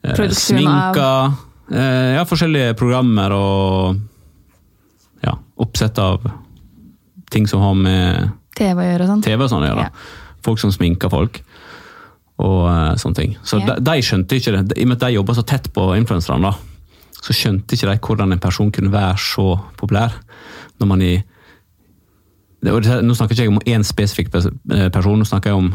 eh, 0.06 0.30
sminker. 0.30 1.34
Eh, 1.74 2.14
ja, 2.18 2.24
forskjellige 2.30 2.76
programmer 2.80 3.34
og 3.34 3.98
ja, 5.24 5.38
oppsett 5.64 5.98
av 6.00 6.22
ting 7.34 7.48
som 7.50 7.64
har 7.66 7.74
med 7.80 8.30
TV 8.56 8.78
å 8.78 8.86
gjøre 8.86 9.08
og 9.08 9.10
sånn. 9.16 9.26
TV 9.26 9.42
og 9.42 9.50
sånn 9.50 9.66
å 9.66 9.72
gjøre. 9.72 9.88
Ja. 9.90 10.38
Folk 10.46 10.62
som 10.62 10.72
sminker 10.76 11.10
folk. 11.10 11.42
Og 12.44 12.62
eh, 12.70 12.94
sånne 13.02 13.18
ting. 13.18 13.36
Så 13.44 13.60
Ja. 13.64 13.74
de, 13.74 13.82
de 13.90 14.06
skjønte 14.06 14.38
ikke 14.38 14.54
det. 14.54 14.78
I 14.78 14.86
og 14.86 14.92
med 14.94 15.00
at 15.02 15.08
de 15.08 15.16
jobba 15.18 15.34
så 15.38 15.46
tett 15.50 15.72
på 15.74 15.90
influenserne, 15.98 16.54
så 17.24 17.34
skjønte 17.36 17.74
ikke 17.78 17.90
de 17.90 18.00
hvordan 18.04 18.36
en 18.36 18.42
person 18.44 18.72
kunne 18.72 18.92
være 18.94 19.18
så 19.18 19.56
populær. 19.80 20.14
Når 20.80 20.90
man 20.94 21.02
i 21.02 21.14
Nå 22.64 23.16
snakker 23.16 23.36
ikke 23.36 23.44
jeg 23.44 23.52
om 23.52 23.64
én 23.68 23.84
spesifikk 23.84 24.32
eh, 24.40 24.88
person, 24.94 25.20
nå 25.20 25.28
snakker 25.28 25.52
jeg 25.52 25.60
om 25.60 25.74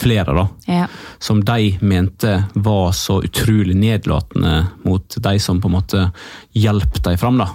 flere, 0.00 0.32
da. 0.32 0.48
Ja. 0.70 0.86
Som 1.18 1.42
de 1.44 1.78
mente 1.80 2.44
var 2.54 2.92
så 2.96 3.18
utrolig 3.26 3.76
nedlatende 3.76 4.66
mot 4.86 5.16
de 5.16 5.38
som 5.38 5.60
på 5.60 5.68
en 5.68 5.74
måte 5.74 6.06
hjalp 6.56 7.02
dem 7.04 7.18
fram. 7.18 7.40
da. 7.42 7.50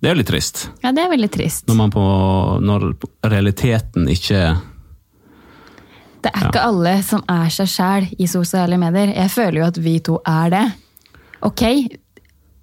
Det 0.00 0.10
er 0.10 0.14
jo 0.14 0.20
litt 0.20 0.30
trist. 0.30 0.66
ja, 0.84 0.92
det 0.92 1.02
er 1.02 1.10
veldig 1.10 1.30
trist. 1.32 1.66
Når, 1.66 1.76
man 1.80 1.92
på, 1.92 2.06
når 2.62 2.90
realiteten 3.26 4.08
ikke 4.12 4.40
Det 6.22 6.32
er 6.32 6.48
ikke 6.48 6.66
alle 6.68 6.96
som 7.06 7.24
er 7.30 7.48
seg 7.54 7.70
sjæl 7.70 8.10
i 8.18 8.28
sosiale 8.30 8.78
medier. 8.78 9.14
Jeg 9.16 9.32
føler 9.32 9.62
jo 9.62 9.70
at 9.70 9.80
vi 9.82 9.98
to 10.04 10.20
er 10.26 10.52
det. 10.52 10.66
Ok, 11.46 11.62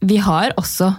vi 0.04 0.18
har 0.24 0.54
også 0.60 0.92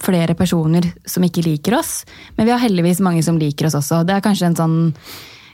flere 0.00 0.36
personer 0.38 0.86
som 1.08 1.24
ikke 1.26 1.44
liker 1.44 1.76
oss, 1.78 2.04
men 2.36 2.48
vi 2.48 2.54
har 2.54 2.62
heldigvis 2.62 3.02
mange 3.04 3.24
som 3.26 3.38
liker 3.40 3.68
oss 3.68 3.76
også. 3.78 4.02
Det 4.08 4.16
er 4.16 4.24
kanskje 4.24 4.50
en 4.50 4.58
sånn 4.58 4.78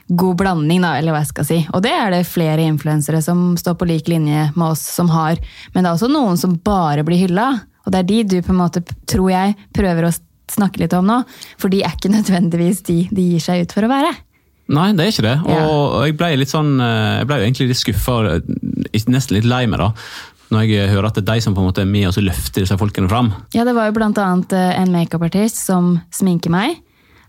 god 0.07 0.37
blanding, 0.39 0.81
da, 0.81 0.93
eller 0.97 1.11
hva 1.11 1.21
jeg 1.23 1.31
skal 1.33 1.47
si. 1.47 1.57
Og 1.75 1.83
det 1.83 1.91
er 1.91 2.13
det 2.13 2.21
flere 2.29 2.63
influensere 2.63 3.19
som 3.23 3.57
står 3.59 3.75
på 3.79 3.87
lik 3.89 4.07
linje 4.07 4.45
med 4.55 4.67
oss 4.69 4.85
som 4.95 5.11
har. 5.11 5.39
Men 5.73 5.83
det 5.83 5.89
er 5.89 5.97
også 5.97 6.11
noen 6.11 6.39
som 6.39 6.55
bare 6.63 7.03
blir 7.07 7.25
hylla, 7.25 7.49
og 7.83 7.91
det 7.91 7.99
er 7.99 8.07
de 8.07 8.21
du 8.23 8.37
på 8.43 8.53
en 8.53 8.61
måte, 8.61 8.83
tror 9.07 9.31
jeg, 9.33 9.57
prøver 9.75 10.07
å 10.07 10.13
snakke 10.51 10.79
litt 10.83 10.95
om 10.95 11.07
nå. 11.07 11.19
For 11.59 11.71
de 11.73 11.83
er 11.83 11.97
ikke 11.97 12.13
nødvendigvis 12.17 12.85
de 12.87 13.01
de 13.11 13.27
gir 13.33 13.43
seg 13.43 13.65
ut 13.65 13.75
for 13.75 13.87
å 13.87 13.91
være. 13.91 14.15
Nei, 14.67 14.89
det 14.95 15.05
er 15.05 15.13
ikke 15.13 15.23
det. 15.23 15.37
Ja. 15.47 15.59
Og 15.71 16.01
jeg 16.03 16.17
ble 16.19 16.33
litt 16.41 16.51
sånn, 16.51 16.73
eh, 16.83 17.19
jeg 17.21 17.27
ble 17.29 17.37
egentlig 17.39 17.69
litt 17.69 17.79
skuffa, 17.79 18.17
nesten 19.07 19.37
litt 19.37 19.47
lei 19.47 19.63
meg, 19.69 19.79
da. 19.79 19.93
Når 20.53 20.63
jeg 20.63 20.89
hører 20.93 21.09
at 21.09 21.17
det 21.17 21.25
er 21.25 21.35
de 21.35 21.43
som 21.43 21.55
på 21.55 21.61
en 21.61 21.67
måte 21.67 21.83
er 21.83 21.89
med 21.89 22.07
og 22.07 22.23
løfter 22.23 22.63
disse 22.63 22.77
folkene 22.79 23.09
fram. 23.11 23.33
Ja, 23.55 23.65
det 23.67 23.75
var 23.75 23.89
jo 23.89 23.99
annet 23.99 24.53
eh, 24.55 24.79
en 24.79 24.93
makeupartist 24.95 25.59
som 25.59 25.97
sminker 26.15 26.53
meg, 26.53 26.77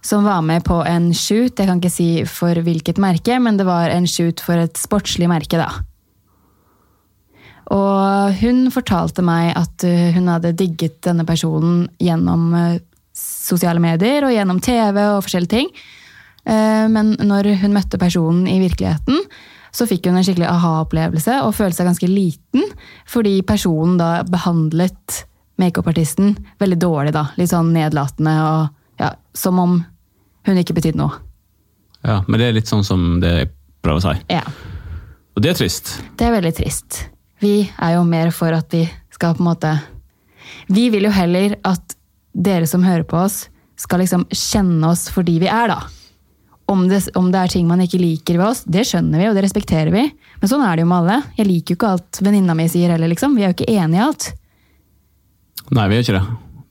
som 0.07 0.26
var 0.28 0.44
med 0.46 0.62
på 0.66 0.78
en 0.87 1.11
shoot. 1.12 1.59
Jeg 1.59 1.66
kan 1.66 1.83
ikke 1.83 1.90
si 1.90 2.11
for 2.31 2.54
hvilket 2.54 3.00
merke, 3.02 3.40
men 3.42 3.59
det 3.59 3.66
var 3.66 3.90
en 3.90 4.07
shoot 4.07 4.40
for 4.40 4.62
et 4.62 4.78
sportslig 4.78 5.26
merke, 5.31 5.59
da. 5.59 5.72
Og 7.74 8.38
hun 8.40 8.68
fortalte 8.72 9.24
meg 9.24 9.52
at 9.59 9.85
eh, 9.85 10.14
hun 10.14 10.31
hadde 10.31 10.54
digget 10.57 11.02
denne 11.04 11.26
personen 11.28 11.88
gjennom 12.00 12.52
eh, 12.57 12.81
sosiale 13.18 13.83
medier 13.83 14.24
og 14.24 14.33
gjennom 14.33 14.62
TV 14.64 15.02
og 15.11 15.24
forskjellige 15.26 15.57
ting. 15.59 15.70
Eh, 16.48 16.87
Men 16.88 17.16
når 17.18 17.52
hun 17.64 17.74
møtte 17.76 18.00
personen 18.00 18.46
i 18.48 18.61
virkeligheten, 18.62 19.20
så 19.79 19.87
fikk 19.87 20.09
hun 20.09 20.19
en 20.19 20.27
skikkelig 20.27 20.49
aha-opplevelse 20.51 21.38
og 21.47 21.55
følte 21.57 21.79
seg 21.81 21.88
ganske 21.91 22.09
liten, 22.11 22.64
fordi 23.07 23.37
personen 23.47 23.99
da 24.01 24.25
behandlet 24.27 25.23
makeupartisten 25.59 26.35
veldig 26.62 26.79
dårlig. 26.83 27.12
da, 27.14 27.29
Litt 27.38 27.53
sånn 27.53 27.73
nedlatende 27.75 28.35
og 28.43 29.01
ja, 29.03 29.12
som 29.35 29.59
om 29.62 29.79
hun 30.49 30.59
ikke 30.61 30.75
betydde 30.79 30.99
noe. 31.01 31.19
Ja, 32.07 32.23
Men 32.27 32.41
det 32.41 32.49
er 32.49 32.57
litt 32.59 32.71
sånn 32.71 32.85
som 32.87 33.19
det 33.23 33.31
jeg 33.35 33.51
prøver 33.83 34.01
å 34.01 34.07
si. 34.07 34.17
Ja, 34.33 34.43
Og 35.37 35.43
det 35.43 35.53
er 35.53 35.59
trist. 35.59 35.93
Det 36.19 36.27
er 36.27 36.35
veldig 36.35 36.55
trist. 36.59 37.05
Vi 37.43 37.69
er 37.71 37.95
jo 37.95 38.03
mer 38.07 38.33
for 38.35 38.55
at 38.55 38.73
vi 38.75 38.85
skal 39.14 39.37
på 39.38 39.45
en 39.45 39.51
måte 39.53 39.71
Vi 40.67 40.88
vil 40.91 41.07
jo 41.07 41.12
heller 41.14 41.55
at 41.67 41.95
dere 42.35 42.67
som 42.67 42.83
hører 42.83 43.07
på 43.07 43.19
oss, 43.19 43.49
skal 43.79 44.03
liksom 44.03 44.25
kjenne 44.35 44.91
oss 44.91 45.07
for 45.12 45.23
de 45.27 45.37
vi 45.43 45.47
er, 45.51 45.71
da. 45.71 45.79
Om 46.68 46.83
det, 46.90 47.00
om 47.16 47.31
det 47.33 47.40
er 47.40 47.52
ting 47.52 47.68
man 47.68 47.81
ikke 47.81 48.00
liker 48.00 48.37
ved 48.37 48.44
oss, 48.50 48.64
det 48.68 48.83
skjønner 48.85 49.22
vi, 49.22 49.28
og 49.31 49.38
det 49.38 49.46
respekterer 49.46 49.88
vi. 49.94 50.02
Men 50.40 50.50
sånn 50.50 50.64
er 50.66 50.76
det 50.76 50.85
jo 50.85 50.90
med 50.90 50.98
alle. 50.98 51.22
Jeg 51.38 51.48
liker 51.48 51.72
jo 51.72 51.78
ikke 51.78 51.92
alt 51.94 52.20
venninna 52.20 52.57
mi 52.59 52.66
sier 52.68 52.92
heller, 52.92 53.09
liksom. 53.09 53.38
Vi 53.38 53.46
er 53.46 53.54
jo 53.54 53.57
ikke 53.57 53.72
enige 53.72 54.02
i 54.02 54.04
alt. 54.04 54.28
Nei, 55.72 55.87
vi 55.88 55.96
er 55.96 56.04
ikke 56.04 56.18
det. 56.18 56.26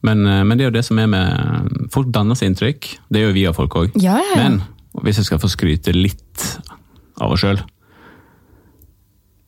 Men, 0.05 0.25
eh, 0.25 0.43
men 0.43 0.57
det 0.57 0.65
er 0.65 0.69
jo 0.69 0.77
det 0.77 0.85
som 0.85 0.99
er 1.01 1.09
med 1.09 1.87
Folk 1.93 2.11
danner 2.13 2.37
seg 2.37 2.51
inntrykk. 2.51 2.91
Det 3.09 3.23
gjør 3.23 3.33
vi 3.35 3.47
av 3.49 3.57
folk 3.57 3.79
òg. 3.79 3.97
Ja, 4.01 4.19
ja, 4.21 4.35
ja. 4.35 4.43
Men 4.43 4.61
hvis 5.03 5.19
jeg 5.21 5.29
skal 5.29 5.41
få 5.41 5.49
skryte 5.51 5.93
litt 5.95 6.45
av 7.21 7.33
oss 7.33 7.43
sjøl 7.43 7.59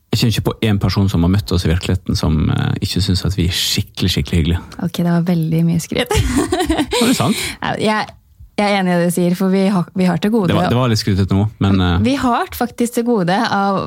Jeg 0.10 0.20
kjenner 0.20 0.34
ikke 0.34 0.46
på 0.50 0.56
én 0.66 0.80
person 0.82 1.10
som 1.10 1.26
har 1.26 1.32
møtt 1.34 1.52
oss 1.54 1.66
i 1.66 1.72
virkeligheten 1.72 2.18
som 2.18 2.48
eh, 2.50 2.78
ikke 2.86 3.04
syns 3.06 3.26
at 3.28 3.38
vi 3.38 3.46
er 3.50 3.56
skikkelig 3.56 4.10
skikkelig 4.16 4.40
hyggelige. 4.42 4.62
Ok, 4.82 5.02
det 5.04 5.12
var 5.12 5.28
veldig 5.28 5.66
mye 5.68 5.84
skryt. 5.84 6.16
Var 6.16 7.12
det 7.12 7.18
sant? 7.18 7.44
jeg, 7.90 8.16
jeg 8.60 8.76
er 8.76 8.82
enig 8.82 8.92
i 8.92 9.00
det 9.00 9.08
du 9.10 9.16
sier, 9.16 9.36
for 9.40 9.54
vi 9.54 9.66
har, 9.72 9.88
vi 9.96 10.08
har 10.10 10.20
til 10.22 10.34
gode 10.34 10.52
Det 10.52 10.58
var, 10.58 10.70
det 10.72 10.78
var 10.78 10.92
litt 10.92 11.02
skrytete 11.02 11.36
nå, 11.36 11.48
men 11.64 11.82
uh... 11.82 11.96
Vi 12.04 12.16
har 12.20 12.52
faktisk 12.56 12.98
til 12.98 13.08
gode 13.08 13.36
av 13.36 13.82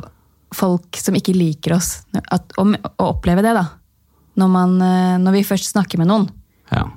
folk 0.52 0.98
som 1.00 1.16
ikke 1.16 1.34
liker 1.36 1.76
oss, 1.78 1.94
at, 2.22 2.52
om, 2.60 2.74
å 2.76 3.08
oppleve 3.12 3.44
det, 3.44 3.54
da. 3.56 3.66
Når, 4.40 4.48
man, 4.52 4.74
eh, 4.80 5.16
når 5.20 5.36
vi 5.36 5.44
først 5.44 5.72
snakker 5.74 6.00
med 6.00 6.08
noen. 6.12 6.28
ja. 6.72 6.88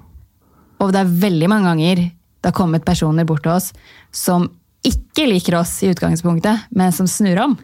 Og 0.84 0.92
det 0.92 1.00
er 1.06 1.12
veldig 1.22 1.48
mange 1.48 1.70
ganger 1.72 2.02
det 2.46 2.52
har 2.52 2.54
kommet 2.54 2.84
personer 2.86 3.26
bort 3.26 3.46
til 3.46 3.54
oss 3.54 3.70
som 4.14 4.44
ikke 4.86 5.24
liker 5.32 5.56
oss 5.58 5.72
i 5.82 5.90
utgangspunktet, 5.90 6.68
men 6.78 6.94
som 6.94 7.08
snur 7.10 7.40
om. 7.42 7.56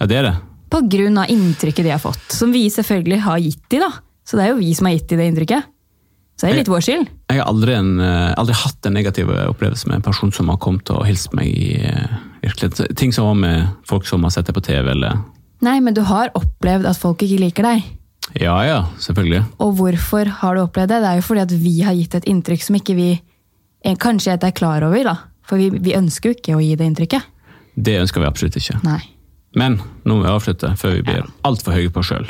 ja, 0.00 0.08
det 0.10 0.16
er 0.18 0.26
det. 0.26 0.34
På 0.72 0.80
grunn 0.90 1.20
av 1.22 1.30
inntrykket 1.30 1.86
de 1.86 1.92
har 1.92 2.02
fått. 2.02 2.24
Som 2.34 2.50
vi 2.56 2.64
selvfølgelig 2.72 3.20
har 3.22 3.38
gitt 3.38 3.62
de, 3.70 3.78
da. 3.84 3.92
Så 4.26 4.40
det 4.40 4.46
er 4.46 4.54
jo 4.54 4.58
vi 4.58 4.72
som 4.74 4.88
har 4.88 4.96
gitt 4.96 5.06
de 5.12 5.20
det 5.20 5.28
inntrykket. 5.30 5.68
Så 6.34 6.46
det 6.46 6.52
er 6.52 6.58
litt 6.58 6.70
vår 6.70 6.82
skyld. 6.82 7.10
Jeg 7.30 7.38
har 7.38 7.46
aldri, 7.46 7.76
en, 7.78 7.92
eh, 8.02 8.32
aldri 8.40 8.56
hatt 8.58 8.86
en 8.88 8.96
negativ 8.96 9.30
opplevelse 9.30 9.86
med 9.86 10.00
en 10.00 10.06
person 10.06 10.32
som 10.34 10.50
har 10.50 10.58
kommet 10.62 10.90
og 10.90 11.04
hilst 11.06 11.34
meg 11.36 11.46
i 11.46 11.76
eh, 11.78 12.16
virkeligheten. 12.42 12.96
Ting 12.98 13.14
som 13.14 13.28
var 13.30 13.38
med 13.38 13.68
folk 13.86 14.08
som 14.08 14.26
har 14.26 14.34
sett 14.34 14.50
deg 14.50 14.58
på 14.58 14.64
TV, 14.66 14.90
eller 14.96 15.22
Nei, 15.64 15.78
men 15.80 15.94
du 15.96 16.02
har 16.04 16.32
opplevd 16.36 16.88
at 16.90 16.98
folk 17.00 17.22
ikke 17.24 17.38
liker 17.40 17.64
deg. 17.64 17.84
Ja 18.40 18.56
ja, 18.66 18.80
selvfølgelig. 19.00 19.44
Og 19.62 19.76
hvorfor 19.78 20.28
har 20.40 20.56
du 20.56 20.64
opplevd 20.64 20.90
det? 20.90 20.98
Det 21.04 21.12
er 21.12 21.20
jo 21.20 21.24
fordi 21.28 21.44
at 21.44 21.54
vi 21.62 21.74
har 21.86 21.96
gitt 21.96 22.18
et 22.18 22.26
inntrykk 22.28 22.66
som 22.66 22.76
ikke 22.76 22.96
vi 22.98 23.08
kanskje 24.02 24.36
er 24.36 24.52
klar 24.56 24.84
over. 24.84 25.04
da. 25.04 25.16
For 25.46 25.60
vi, 25.60 25.70
vi 25.70 25.94
ønsker 25.96 26.32
jo 26.32 26.36
ikke 26.36 26.56
å 26.58 26.62
gi 26.64 26.74
det 26.76 26.88
inntrykket. 26.90 27.30
Det 27.74 27.96
ønsker 28.00 28.20
vi 28.20 28.28
absolutt 28.28 28.58
ikke. 28.60 28.80
Nei. 28.84 29.00
Men 29.54 29.78
nå 30.02 30.16
må 30.18 30.24
vi 30.24 30.32
avslutte 30.32 30.72
før 30.78 30.96
vi 30.98 31.04
blir 31.06 31.26
altfor 31.46 31.76
høye 31.76 31.92
på 31.94 32.02
oss 32.02 32.10
sjøl. 32.10 32.26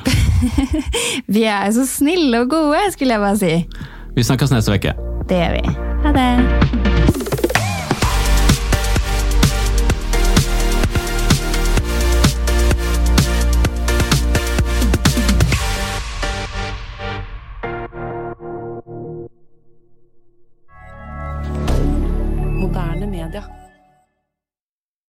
Vi 1.34 1.46
er 1.48 1.70
så 1.72 1.86
snille 1.88 2.44
og 2.44 2.52
gode, 2.52 2.82
skulle 2.92 3.16
jeg 3.16 3.24
bare 3.24 3.40
si. 3.40 3.54
Vi 4.14 4.26
snakkes 4.28 4.52
neste 4.52 4.76
uke. 4.76 4.92
Det 5.30 5.40
gjør 5.40 5.56
vi. 5.56 5.76
Ha 6.04 6.12
det. 6.18 7.43